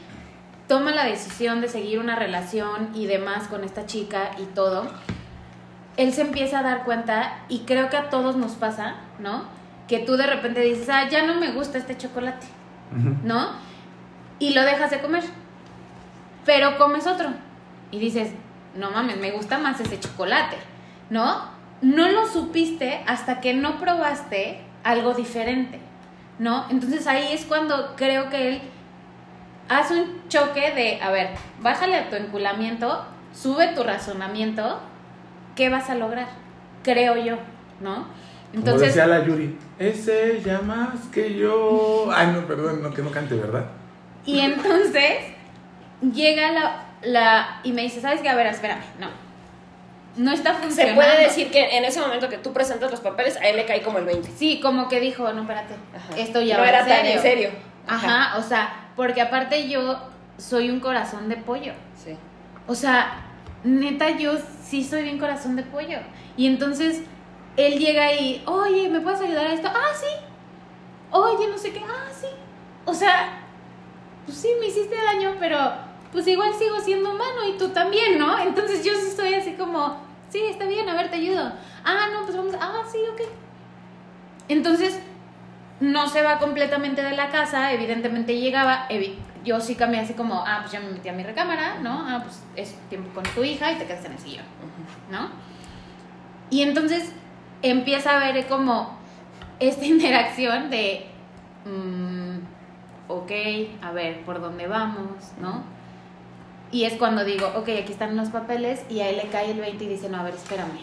[0.69, 4.87] toma la decisión de seguir una relación y demás con esta chica y todo,
[5.99, 9.45] él se empieza a dar cuenta, y creo que a todos nos pasa, ¿no?
[9.89, 12.47] Que tú de repente dices, ah, ya no me gusta este chocolate.
[13.23, 13.51] ¿no?
[14.39, 15.23] Y lo dejas de comer.
[16.47, 17.29] Pero comes otro.
[17.91, 18.31] Y dices,
[18.75, 20.57] no mames, me gusta más ese chocolate,
[21.11, 21.43] ¿no?
[21.83, 25.81] No lo supiste hasta que no probaste algo diferente,
[26.39, 26.67] ¿no?
[26.71, 28.61] Entonces ahí es cuando creo que él
[29.69, 31.31] hace un choque de, a ver,
[31.61, 34.81] bájale a tu enculamiento, sube tu razonamiento,
[35.55, 36.29] ¿qué vas a lograr?
[36.83, 37.37] Creo yo,
[37.81, 37.95] ¿no?
[38.51, 42.09] Como Entonces, decía la Yuri, es ella más que yo.
[42.11, 43.67] Ay, no, perdón, no, que no cante, ¿verdad?
[44.25, 45.19] Y entonces
[46.01, 48.29] llega la, la y me dice, ¿sabes qué?
[48.29, 49.28] A ver, espérame, no.
[50.19, 51.01] No está Se funcionando.
[51.01, 53.83] puede decir que en ese momento que tú presentas los papeles, a él le cae
[53.83, 54.29] como el 20.
[54.37, 56.17] Sí, como que dijo, no, espérate, Ajá.
[56.19, 57.13] esto ya no va era en tan serio.
[57.13, 57.51] en serio.
[57.87, 59.99] Ajá, o sea, porque aparte yo
[60.37, 61.73] soy un corazón de pollo.
[61.97, 62.17] Sí.
[62.67, 63.25] O sea,
[63.65, 65.99] neta, yo sí soy bien corazón de pollo.
[66.37, 67.03] Y entonces
[67.57, 69.69] él llega y, oye, ¿me puedes ayudar a esto?
[69.73, 70.07] Ah, sí.
[71.11, 71.81] Oye, no sé qué.
[71.89, 72.27] Ah, sí.
[72.85, 73.41] O sea,
[74.27, 75.59] pues sí, me hiciste daño, pero
[76.13, 78.39] pues igual sigo siendo humano y tú también, ¿no?
[78.39, 81.53] Entonces yo sí estoy así como, sí, está bien, a ver, te ayudo.
[81.85, 83.21] Ah, no, pues vamos, ah, sí, ok.
[84.49, 84.99] Entonces,
[85.81, 90.43] no se va completamente de la casa, evidentemente llegaba, evi- yo sí cambié así como,
[90.47, 92.05] ah, pues ya me metí a mi recámara, ¿no?
[92.09, 94.45] Ah, pues es tiempo con tu hija y te quedas en el sillón,
[95.11, 95.29] ¿no?
[96.51, 97.13] Y entonces
[97.63, 98.97] empieza a ver como
[99.61, 101.07] esta interacción de,
[101.65, 102.39] mm,
[103.09, 103.31] ok,
[103.83, 105.63] a ver, ¿por dónde vamos, no?
[106.71, 109.61] Y es cuando digo, ok, aquí están los papeles y a él le cae el
[109.61, 110.79] 20 y dice, no, a ver, espérame,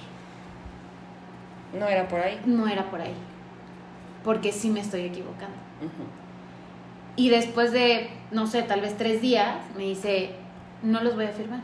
[1.74, 2.42] No era por ahí.
[2.46, 3.14] no era por ahí,
[4.24, 5.56] porque sí me estoy equivocando.
[7.16, 10.32] Y después de, no sé, tal vez tres días, me dice,
[10.82, 11.62] no los voy a firmar.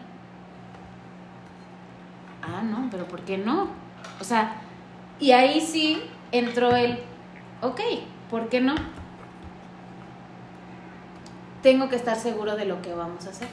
[2.43, 3.67] Ah, no, pero ¿por qué no?
[4.19, 4.55] O sea,
[5.19, 6.01] y ahí sí
[6.31, 6.99] entró el,
[7.61, 7.81] ok,
[8.29, 8.75] ¿por qué no?
[11.61, 13.47] Tengo que estar seguro de lo que vamos a hacer.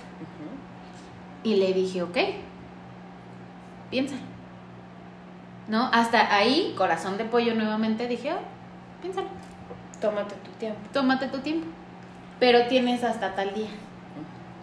[1.49, 2.17] Y le dije, ok,
[3.91, 4.21] piénsalo.
[5.69, 5.89] ¿No?
[5.93, 8.41] Hasta ahí, corazón de pollo nuevamente, dije, oh,
[9.03, 9.29] piénsalo
[10.01, 10.79] Tómate tu tiempo.
[10.93, 11.67] tómate tu tiempo.
[12.39, 13.69] Pero tienes hasta tal día.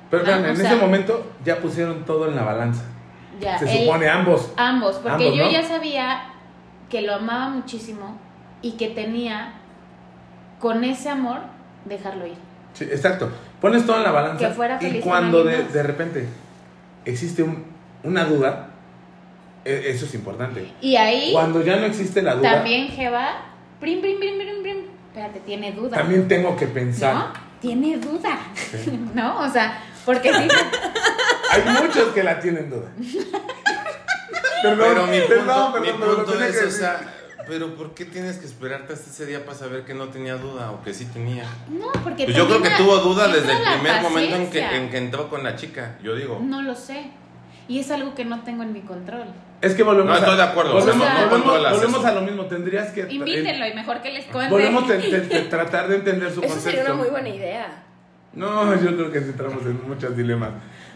[0.10, 2.84] Pero Ah, vean, o en sea- ese momento ya pusieron todo en la balanza.
[3.40, 4.54] Ya, Se él- supone ambos.
[4.56, 5.52] ambos, porque Ambos, yo ¿no?
[5.52, 6.24] ya sabía
[6.90, 8.18] que lo amaba muchísimo
[8.62, 9.54] y que tenía
[10.60, 11.40] con ese amor
[11.84, 12.38] dejarlo ir.
[12.74, 13.30] Sí, exacto.
[13.60, 14.48] Pones todo en la balanza.
[14.48, 16.30] Que fuera y feliz con cuando de, de repente
[17.06, 17.64] existe un-
[18.04, 18.70] una duda,
[19.64, 20.72] e- eso es importante.
[20.82, 23.38] Y ahí Cuando ya no existe la duda, también Jeva,
[23.80, 24.78] prim, prim, prim, prim, prim.
[25.10, 25.98] Espérate, tiene duda.
[25.98, 27.16] también tengo que pensar.
[27.16, 27.28] ¿No?
[27.62, 28.38] Tiene duda.
[28.56, 29.00] Sí.
[29.16, 29.40] ¿No?
[29.40, 30.48] O sea, porque sí.
[31.52, 32.90] Hay muchos que la tienen duda.
[34.62, 37.02] perdón, Pero mi punto, perdón, mi pero lo es, que o sea,
[37.48, 40.72] pero ¿por qué tienes que esperarte hasta ese día para saber que no tenía duda
[40.72, 41.44] o que sí tenía?
[41.70, 44.90] No, porque Pues yo creo que tuvo duda desde el primer momento en que, en
[44.90, 46.40] que entró con la chica, yo digo.
[46.44, 47.12] No lo sé.
[47.68, 49.26] Y es algo que no tengo en mi control.
[49.62, 52.08] Es que volvemos No, a- estoy de acuerdo, Volvemos, o sea, no volvemos- volvemos eso.
[52.08, 52.46] a lo mismo.
[52.46, 53.08] Tendrías que.
[53.10, 54.52] Invítenlo y mejor que les cuente.
[54.52, 56.78] Volvemos a te- te- tratar de entender su Eso concepto.
[56.78, 57.84] sería una muy buena idea.
[58.34, 60.52] No, yo creo que entramos en muchos dilemas.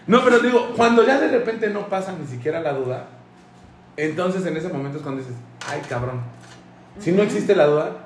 [0.05, 3.07] No, pero digo, cuando ya de repente no pasa ni siquiera la duda,
[3.97, 5.35] entonces en ese momento es cuando dices,
[5.67, 6.21] ay cabrón.
[6.99, 7.97] Si no existe la duda,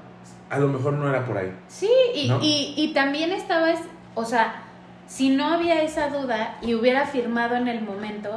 [0.49, 1.51] a lo mejor no era por ahí.
[1.67, 2.39] Sí, y, ¿No?
[2.41, 3.79] y, y también estaba, es-
[4.15, 4.63] o sea,
[5.07, 8.29] si no había esa duda y hubiera firmado en el momento,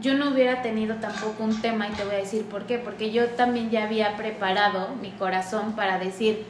[0.00, 3.10] yo no hubiera tenido tampoco un tema y te voy a decir por qué, porque
[3.12, 6.44] yo también ya había preparado mi corazón para decir,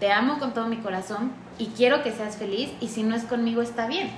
[0.00, 3.24] te amo con todo mi corazón y quiero que seas feliz y si no es
[3.24, 4.10] conmigo está bien,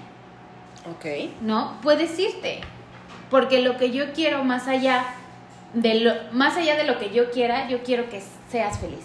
[0.91, 1.31] Ok.
[1.43, 1.77] ¿no?
[1.83, 2.61] Puedes irte,
[3.31, 5.05] porque lo que yo quiero más allá
[5.75, 9.05] de lo, más allá de lo que yo quiera, yo quiero que seas feliz.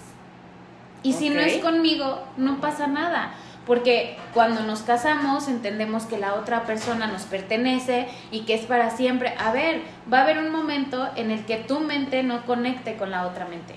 [1.03, 3.33] Y si no es conmigo, no pasa nada.
[3.65, 8.89] Porque cuando nos casamos entendemos que la otra persona nos pertenece y que es para
[8.89, 9.33] siempre.
[9.37, 9.81] A ver,
[10.11, 13.45] va a haber un momento en el que tu mente no conecte con la otra
[13.45, 13.75] mente.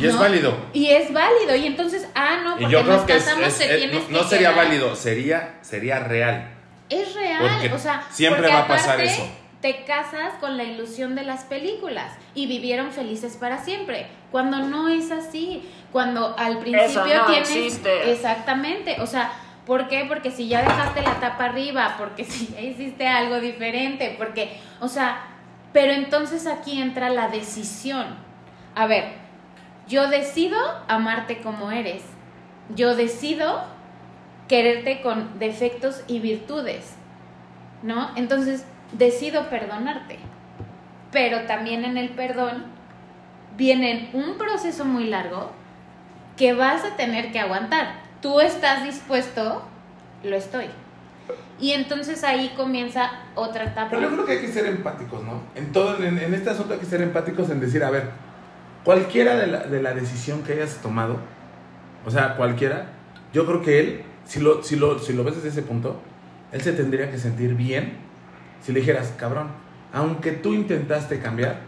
[0.00, 0.54] Y es válido.
[0.72, 1.56] Y es válido.
[1.56, 4.28] Y entonces, ah, no, Y porque nos que casamos es- te es- no, no que
[4.28, 4.64] sería quedar.
[4.66, 6.48] válido, sería, sería real.
[6.88, 9.26] Es real, Porque o sea, siempre va a pasar eso.
[9.66, 14.86] Te casas con la ilusión de las películas y vivieron felices para siempre, cuando no
[14.86, 18.12] es así, cuando al principio no tienes existe.
[18.12, 19.32] exactamente, o sea,
[19.66, 20.04] ¿por qué?
[20.06, 24.86] Porque si ya dejaste la tapa arriba, porque si ya hiciste algo diferente, porque, o
[24.86, 25.24] sea,
[25.72, 28.06] pero entonces aquí entra la decisión.
[28.76, 29.14] A ver,
[29.88, 32.04] yo decido amarte como eres.
[32.76, 33.64] Yo decido
[34.46, 36.94] quererte con defectos y virtudes,
[37.82, 38.12] ¿no?
[38.14, 40.18] Entonces decido perdonarte.
[41.12, 42.64] Pero también en el perdón
[43.56, 45.50] viene un proceso muy largo
[46.36, 47.94] que vas a tener que aguantar.
[48.20, 49.62] Tú estás dispuesto,
[50.22, 50.66] lo estoy.
[51.58, 53.90] Y entonces ahí comienza otra etapa.
[53.90, 55.42] Pero yo creo que hay que ser empáticos, ¿no?
[55.54, 58.10] En todo, en, en este asunto hay que ser empáticos en decir, a ver,
[58.84, 61.18] cualquiera de la, de la decisión que hayas tomado,
[62.04, 62.86] o sea, cualquiera,
[63.32, 66.00] yo creo que él, si lo, si lo, si lo ves desde ese punto,
[66.52, 67.94] él se tendría que sentir bien
[68.62, 69.48] si le dijeras, cabrón,
[69.92, 71.60] aunque tú intentaste cambiar,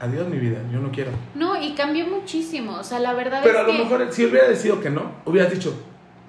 [0.00, 1.10] adiós mi vida, yo no quiero.
[1.34, 2.76] No, y cambió muchísimo.
[2.78, 5.12] O sea, la verdad Pero es a lo que mejor si hubiera decidido que no,
[5.24, 5.74] hubieras dicho,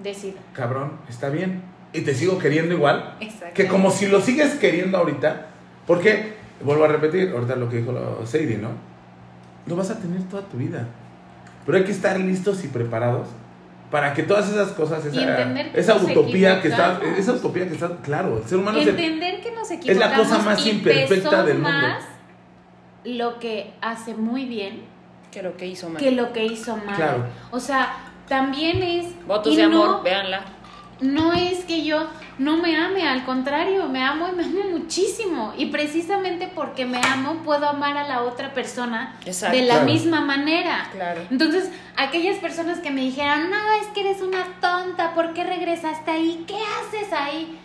[0.02, 0.38] decido.
[0.52, 1.62] cabrón, está bien,
[1.92, 3.54] y te sigo queriendo igual, Exacto.
[3.54, 5.48] que como si lo sigues queriendo ahorita,
[5.86, 8.70] porque, vuelvo a repetir, ahorita lo que dijo Sadie, ¿no?
[9.66, 10.88] Lo vas a tener toda tu vida.
[11.64, 13.28] Pero hay que estar listos y preparados
[13.90, 17.68] para que todas esas cosas, esa, Y entender que esa utopía que está, esa utopía
[17.68, 20.66] que está, claro, el ser humano se- Entender que nos es equivocamos la cosa más
[20.66, 21.70] imperfecta del mundo.
[21.70, 22.04] más
[23.04, 24.82] lo que hace muy bien
[25.30, 25.98] Que lo que hizo mal.
[26.02, 26.96] que lo que hizo mal.
[26.96, 27.24] Claro.
[27.52, 27.94] O sea,
[28.28, 30.40] también es Votos y de no- amor, véanla.
[31.00, 32.08] no es que yo
[32.38, 35.54] no me ame, al contrario, me amo y me amo muchísimo.
[35.56, 39.56] Y precisamente porque me amo, puedo amar a la otra persona Exacto.
[39.56, 39.86] de la Claro.
[39.92, 40.88] misma manera.
[40.92, 41.22] Claro.
[41.30, 46.10] Entonces, aquellas personas que me dijeran, no, es que eres una tonta, ¿por qué regresaste
[46.10, 46.44] ahí?
[46.46, 47.58] ¿Qué haces ahí?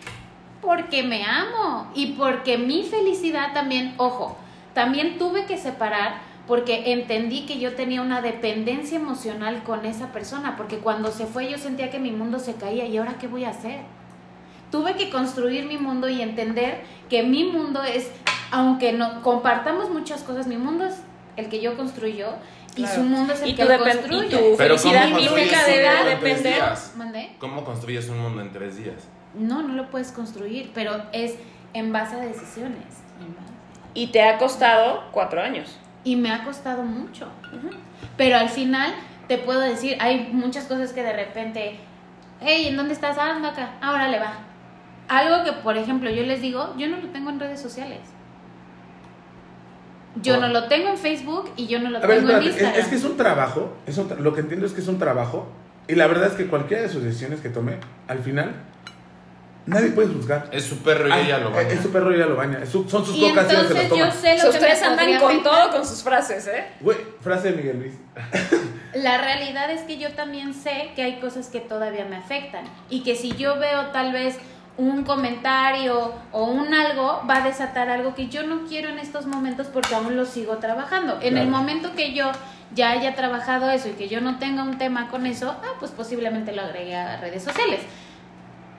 [0.62, 4.38] Porque me amo y porque mi felicidad también, ojo,
[4.74, 10.56] también tuve que separar porque entendí que yo tenía una dependencia emocional con esa persona,
[10.56, 13.44] porque cuando se fue yo sentía que mi mundo se caía y ahora qué voy
[13.44, 13.80] a hacer.
[14.72, 18.10] Tuve que construir mi mundo y entender que mi mundo es,
[18.50, 20.96] aunque no compartamos muchas cosas, mi mundo es
[21.36, 22.30] el que yo construyo
[22.74, 22.94] y Claro.
[22.94, 24.26] su mundo es el Y que tu él construye.
[24.26, 27.28] y tu Pero felicidad ¿cómo construyes en tres depender.
[27.38, 28.96] ¿Cómo construyes un mundo en tres días?
[29.34, 31.34] No, no lo puedes construir, pero es
[31.74, 32.84] en base a decisiones.
[33.94, 35.78] Y te ha costado cuatro años.
[36.02, 37.28] Y me ha costado mucho.
[38.16, 38.94] Pero al final
[39.28, 41.78] te puedo decir, hay muchas cosas que de repente,
[42.40, 43.18] hey, ¿en dónde estás?
[43.18, 43.74] Ah, ando acá.
[43.82, 44.32] Ahora le va.
[45.12, 48.00] Algo que, por ejemplo, yo les digo, yo no lo tengo en redes sociales.
[50.22, 52.48] Yo no lo tengo en Facebook y yo no lo A ver, tengo en espérate,
[52.48, 52.80] es, Instagram.
[52.80, 54.98] es que es un trabajo, es un tra- lo que entiendo es que es un
[54.98, 55.48] trabajo,
[55.88, 57.76] y la verdad es que cualquiera de sus decisiones que tome,
[58.08, 58.52] al final,
[59.64, 60.48] nadie puede juzgar.
[60.52, 61.82] Es su perro y Ah, ella lo Es baña.
[61.82, 62.58] su perro y ella lo baña.
[62.62, 65.42] Es su- son sus y las entonces yo sé lo que me andan con afectar.
[65.42, 66.66] todo con sus frases, ¿eh?
[66.80, 67.94] Güey, frase de Miguel Luis.
[68.94, 73.02] La realidad es que yo también sé que hay cosas que todavía me afectan y
[73.02, 74.36] que si yo veo tal vez
[74.78, 79.26] un comentario o un algo va a desatar algo que yo no quiero en estos
[79.26, 81.18] momentos porque aún lo sigo trabajando.
[81.20, 82.30] En el momento que yo
[82.74, 85.90] ya haya trabajado eso y que yo no tenga un tema con eso, ah, pues
[85.90, 87.80] posiblemente lo agregue a redes sociales.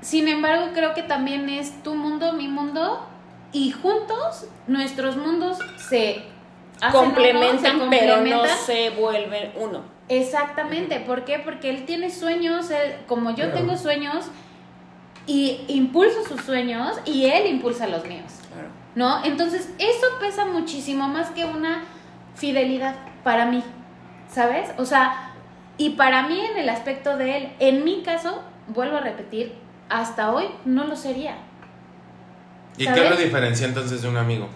[0.02, 3.06] Sin embargo, creo que también es tu mundo, mi mundo
[3.52, 6.24] y juntos nuestros mundos se
[6.82, 9.82] uno, complementan, pero no se vuelven uno.
[10.10, 11.40] Exactamente, ¿por qué?
[11.40, 13.54] Porque él tiene sueños, él- como yo Claro.
[13.54, 14.26] tengo sueños,
[15.26, 18.68] y impulso sus sueños y él impulsa los míos, Claro.
[18.96, 19.24] ¿no?
[19.26, 21.84] Entonces, eso pesa muchísimo más que una
[22.36, 23.64] fidelidad para mí,
[24.30, 24.72] ¿sabes?
[24.78, 25.32] O sea,
[25.78, 29.54] y para mí en el aspecto de él, en mi caso, vuelvo a repetir,
[29.90, 31.36] hasta hoy no lo sería.
[32.78, 33.02] ¿Y ¿sabes?
[33.02, 34.48] qué lo diferencia entonces de un amigo?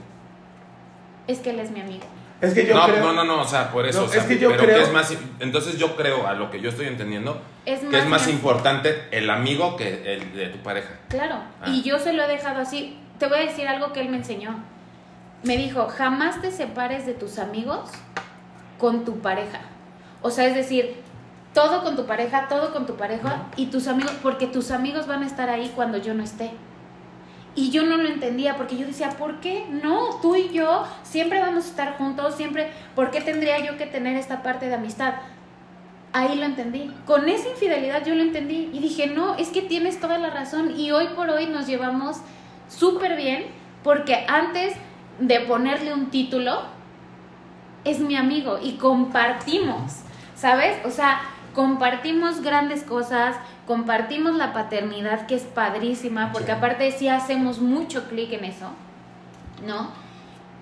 [1.27, 2.06] Es que él es mi amigo.
[2.39, 2.99] Es que yo no, creo.
[3.03, 4.01] no, no, no, o sea, por eso.
[4.01, 6.51] No, o sea, es que yo pero creo- es más, entonces yo creo, a lo
[6.51, 10.59] que yo estoy entendiendo, Es que es más importante el amigo que el de tu
[10.59, 10.89] pareja.
[11.09, 11.69] Claro, Ah.
[11.69, 12.97] y yo se lo he dejado así.
[13.19, 14.55] Te voy a decir algo que él me enseñó.
[15.43, 17.89] Me dijo, jamás te separes de tus amigos
[18.77, 19.59] con tu pareja.
[20.22, 20.95] O sea, es decir,
[21.53, 25.23] todo con tu pareja, todo con tu pareja y tus amigos, porque tus amigos van
[25.23, 26.51] a estar ahí cuando yo no esté.
[27.57, 29.65] Y yo no lo entendía porque yo decía, ¿por qué?
[29.69, 33.88] No, tú y yo siempre vamos a estar juntos, siempre, ¿por qué tendría yo que
[33.88, 35.15] tener esta parte de amistad?
[36.13, 36.93] Ahí lo entendí.
[37.07, 40.79] Con esa infidelidad yo lo entendí y dije, no, es que tienes toda la razón
[40.79, 42.17] y hoy por hoy nos llevamos
[42.69, 43.45] súper bien
[43.84, 44.75] porque antes
[45.19, 46.61] de ponerle un título,
[47.85, 49.93] es mi amigo y compartimos,
[50.35, 50.77] ¿sabes?
[50.85, 51.21] O sea,
[51.57, 53.35] compartimos grandes cosas,
[53.65, 58.69] compartimos la paternidad que es padrísima, porque aparte sí hacemos mucho clic en eso,
[59.65, 59.89] ¿no?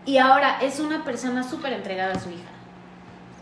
[0.05, 2.47] Y ahora es una persona súper entregada a su hija.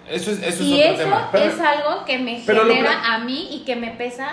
[0.09, 1.30] Eso es, eso es y otro eso tema.
[1.31, 4.30] Pero- es algo que me genera a mí y que me pesa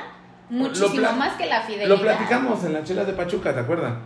[0.48, 1.88] muchísimo más que la fidelidad.
[1.90, 3.96] Lo platicamos en las chelas de Pachuca, ¿te acuerdas?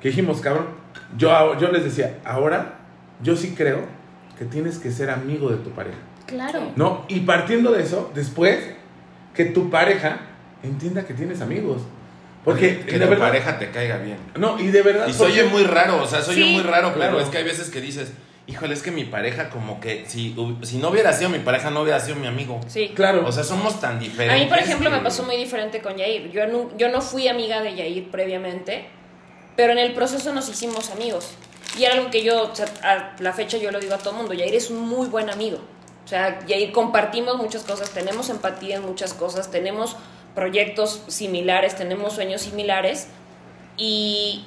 [0.00, 0.68] Que dijimos, cabrón.
[1.16, 2.74] Yo, yo les decía, ahora
[3.24, 3.80] yo sí creo
[4.38, 5.98] que tienes que ser amigo de tu pareja.
[6.32, 6.72] Claro.
[6.76, 7.04] ¿No?
[7.08, 8.58] Y partiendo de eso, después,
[9.34, 10.20] que tu pareja
[10.62, 11.82] entienda que tienes amigos.
[12.44, 13.26] Porque que de tu verdad.
[13.28, 14.16] pareja te caiga bien.
[14.36, 15.06] No, y de verdad.
[15.06, 17.20] Y se oye porque- muy raro, o sea, Sí, muy raro, pero claro.
[17.20, 18.12] es que hay veces que dices,
[18.48, 21.82] híjole, es que mi pareja como que si, si no hubiera sido mi pareja, no
[21.82, 22.60] hubiera sido mi amigo.
[22.66, 22.90] Sí.
[22.96, 23.24] Claro.
[23.26, 24.40] O sea, somos tan diferentes.
[24.40, 26.32] A mí, por ejemplo, que- me pasó muy diferente con Yair.
[26.32, 28.86] Yo no, yo no fui amiga de Yair previamente,
[29.56, 31.34] pero en el proceso nos hicimos amigos.
[31.78, 34.14] Y era algo que yo, o sea, a la fecha yo lo digo a todo
[34.14, 35.58] mundo, Yair es un muy buen amigo.
[36.04, 39.96] O sea, Yair compartimos muchas cosas, tenemos empatía en muchas cosas, tenemos
[40.34, 43.06] proyectos similares, tenemos sueños similares
[43.76, 44.44] y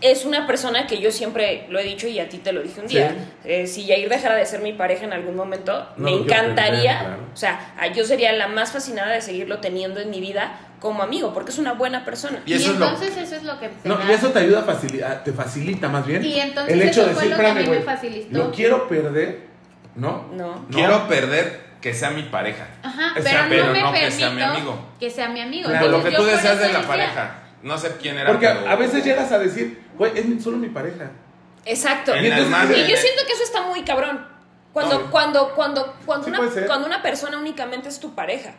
[0.00, 2.80] es una persona que yo siempre lo he dicho y a ti te lo dije
[2.80, 3.10] un día.
[3.10, 3.16] Sí.
[3.44, 7.22] Eh, si Yair dejara de ser mi pareja en algún momento, No me encantaría, claro.
[7.34, 11.34] o sea, yo sería la más fascinada de seguirlo teniendo en mi vida como amigo,
[11.34, 12.42] porque es una buena persona.
[12.46, 14.38] Y Y, eso es lo- entonces eso es lo que te No, y eso te
[14.38, 16.24] ayuda a facilitar, te facilita más bien.
[16.24, 18.38] Y entonces el hecho eso de fue decir, lo que a mí me güey, facilitó.
[18.38, 19.49] Lo quiero perder,
[19.94, 20.28] ¿no?
[20.32, 20.66] No.
[20.70, 22.66] Quiero perder que sea mi pareja.
[22.82, 24.88] Ajá, O pero, sea, pero no me no que sea mi amigo.
[25.00, 25.68] que sea mi amigo.
[25.68, 25.88] Claro.
[25.88, 27.34] Lo que tú deseas de la decía, pareja.
[27.62, 28.26] No sé quién era.
[28.30, 31.10] Porque pero- a veces llegas a decir, güey, es solo mi pareja.
[31.64, 32.14] Exacto.
[32.14, 34.26] En Y entonces- yo siento que eso está muy cabrón.
[34.72, 35.10] Cuando, No.
[35.10, 38.52] cuando, cuando, cuando, Sí una, cuando una persona únicamente es tu pareja,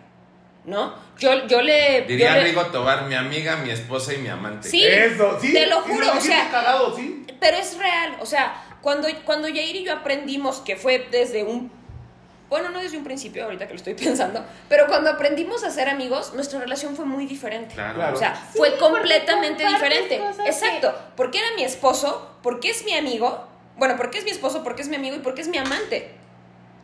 [0.66, 0.94] ¿no?
[1.18, 2.02] Yo, yo le...
[2.08, 4.68] Diría yo le- Rigo Tobar, mi amiga, mi esposa y mi amante.
[4.70, 4.84] Sí.
[4.86, 5.54] Eso, sí.
[5.54, 7.26] te lo juro, o sea- está cagado, sí.
[7.40, 11.72] Pero es real, o sea, cuando, cuando Yair y yo aprendimos que fue desde un...
[12.50, 15.88] Bueno, no desde un principio, ahorita que lo estoy pensando, pero cuando aprendimos a ser
[15.90, 17.76] amigos, nuestra relación fue muy diferente.
[17.76, 18.14] Claro.
[18.14, 20.22] O sea, Sí, fue completamente diferente.
[20.46, 20.94] Exacto.
[21.16, 23.48] Porque era mi esposo, porque es mi amigo.
[23.78, 26.16] Bueno, porque es mi esposo, porque es mi amigo y porque es mi amante.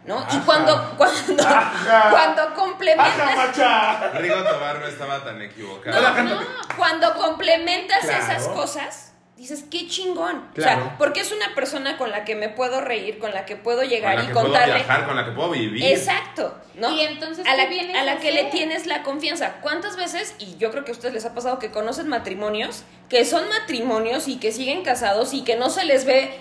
[0.05, 0.19] ¿No?
[0.19, 0.43] Y Ajá.
[0.45, 2.09] cuando, cuando, Ajá.
[2.11, 4.11] cuando ¡Ajá, complementas, macha!
[4.13, 5.99] Rigo Tobar no estaba tan equivocado.
[6.01, 6.45] No, cántate.
[6.77, 8.23] cuando complementas Claro.
[8.23, 9.06] esas cosas,
[9.37, 10.43] dices, qué chingón.
[10.57, 13.55] O sea, porque es una persona con la que me puedo reír, con la que
[13.55, 14.75] puedo Con llegar la y que puedo contarle.
[14.75, 15.85] viajar, con la que puedo vivir.
[15.85, 16.89] Exacto, ¿no?
[16.91, 19.57] Y entonces, a la, ¿qué vienes a la a que le tienes la confianza.
[19.61, 23.25] ¿Cuántas veces, y yo creo que a ustedes les ha pasado que conocen matrimonios, que
[23.25, 26.31] son matrimonios y que siguen casados y que no se les ve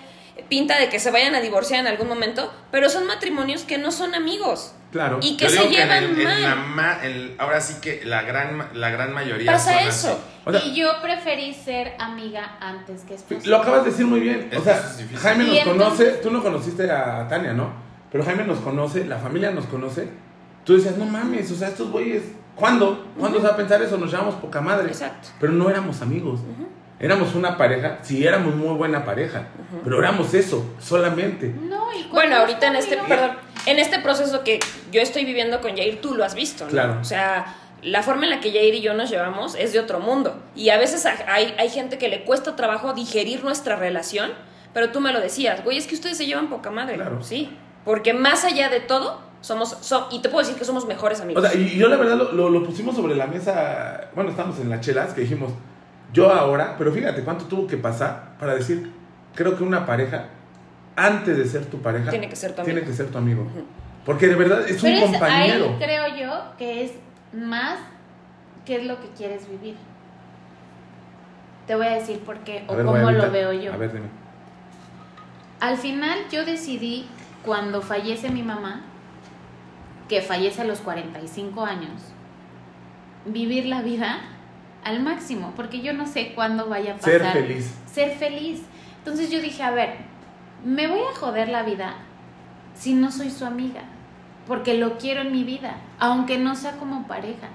[0.49, 3.91] pinta de que se vayan a divorciar en algún momento, pero son matrimonios que no
[3.91, 5.19] son amigos Claro.
[5.21, 6.41] y que Yo se digo que en llevan el- en mal.
[6.43, 10.07] la ma- en- ahora sí que la gran, ma- la gran mayoría Pasa son eso.
[10.11, 10.19] así.
[10.45, 13.41] O sea, y yo preferí ser amiga antes que esposa.
[13.49, 14.49] Lo acabas de decir muy bien.
[14.57, 14.81] O sea.
[15.21, 17.71] Jaime nos entonces- conoce, tú no conociste a Tania, ¿no?
[18.11, 20.07] Pero Jaime nos conoce, la familia nos conoce.
[20.63, 22.23] Tú decías, no mames, o sea, estos güeyes,
[22.55, 23.07] ¿cuándo?
[23.19, 23.97] ¿Cuándo se va a pensar eso?
[23.97, 24.87] Nos llevamos poca madre.
[24.87, 25.29] Exacto.
[25.39, 26.39] Pero no éramos amigos.
[26.99, 29.43] Éramos una pareja, sí, éramos muy buena pareja,
[29.83, 31.53] pero éramos eso, solamente.
[31.69, 33.31] No, y Bueno, ahorita en este, perdón,
[33.67, 34.59] en este proceso que
[34.91, 36.71] yo estoy viviendo con Yair, tú lo has visto, ¿no?
[36.71, 36.97] Claro.
[36.99, 39.99] O sea, la forma en la que Yair y yo nos llevamos es de otro
[39.99, 40.41] mundo.
[40.55, 44.31] Y a veces hay, hay gente que le cuesta trabajo digerir nuestra relación,
[44.73, 46.95] pero tú me lo decías, güey, es que ustedes se llevan poca madre.
[46.95, 47.21] Claro.
[47.21, 47.55] Sí,
[47.85, 51.43] porque más allá de todo, somos, so- y te puedo decir que somos mejores amigos.
[51.43, 54.59] O sea, y yo la verdad lo, lo- lo pusimos sobre la mesa, bueno, estábamos
[54.59, 55.51] en las chelas, que dijimos,
[56.13, 58.91] yo ahora, pero fíjate cuánto tuvo que pasar para decir,
[59.35, 60.25] creo que una pareja,
[60.95, 62.87] antes de ser tu pareja, Tiene que ser tu tiene amigo.
[62.91, 63.47] que ser tu amigo.
[64.05, 65.65] Porque de verdad es Pero un es compañero.
[65.65, 66.91] ahí creo yo que es
[67.33, 67.77] más
[68.65, 69.75] qué es lo que quieres vivir.
[71.67, 73.73] Te voy a decir por qué o ver, cómo lo veo yo.
[73.73, 74.07] A ver, dime.
[75.59, 77.05] Al final yo decidí,
[77.43, 78.81] cuando fallece mi mamá,
[80.07, 81.91] que fallece a los 45 años,
[83.25, 84.19] vivir la vida
[84.87, 87.11] al máximo, porque yo no sé cuándo vaya a pasar.
[87.21, 87.75] Ser feliz.
[87.91, 88.61] ser feliz.
[88.99, 89.95] Entonces yo dije, a ver,
[90.65, 91.95] me voy a joder la vida
[92.75, 93.81] si no soy su amiga,
[94.47, 97.47] porque lo quiero en mi vida, aunque no sea como pareja.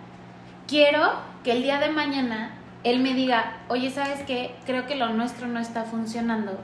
[0.66, 1.12] Quiero
[1.44, 2.50] que el día de mañana
[2.84, 4.54] él me diga, oye, ¿sabes qué?
[4.66, 6.58] Creo que lo nuestro no está funcionando.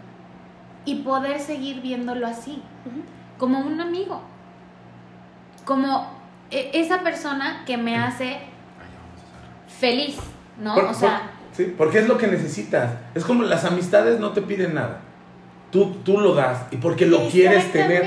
[0.85, 2.63] Y poder seguir viéndolo así,
[3.39, 4.23] como un amigo,
[5.65, 6.09] como
[6.51, 8.39] e- esa persona que me hace
[9.69, 10.19] feliz,
[10.59, 10.75] ¿no?
[10.75, 12.91] Por- o sea, por- sí, porque es lo que necesitas.
[13.15, 15.01] Es como las amistades no te piden nada.
[15.71, 18.05] Tú, tú lo das y porque lo quieres tener.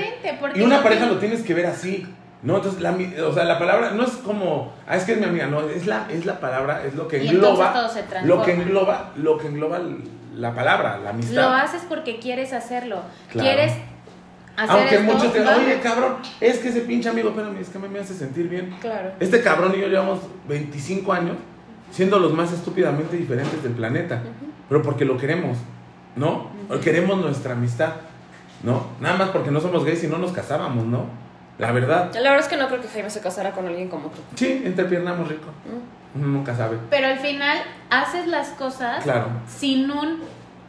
[0.56, 2.07] Y una pareja lo tienes que ver así.
[2.44, 2.98] No, entonces la,
[3.28, 5.86] o sea, la palabra no es como, ah, es que es mi amiga, no, es
[5.86, 7.88] la, es la palabra, es lo que engloba,
[8.23, 9.80] lo que engloba, lo que engloba
[10.34, 11.36] la palabra, la amistad.
[11.36, 13.02] lo haces porque quieres hacerlo.
[13.30, 13.48] Claro.
[13.48, 13.73] Quieres
[14.57, 15.56] hacer Aunque esto, muchos te va.
[15.56, 18.49] oye, cabrón, es que ese pinche amigo, espérame, es que a mí me hace sentir
[18.49, 18.76] bien.
[18.82, 19.11] Claro.
[19.19, 21.36] Este cabrón y yo llevamos 25 años
[21.92, 24.22] siendo los más estúpidamente diferentes del planeta.
[24.70, 25.58] Pero porque lo queremos,
[26.16, 26.50] ¿no?
[26.70, 27.94] O queremos nuestra amistad,
[28.64, 28.88] ¿no?
[29.00, 31.06] Nada más porque no somos gays y no nos casábamos, ¿no?
[31.58, 32.12] La verdad.
[32.16, 34.22] La verdad es que no creo que Jaime se casara con alguien como tú.
[34.36, 35.48] Sí, entrepiernamos rico.
[36.16, 36.78] Uno nunca sabe.
[36.90, 37.60] Pero al final
[37.90, 40.20] haces las cosas Claro, sin un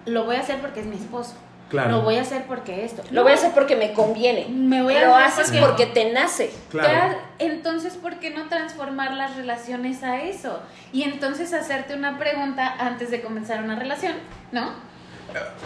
[0.07, 1.35] lo voy a hacer porque es mi esposo.
[1.73, 1.90] Claro.
[1.90, 3.03] Lo voy a hacer porque esto.
[3.11, 4.47] Lo voy a hacer porque me conviene.
[4.49, 6.53] Me voy a Lo hacer haces porque- porque te nace.
[6.70, 7.16] Claro.
[7.40, 10.61] Entonces, ¿por qué no transformar las relaciones a eso?
[10.93, 14.12] Y entonces hacerte una pregunta antes de comenzar una relación,
[14.53, 14.70] ¿no?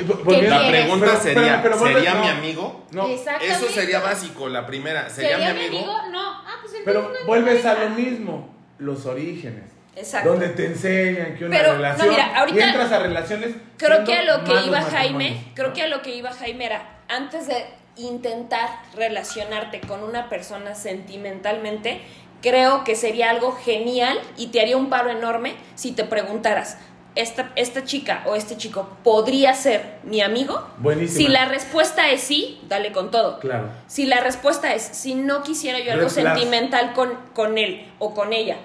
[0.01, 2.85] Y por- porque- ¿Qué La pregunta Pero- sería, pero- pero vuelve- ¿sería no, mi amigo?
[2.93, 3.07] No.
[3.09, 5.11] Eso sería básico, la primera.
[5.11, 5.85] ¿Sería, mi amigo?
[6.13, 6.21] No.
[6.47, 9.73] Ah, pues pero no vuelves a lo mismo, los orígenes.
[9.97, 10.29] Exacto.
[10.29, 14.05] Donde te enseñan que una Pero, no, relación mira, ahorita- y entras a relaciones Creo
[14.05, 15.75] que a lo que iba Jaime, creo ¿no?
[15.75, 17.65] que a lo que iba Jaime era, antes de
[17.97, 22.01] intentar relacionarte con una persona sentimentalmente,
[22.43, 26.77] creo que sería algo genial y te haría un paro enorme si te preguntaras,
[27.15, 30.67] ¿esta, esta chica o este chico podría ser mi amigo?
[30.79, 31.17] Buenísima.
[31.19, 33.41] Si la respuesta es sí, dale con todo.
[33.41, 33.71] Claro.
[33.87, 38.15] Si la respuesta es, si no quisiera yo algo Red sentimental con, con él o
[38.15, 38.59] con ella,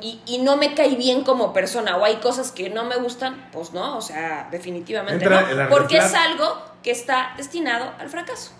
[0.00, 3.48] y, y no me cae bien como persona, o hay cosas que no me gustan,
[3.52, 5.68] pues no, o sea, definitivamente Entra no.
[5.68, 8.52] Porque es algo que está destinado al fracaso.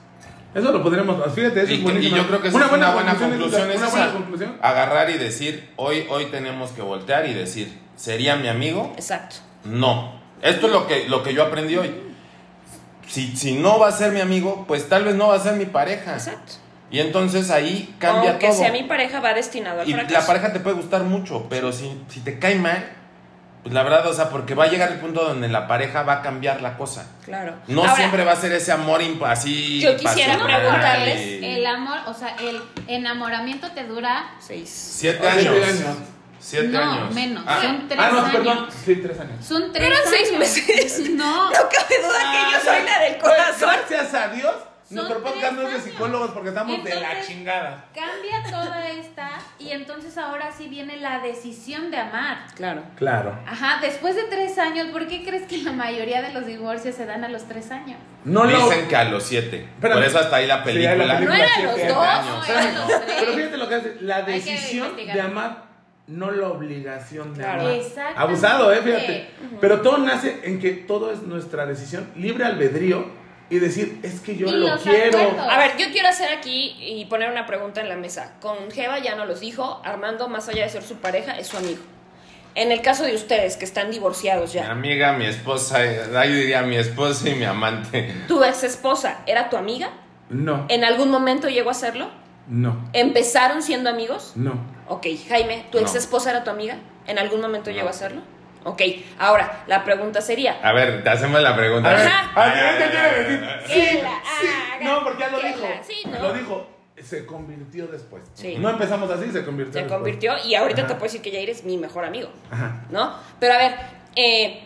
[0.54, 2.16] Eso lo podremos, fíjate, eso Y, es que- buenísimo.
[2.16, 3.70] y yo creo que esa es una buena conclusión.
[3.70, 4.58] es una buena conclusión.
[4.62, 8.92] Agarrar y decir, hoy, hoy tenemos que voltear y decir, ¿sería mi amigo?
[8.96, 9.36] Exacto.
[9.64, 10.20] No.
[10.42, 11.94] Esto es lo que, lo que yo aprendí hoy.
[13.06, 15.54] Si, si no va a ser mi amigo, pues tal vez no va a ser
[15.54, 16.14] mi pareja.
[16.14, 16.54] Exacto.
[16.90, 18.58] Y entonces ahí cambia Aunque todo.
[18.58, 20.14] sea mi pareja, va destinado al y fracaso.
[20.20, 22.92] la pareja te puede gustar mucho, pero si, si te cae mal,
[23.62, 26.14] pues la verdad, o sea, porque va a llegar el punto donde la pareja va
[26.14, 27.08] a cambiar la cosa.
[27.24, 27.54] Claro.
[27.66, 29.80] No Ahora, siempre va a ser ese amor así.
[29.80, 34.68] Yo quisiera pasional preguntarles, El amor, o sea, el enamoramiento te dura Seis.
[34.70, 35.54] Siete Ah, años.
[35.56, 35.96] siete años.
[36.38, 37.14] Siete No, años.
[37.14, 37.42] menos.
[37.44, 38.30] Ah, Son tres Ah, no, años.
[38.32, 38.68] perdón.
[38.84, 39.44] Sí, tres años.
[39.44, 41.10] Son tres Eran seis meses.
[41.10, 41.46] No.
[41.50, 43.70] No cabe duda que yo soy la del corazón.
[43.88, 44.54] Gracias a Dios,
[44.90, 47.84] nuestro podcast no es de psicólogos porque estamos de la chingada.
[47.94, 52.46] Cambia toda esta y entonces ahora sí viene la decisión de amar.
[52.54, 52.82] Claro.
[52.96, 53.36] Claro.
[53.46, 57.04] Ajá, después de tres años, ¿por qué crees que la mayoría de los divorcios se
[57.06, 57.98] dan a los tres años?
[58.24, 58.68] No lo.
[58.68, 59.68] Dicen que a los siete.
[59.74, 59.98] Espérame.
[59.98, 60.94] Por eso hasta ahí la película.
[61.04, 62.26] la película No eran siete los dos, años.
[62.26, 63.16] no, Espérame, eran los tres.
[63.20, 63.96] Pero fíjate lo que hace.
[64.00, 65.64] La decisión de amar,
[66.06, 67.62] no la obligación de Claro.
[67.62, 68.14] amar.
[68.16, 69.30] Abusado, eh, fíjate.
[69.60, 74.36] Pero todo nace en que todo es nuestra decisión, libre albedrío y decir, es que
[74.36, 75.18] yo Y lo quiero.
[75.18, 75.46] acuerdos.
[75.48, 78.34] A ver, yo quiero hacer aquí y poner una pregunta en la mesa.
[78.40, 81.56] Con Jeva ya no los dijo, Armando, más allá de ser su pareja, es su
[81.56, 81.82] amigo.
[82.54, 86.32] En el caso de ustedes, que están divorciados Mi ya, amiga, mi esposa, eh, ahí
[86.32, 88.12] diría mi esposa y mi amante.
[88.28, 89.90] ¿tu ex esposa era tu amiga?
[90.30, 92.08] No, ¿En algún momento llegó a serlo?
[92.48, 94.32] no, ¿Empezaron siendo amigos?
[94.36, 94.74] no.
[94.88, 95.84] Ok, Jaime, ¿tu No.
[95.84, 96.78] ex esposa era tu amiga?
[97.06, 98.22] ¿En algún momento llegó a serlo?
[98.68, 98.82] Ok,
[99.20, 101.94] ahora, la pregunta sería, A ver, te hacemos la pregunta.
[101.94, 102.32] Ajá.
[102.34, 103.48] a ver, ¿qué quiere decir?
[103.68, 104.10] Sí, la
[104.40, 104.84] sí.
[104.84, 105.60] No, porque ya lo dijo.
[105.62, 106.18] la- sí, no.
[106.20, 106.66] Lo dijo.
[107.00, 108.24] Se convirtió después.
[108.34, 108.56] Sí.
[108.58, 109.96] No empezamos así, se convirtió se después.
[109.98, 110.88] convirtió y ahorita Ajá.
[110.88, 112.30] te puedo decir que Jair es mi mejor amigo.
[112.50, 112.84] Ajá.
[112.90, 113.14] ¿no?
[113.38, 113.74] Pero a ver,
[114.16, 114.62] eh,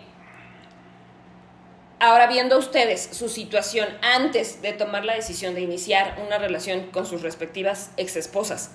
[1.99, 7.05] ahora viendo ustedes su situación antes de tomar la decisión de iniciar una relación con
[7.05, 8.71] sus respectivas exesposas,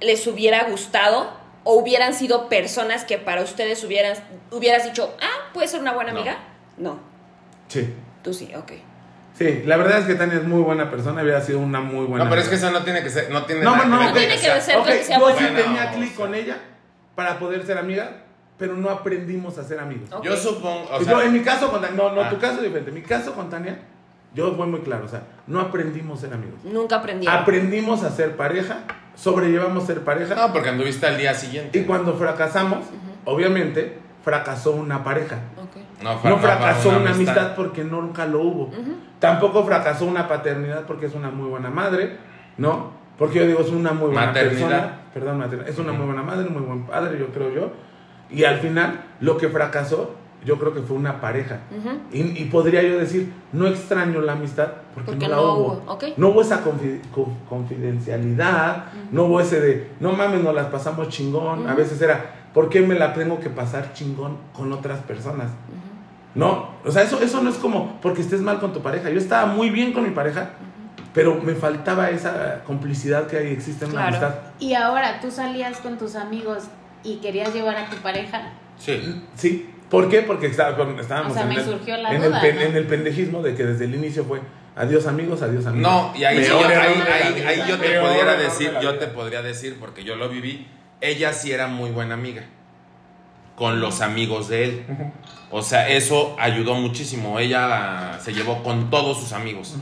[0.00, 1.32] ¿les hubiera gustado
[1.70, 4.16] o hubieran sido personas que para ustedes hubieran,
[4.50, 6.18] hubieras dicho, ah, puede ser una buena No.
[6.20, 6.38] amiga?
[6.78, 6.98] No,
[7.68, 7.92] Sí.
[8.22, 8.72] tú sí, ok.
[9.34, 12.24] Sí, la verdad es que Tania es muy buena persona, hubiera sido una muy buena.
[12.24, 12.68] No, pero es que amiga.
[12.70, 14.60] eso no tiene que ser, no tiene No, nada no, que no tiene que sea-
[14.62, 15.48] ser Ok, que sea yo sí buena.
[15.62, 16.56] tenía Bueno, clic con ella
[17.14, 18.22] para poder ser amiga,
[18.56, 20.08] pero no aprendimos a ser amigos.
[20.10, 20.24] Ok.
[20.24, 22.30] Yo supongo, o yo, sea, en mi caso con Tania, no, no, Ah.
[22.30, 22.90] tu caso es diferente.
[22.92, 23.78] Mi caso con Tania,
[24.34, 26.64] yo fue muy claro, o sea, no aprendimos a ser amigos.
[26.64, 27.38] Nunca aprendieron.
[27.38, 28.78] Aprendimos a ser pareja,
[29.18, 31.78] sobrellevamos ser pareja, no, porque anduviste al día siguiente.
[31.78, 32.86] y cuando fracasamos,
[33.24, 35.38] obviamente, fracasó una pareja.
[36.02, 37.36] No No, fra- no fracasó una una amistad.
[37.38, 38.70] amistad porque nunca lo hubo.
[39.18, 42.16] Tampoco fracasó una paternidad porque es una muy buena madre,
[42.56, 42.92] ¿no?
[43.18, 44.68] Porque yo digo, es una muy buena Maternidad.
[44.68, 44.98] persona.
[45.12, 45.68] Perdón, maternidad.
[45.68, 47.72] Es una muy buena madre, muy buen padre, yo creo yo.
[48.30, 50.14] Y al final, lo que fracasó,
[50.48, 51.58] yo creo que fue una pareja.
[52.12, 55.98] Y, y podría yo decir, no extraño la amistad porque, Porque no la no hubo.
[56.16, 61.08] No hubo esa confi- co- confidencialidad, no hubo ese de, no mames, nos las pasamos
[61.08, 61.68] chingón.
[61.68, 65.50] A veces era, ¿por qué me la tengo que pasar chingón con otras personas?
[66.34, 69.10] No, o sea, eso, eso no es como porque estés mal con tu pareja.
[69.10, 70.50] Yo estaba muy bien con mi pareja,
[71.14, 74.08] pero me faltaba esa complicidad que ahí existe en Claro.
[74.08, 74.34] amistad.
[74.60, 76.64] Y ahora tú salías con tus amigos
[77.02, 78.52] y querías llevar a tu pareja.
[78.78, 79.22] Sí.
[79.34, 79.70] Sí.
[79.90, 80.22] ¿Por qué?
[80.22, 82.56] Porque estaba con- estábamos O sea, en, me el, surgió la en, duda, el, pen-
[82.56, 82.62] ¿no?
[82.62, 84.40] en el pendejismo de que desde el inicio fue
[84.76, 85.90] adiós amigos, adiós amigos.
[85.90, 90.04] No, y ahí, yo, ahí, ahí- yo te de decir, yo te podría decir, porque
[90.04, 90.68] yo lo viví,
[91.00, 92.42] ella sí era muy buena amiga
[93.56, 94.84] con los amigos de él.
[95.50, 97.40] O sea, eso ayudó muchísimo.
[97.40, 99.74] Ella se llevó con todos sus amigos.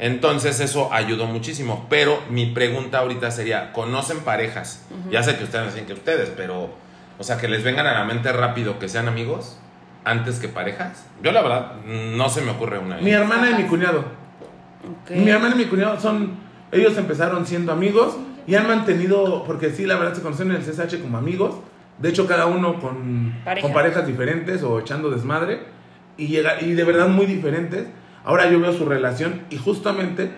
[0.00, 1.86] Entonces eso ayudó muchísimo.
[1.88, 4.84] Pero mi pregunta ahorita sería, ¿conocen parejas?
[5.10, 6.70] Ya sé que ustedes dicen que ustedes, pero,
[7.18, 9.58] o sea, que les vengan a la mente rápido que sean amigos
[10.04, 11.06] antes que parejas.
[11.22, 12.98] Yo la verdad no se me ocurre una.
[12.98, 14.00] Mi hermana y mi cuñado.
[15.04, 15.10] Ok.
[15.16, 16.34] Mi hermana y mi cuñado son,
[16.72, 18.16] ellos empezaron siendo amigos
[18.46, 21.54] y han mantenido, porque sí, la verdad se conocen en el CSH como amigos.
[21.98, 23.66] De hecho, cada uno con, Pareja.
[23.66, 25.60] con parejas diferentes o echando desmadre
[26.16, 27.86] y, llega, y de verdad muy diferentes.
[28.24, 30.30] Ahora yo veo su relación y justamente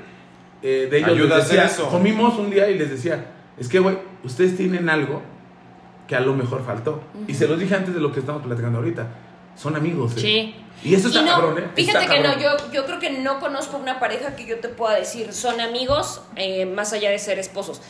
[0.63, 1.89] eh, de ellos Ayuda les decía, eso.
[1.89, 3.27] comimos un día y les decía,
[3.59, 5.23] es que güey, ustedes tienen algo
[6.07, 7.01] que a lo mejor faltó.
[7.27, 9.09] Y se los dije antes de lo que estamos platicando ahorita.
[9.57, 10.17] Son amigos.
[10.17, 10.21] ¿eh?
[10.21, 10.55] Sí.
[10.83, 11.69] Y eso está Y no, cabrón, ¿eh?
[11.75, 14.69] Fíjate Está que no, yo, yo creo que no conozco una pareja que yo te
[14.69, 17.81] pueda decir son amigos eh, más allá de ser esposos.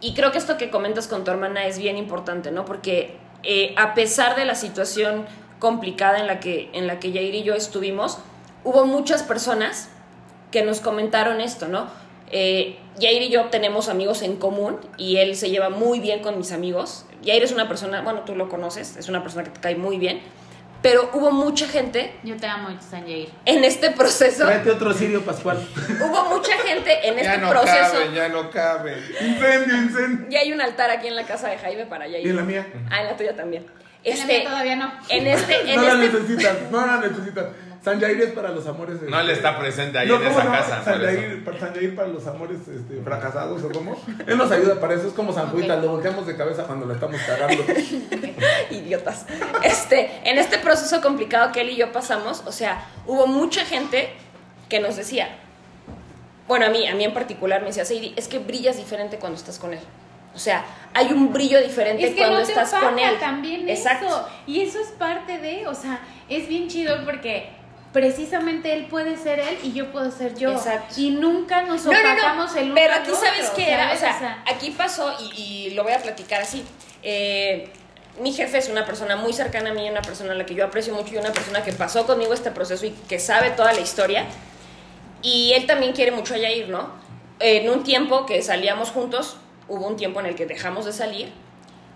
[0.00, 2.64] Y creo que esto que comentas con tu hermana es bien importante, ¿no?
[2.64, 5.26] Porque eh, a pesar de la situación
[5.58, 8.18] complicada en la que, en la que Yair y yo estuvimos,
[8.64, 9.88] hubo muchas personas
[10.50, 11.86] que nos comentaron esto, ¿no?
[12.30, 16.36] Eh, Yair y yo tenemos amigos en común y él se lleva muy bien con
[16.36, 17.06] mis amigos.
[17.22, 19.98] Yair es una persona, bueno, tú lo conoces, es una persona que te cae muy
[19.98, 20.20] bien,
[20.82, 23.28] pero hubo mucha gente Yo te amo, San Jair.
[23.44, 25.58] en este proceso, Tráete otro Sirio Pascual.
[26.00, 27.92] hubo mucha gente en este ya no proceso.
[27.92, 28.98] caben, ya no caben.
[29.20, 30.26] incendio, incendio.
[30.28, 32.26] Ya hay un altar aquí en la casa de Jaime para Yair.
[32.26, 32.66] Y en la mía.
[32.90, 33.64] Ah, en la tuya también.
[34.04, 34.92] En la Este, mía todavía no.
[35.08, 37.44] en este, en no la este, necesitas, no la necesitas.
[37.84, 39.02] San Jair es para los amores.
[39.02, 40.52] No él está presente ahí No, en ¿cómo esa no?
[40.52, 40.84] casa.
[40.84, 41.00] San.
[41.00, 43.96] Jair, para, San Jair para los amores este, fracasados o cómo.
[44.26, 45.08] Él nos ayuda para eso.
[45.08, 45.84] Es como San Juditas, Ok.
[45.84, 47.64] lo volteamos de cabeza cuando la estamos cagando.
[48.70, 49.26] idiotas.
[49.64, 54.10] Este, en este proceso complicado que él y yo pasamos, o sea, hubo mucha gente
[54.68, 55.36] que nos decía,
[56.48, 59.38] bueno, a mí, a mí en particular me decía, Seidi, es que brillas diferente cuando
[59.38, 59.80] estás con él.
[60.34, 60.64] O sea,
[60.94, 63.18] hay un brillo diferente Es que cuando no te estás con él.
[63.20, 64.06] también Exacto.
[64.06, 64.28] eso.
[64.46, 67.50] Y eso es parte de, o sea, es bien chido porque
[67.92, 70.52] precisamente él puede ser él y yo puedo ser yo.
[70.52, 70.94] Exacto.
[70.96, 72.58] Y nunca nos No, no, opacamos no.
[72.60, 73.92] el uno Pero al aquí otro, sabes qué era.
[73.92, 76.64] O sea, aquí pasó y, y lo voy a platicar así.
[77.02, 77.70] Eh,
[78.20, 80.64] mi jefe es una persona muy cercana a mí, una persona a la que yo
[80.64, 83.80] aprecio mucho y una persona que pasó conmigo este proceso y que sabe toda la
[83.80, 84.26] historia.
[85.22, 86.90] Y él también quiere mucho a Yair, ¿no?
[87.40, 89.36] En un tiempo que salíamos juntos,
[89.68, 91.32] hubo un tiempo en el que dejamos de salir.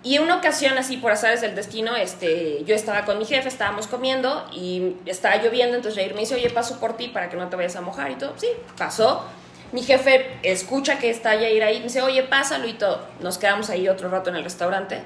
[0.02, 3.48] Y en una ocasión, así por azares del destino, este, yo estaba con mi jefe,
[3.48, 7.36] estábamos comiendo y estaba lloviendo, entonces Jair me dice, oye, paso por ti para que
[7.36, 8.34] no te vayas a mojar y todo.
[8.36, 8.46] Sí,
[8.78, 9.24] pasó.
[9.72, 13.04] Mi jefe escucha que está Jair ahí, me dice, oye, pásalo y todo.
[13.20, 15.02] Nos quedamos ahí otro rato en el restaurante.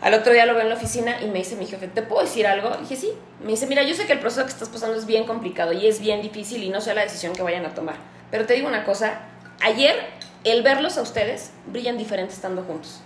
[0.00, 2.22] Al otro día lo veo en la oficina y me dice mi jefe, ¿te puedo
[2.22, 2.76] decir algo?
[2.76, 3.10] Dije, sí.
[3.40, 5.86] Me dice, mira, yo sé que el proceso que estás pasando es bien complicado y
[5.86, 7.96] es bien difícil y no sé la decisión que vayan a tomar.
[8.30, 9.22] Pero te digo una cosa,
[9.60, 9.96] ayer
[10.44, 13.00] el verlos a ustedes brillan diferente estando juntos.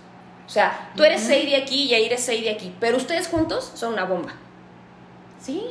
[0.49, 3.93] O sea, tú eres Seidi aquí y Yair es Seidi aquí, pero ustedes juntos son
[3.93, 4.33] una bomba.
[5.39, 5.61] Sí.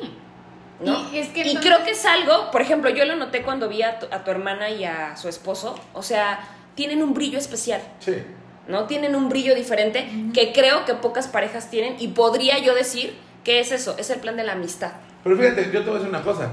[0.79, 1.13] ¿no?
[1.13, 3.69] Y es que Y entonces- creo que es algo, por ejemplo, yo lo noté cuando
[3.69, 6.39] vi a tu, a tu hermana y a su esposo, o sea,
[6.77, 7.81] tienen un brillo especial.
[7.99, 8.23] Sí.
[8.69, 8.85] ¿no?
[8.85, 13.59] Tienen un brillo diferente que creo que pocas parejas tienen y podría yo decir que
[13.59, 14.93] es eso, es el plan de la amistad.
[15.25, 16.53] Pero fíjate, yo te voy a decir una cosa.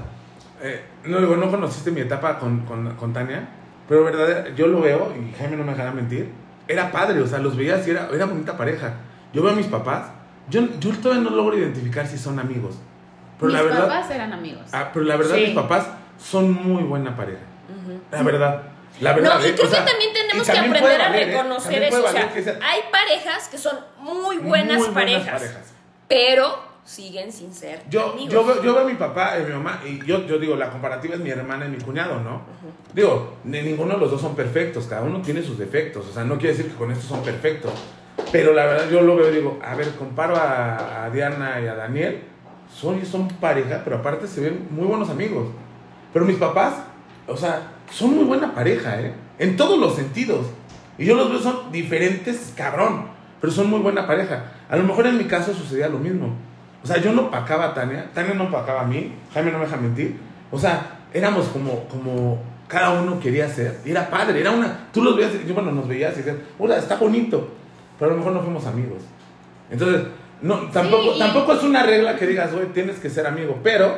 [0.62, 3.46] Eh, no, digo, no conociste mi etapa con, con, con Tania,
[3.88, 6.30] pero verdad, yo lo veo, y Jaime no me dejará mentir,
[6.68, 8.94] era padre, o sea, los veías y era, era bonita pareja.
[9.32, 10.10] Yo veo a mis papás,
[10.48, 12.76] yo, yo todavía no logro identificar si son amigos.
[13.38, 14.66] Pero Mis la verdad, papás eran amigos.
[14.72, 15.42] ah, pero la verdad Sí.
[15.46, 15.88] mis papás
[16.18, 17.42] son muy buena pareja.
[18.10, 18.62] La verdad.
[19.00, 19.38] La verdad.
[19.38, 21.82] no, y eh, creo o sea, que también tenemos y que aprender a eh, reconocer
[21.82, 22.02] eso.
[22.02, 22.30] O sea,
[22.62, 25.42] hay parejas que son muy buenas, muy parejas,
[26.08, 28.32] pero siguen sin ser Yo, amigos.
[28.32, 30.70] yo, veo, yo veo a mi papá y mi mamá, y yo, yo digo, la
[30.70, 32.42] comparativa es mi hermana y mi cuñado, ¿no?
[32.94, 36.24] Digo, ni ninguno de los dos son perfectos, cada uno tiene sus defectos, o sea,
[36.24, 37.72] no quiere decir que con estos son perfectos,
[38.32, 41.66] pero la verdad yo lo veo y digo, a ver, comparo a, a Diana y
[41.66, 42.22] a Daniel,
[42.72, 45.48] son, son pareja, pero aparte se ven muy buenos amigos.
[46.12, 46.74] Pero mis papás,
[47.26, 49.14] o sea, son muy buena pareja, ¿eh?
[49.38, 50.46] En todos los sentidos.
[50.98, 53.06] Y yo los veo, son diferentes, cabrón,
[53.40, 54.52] pero son muy buena pareja.
[54.68, 56.34] A lo mejor en mi caso sucedía lo mismo.
[56.82, 59.64] O sea, yo no pacaba a Tania, Tania no pacaba a mí, Jaime no me
[59.64, 60.16] deja mentir.
[60.50, 62.38] O sea, éramos como, como
[62.68, 63.80] cada uno quería ser.
[63.84, 64.88] Y era padre, era una.
[64.92, 67.48] Tú los veías, yo, bueno, nos veías y decías, hola, está bonito.
[67.98, 69.02] Pero a lo mejor no fuimos amigos.
[69.70, 70.02] Entonces,
[70.42, 73.58] no, tampoco, tampoco es una regla que digas, güey, tienes que ser amigo.
[73.62, 73.96] Pero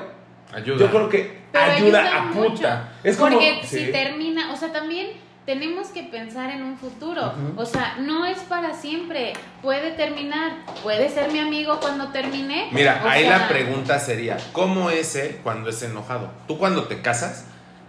[0.53, 0.79] Ayuda.
[0.79, 2.93] yo creo que ayuda, a mucho, puta.
[3.03, 3.33] Es como.
[3.33, 3.87] Porque sí.
[3.87, 5.09] si termina, o sea, también
[5.49, 7.33] tenemos que pensar en un futuro.
[7.57, 9.33] O sea, no es para siempre.
[9.63, 10.59] Puede terminar.
[10.83, 12.69] Puede ser mi amigo cuando termine.
[12.71, 16.31] Mira, O ahí sea, la pregunta sería, ¿cómo es él cuando es enojado?
[16.47, 17.47] Tú cuando te casas,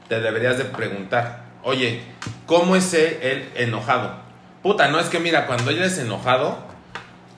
[0.07, 2.01] te deberías de preguntar, oye,
[2.45, 4.15] ¿cómo es él, él enojado?
[4.63, 6.59] Puta, no es que mira, cuando él es enojado,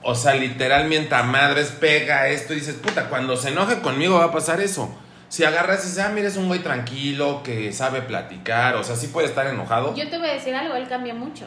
[0.03, 4.25] o sea, literalmente a madres pega esto y dices, puta, cuando se enoje conmigo va
[4.25, 4.95] a pasar eso.
[5.31, 8.97] Si agarras y dices, ah, mira, es un güey tranquilo, que sabe platicar, o sea,
[8.97, 9.95] sí puede estar enojado.
[9.95, 11.45] Yo te voy a decir algo, él cambia mucho.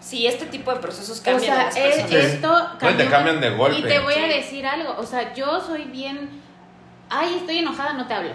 [0.00, 2.10] Sí, este tipo de procesos O cambian a sea, las es- personas.
[2.10, 2.16] Sí.
[2.16, 3.78] esto No, y te cambian de golpe.
[3.80, 6.30] Y te voy a decir algo, o sea, yo soy bien,
[7.10, 8.32] ay, estoy enojada, no te hablo.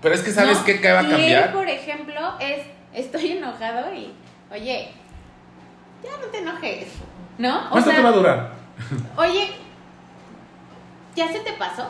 [0.00, 0.64] Pero es que ¿sabes ¿no?
[0.64, 1.42] qué, qué va a Y cambiar?
[1.48, 2.62] él, por ejemplo, es,
[2.94, 4.14] estoy enojado y,
[4.50, 4.92] oye,
[6.02, 6.86] ya no te enojes,
[7.36, 7.66] ¿no?
[7.66, 8.50] O ¿Cuánto sea, te va a durar?
[9.18, 9.50] Oye,
[11.14, 11.86] ¿ya se te pasó?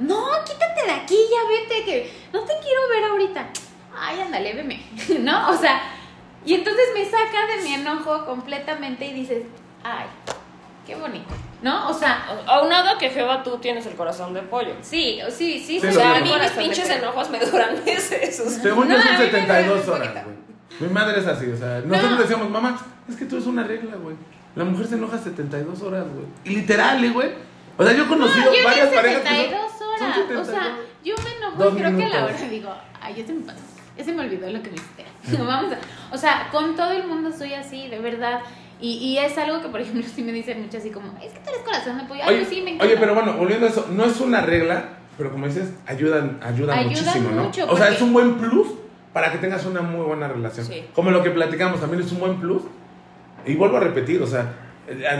[0.00, 3.48] No, quítate de aquí, ya vete, que no te quiero ver ahorita.
[3.96, 4.82] Ay, ándale, veme,
[5.20, 5.50] ¿no?
[5.50, 5.80] O sea,
[6.44, 9.44] y entonces me saca de mi enojo completamente y dices,
[9.82, 10.06] ay,
[10.86, 11.88] qué bonito, ¿no?
[11.88, 14.74] O sea, Aunado que Jeva, tú tienes el corazón de pollo.
[14.82, 15.60] sí, sí, sí.
[15.60, 18.40] Sí, sí, O sea, a mí mis pinches enojos me duran meses.
[18.40, 18.62] o sea.
[18.62, 20.36] Según yo No, son a mí me 72 duele un horas, güey.
[20.80, 22.18] Mi madre es así, o sea, nosotros No.
[22.22, 24.16] decíamos, mamá, es que tú es una regla, güey.
[24.56, 26.26] La mujer se enoja 72 horas, güey.
[26.44, 27.30] Y literal, ¿eh, güey.
[27.76, 29.22] O sea, yo he No, conocido yo varias de parejas.
[29.94, 30.48] Que son- 72 son horas.
[30.48, 30.86] O sea, 72.
[31.04, 32.40] yo me enojo y creo que a la minutos.
[32.40, 33.60] hora digo, ay, ya se me pasó.
[33.96, 35.04] Ya se me olvidó lo que me hiciste.
[35.44, 38.40] Vamos a, o sea, con todo el mundo soy así, de verdad.
[38.80, 41.38] Y, y es algo que, por ejemplo, sí me dicen mucho así como, es que
[41.40, 42.22] tú eres corazón de pollo.
[42.24, 42.84] Ay, Oye, sí, me encanta.
[42.86, 46.74] oye, pero bueno, volviendo a eso, no es una regla, pero como dices, ayudan, ayuda
[46.74, 47.44] Ayuda muchísimo, ¿no?
[47.44, 48.66] mucho, o sea, es un buen plus
[49.12, 50.66] para que tengas una muy buena relación.
[50.66, 50.84] Sí.
[50.92, 52.62] Como lo que platicamos, también es un buen plus.
[53.46, 54.54] Y vuelvo a repetir, o sea,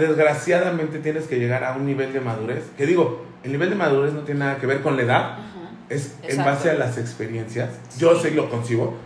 [0.01, 2.71] desgraciadamente tienes que llegar a un nivel de madurez.
[2.77, 5.71] Que digo, el nivel de madurez no tiene nada que ver con la edad, Ajá.
[5.89, 7.71] es en base a las experiencias.
[7.99, 8.97] Yo sí lo concibo.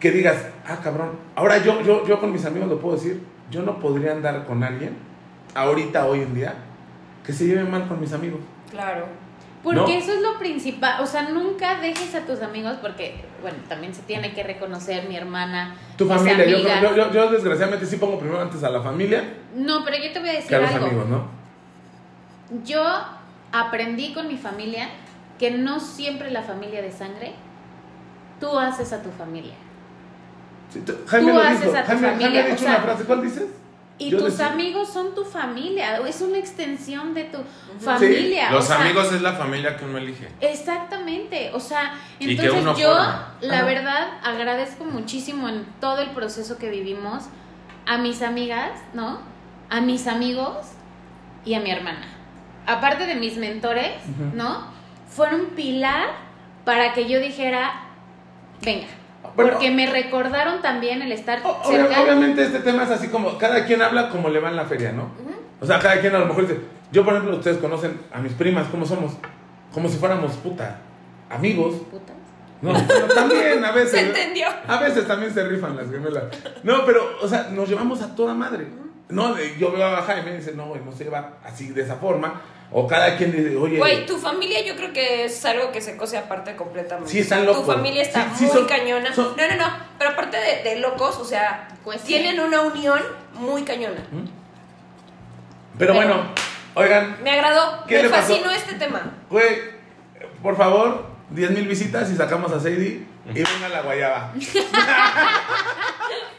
[0.00, 0.36] Que digas,
[0.66, 1.10] ah, cabrón.
[1.34, 3.22] Ahora yo, yo, yo con mis amigos lo puedo decir.
[3.50, 4.96] Yo no podría andar con alguien,
[5.54, 6.54] ahorita, hoy en día,
[7.24, 8.40] que se lleve mal con mis amigos.
[8.70, 9.06] Claro.
[9.62, 9.88] Porque ¿no?
[9.88, 11.02] eso es lo principal.
[11.02, 15.16] O sea, nunca dejes a tus amigos porque, bueno, también se tiene que reconocer mi
[15.16, 15.76] hermana.
[15.96, 19.24] Tu familia, yo, yo, yo, yo desgraciadamente sí pongo primero antes a la familia
[19.54, 20.86] No, pero yo te voy a decir que a los algo.
[20.86, 21.24] amigos, ¿no?
[22.64, 22.82] Yo
[23.60, 24.88] aprendí con mi familia
[25.38, 27.34] que no siempre la familia de sangre,
[28.40, 29.54] tú haces a tu familia.
[30.72, 31.76] Sí, tú- Jaime Tú lo haces dijo.
[31.76, 33.44] a tu Jaime, familia, Jaime ha o dicho sea, una frase, ¿cuál dices?
[33.98, 37.38] Y Yo tus decía- amigos son tu familia, es una extensión de tu
[37.80, 38.50] familia.
[38.50, 40.28] Los o sea, amigos es la familia que uno elige.
[40.40, 43.34] Exactamente, o sea, entonces yo forma.
[43.40, 43.64] la Ajá.
[43.64, 47.24] verdad agradezco muchísimo en todo el proceso que vivimos
[47.86, 49.20] a mis amigas, ¿no?
[49.70, 50.66] A mis amigos
[51.46, 52.06] y a mi hermana.
[52.66, 54.36] Aparte de mis mentores, Ujú.
[54.36, 54.66] ¿no?
[55.08, 56.08] Fueron pilar
[56.64, 57.72] para que yo dijera,
[58.62, 58.86] venga,
[59.36, 62.00] Bueno, porque me recordaron también el estar cerca.
[62.02, 64.92] obviamente este tema es así como, cada quien habla como le va en la feria,
[64.92, 65.10] ¿no?
[65.60, 66.60] O sea, cada quien a lo mejor dice,
[66.92, 69.12] yo por ejemplo, ustedes conocen a mis primas, ¿cómo somos?
[69.72, 70.78] Como si fuéramos, puta,
[71.30, 71.76] amigos.
[71.90, 72.16] Putas.
[72.62, 73.90] No, pero también a veces.
[74.00, 74.46] Se entendió.
[74.66, 76.24] A veces también se rifan las gemelas.
[76.62, 78.66] No, pero, o sea, nos llevamos a toda madre.
[79.10, 81.96] No, yo veo a Jaime y dice, no, güey, no se lleva así de esa
[81.96, 82.40] forma.
[82.72, 83.78] O cada quien dice, oye.
[83.78, 87.10] Güey, tu familia yo creo que es algo que se cose aparte completamente.
[87.12, 87.64] Sí, están locos.
[87.64, 89.14] Tu familia está Sí, sí, muy son- cañona.
[89.14, 89.72] son- No, no, no.
[89.98, 92.08] Pero aparte de, de locos, o sea, Pues sí.
[92.08, 93.00] tienen una unión
[93.34, 94.02] muy cañona.
[94.10, 94.26] Pero
[95.78, 96.24] Pero- bueno,
[96.74, 97.84] oigan, Me agradó.
[97.86, 98.32] ¿Qué Me le pasó?
[98.34, 99.12] fascinó este tema.
[99.30, 99.60] güey,
[100.42, 104.32] por favor, 10 mil visitas y sacamos a Sadie y venga la guayaba.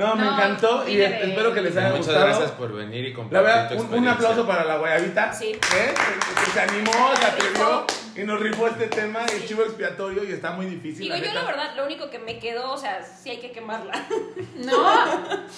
[0.00, 2.26] No, me No, encantó y mire, espero que les haya Muchas gustado.
[2.26, 4.12] gracias por venir y La compartir verdad, tu un, un experiencia.
[4.14, 5.32] aplauso para la guayabita.
[5.32, 5.46] Sí.
[5.52, 5.58] ¿eh?
[5.60, 7.84] Que, que se animó, se atrevió
[8.16, 11.02] y nos rifó este tema, el chivo expiatorio, y está muy difícil.
[11.04, 11.34] Digo, yo neta.
[11.34, 13.92] la verdad, lo único que me quedó, o sea, sí hay que quemarla.
[14.56, 14.84] No,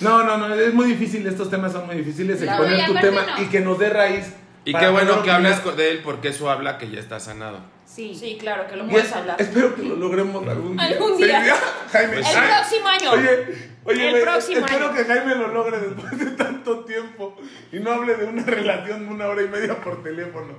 [0.01, 3.27] No, no, no, es muy difícil, estos temas son muy difíciles, exponer tu aparte tema
[3.37, 3.43] no.
[3.43, 4.33] y que nos dé raíz.
[4.65, 5.53] Y para qué bueno poder que opinar.
[5.53, 7.61] hables con- de él porque eso habla que ya está sanado.
[7.95, 8.15] Sí.
[8.15, 9.37] Sí, claro, que lo puedes es- hablar.
[9.41, 10.87] espero que lo logremos algún día.
[10.87, 11.43] Algún día.
[11.45, 11.51] Sí,
[11.93, 12.17] Jaime.
[12.19, 13.11] El ay, próximo año.
[13.13, 14.95] Oye, Oye, El güey, próximo espero año.
[14.97, 17.37] que Jaime lo logre después de tanto tiempo
[17.73, 20.55] y no hable de una relación una hora y media por teléfono.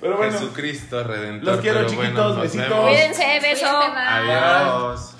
[0.00, 1.44] Pero bueno, Jesucristo Redentor.
[1.54, 2.80] Los quiero, chiquitos, bueno, besitos.
[2.80, 3.66] Cuídense, beso.
[3.66, 5.16] Adiós.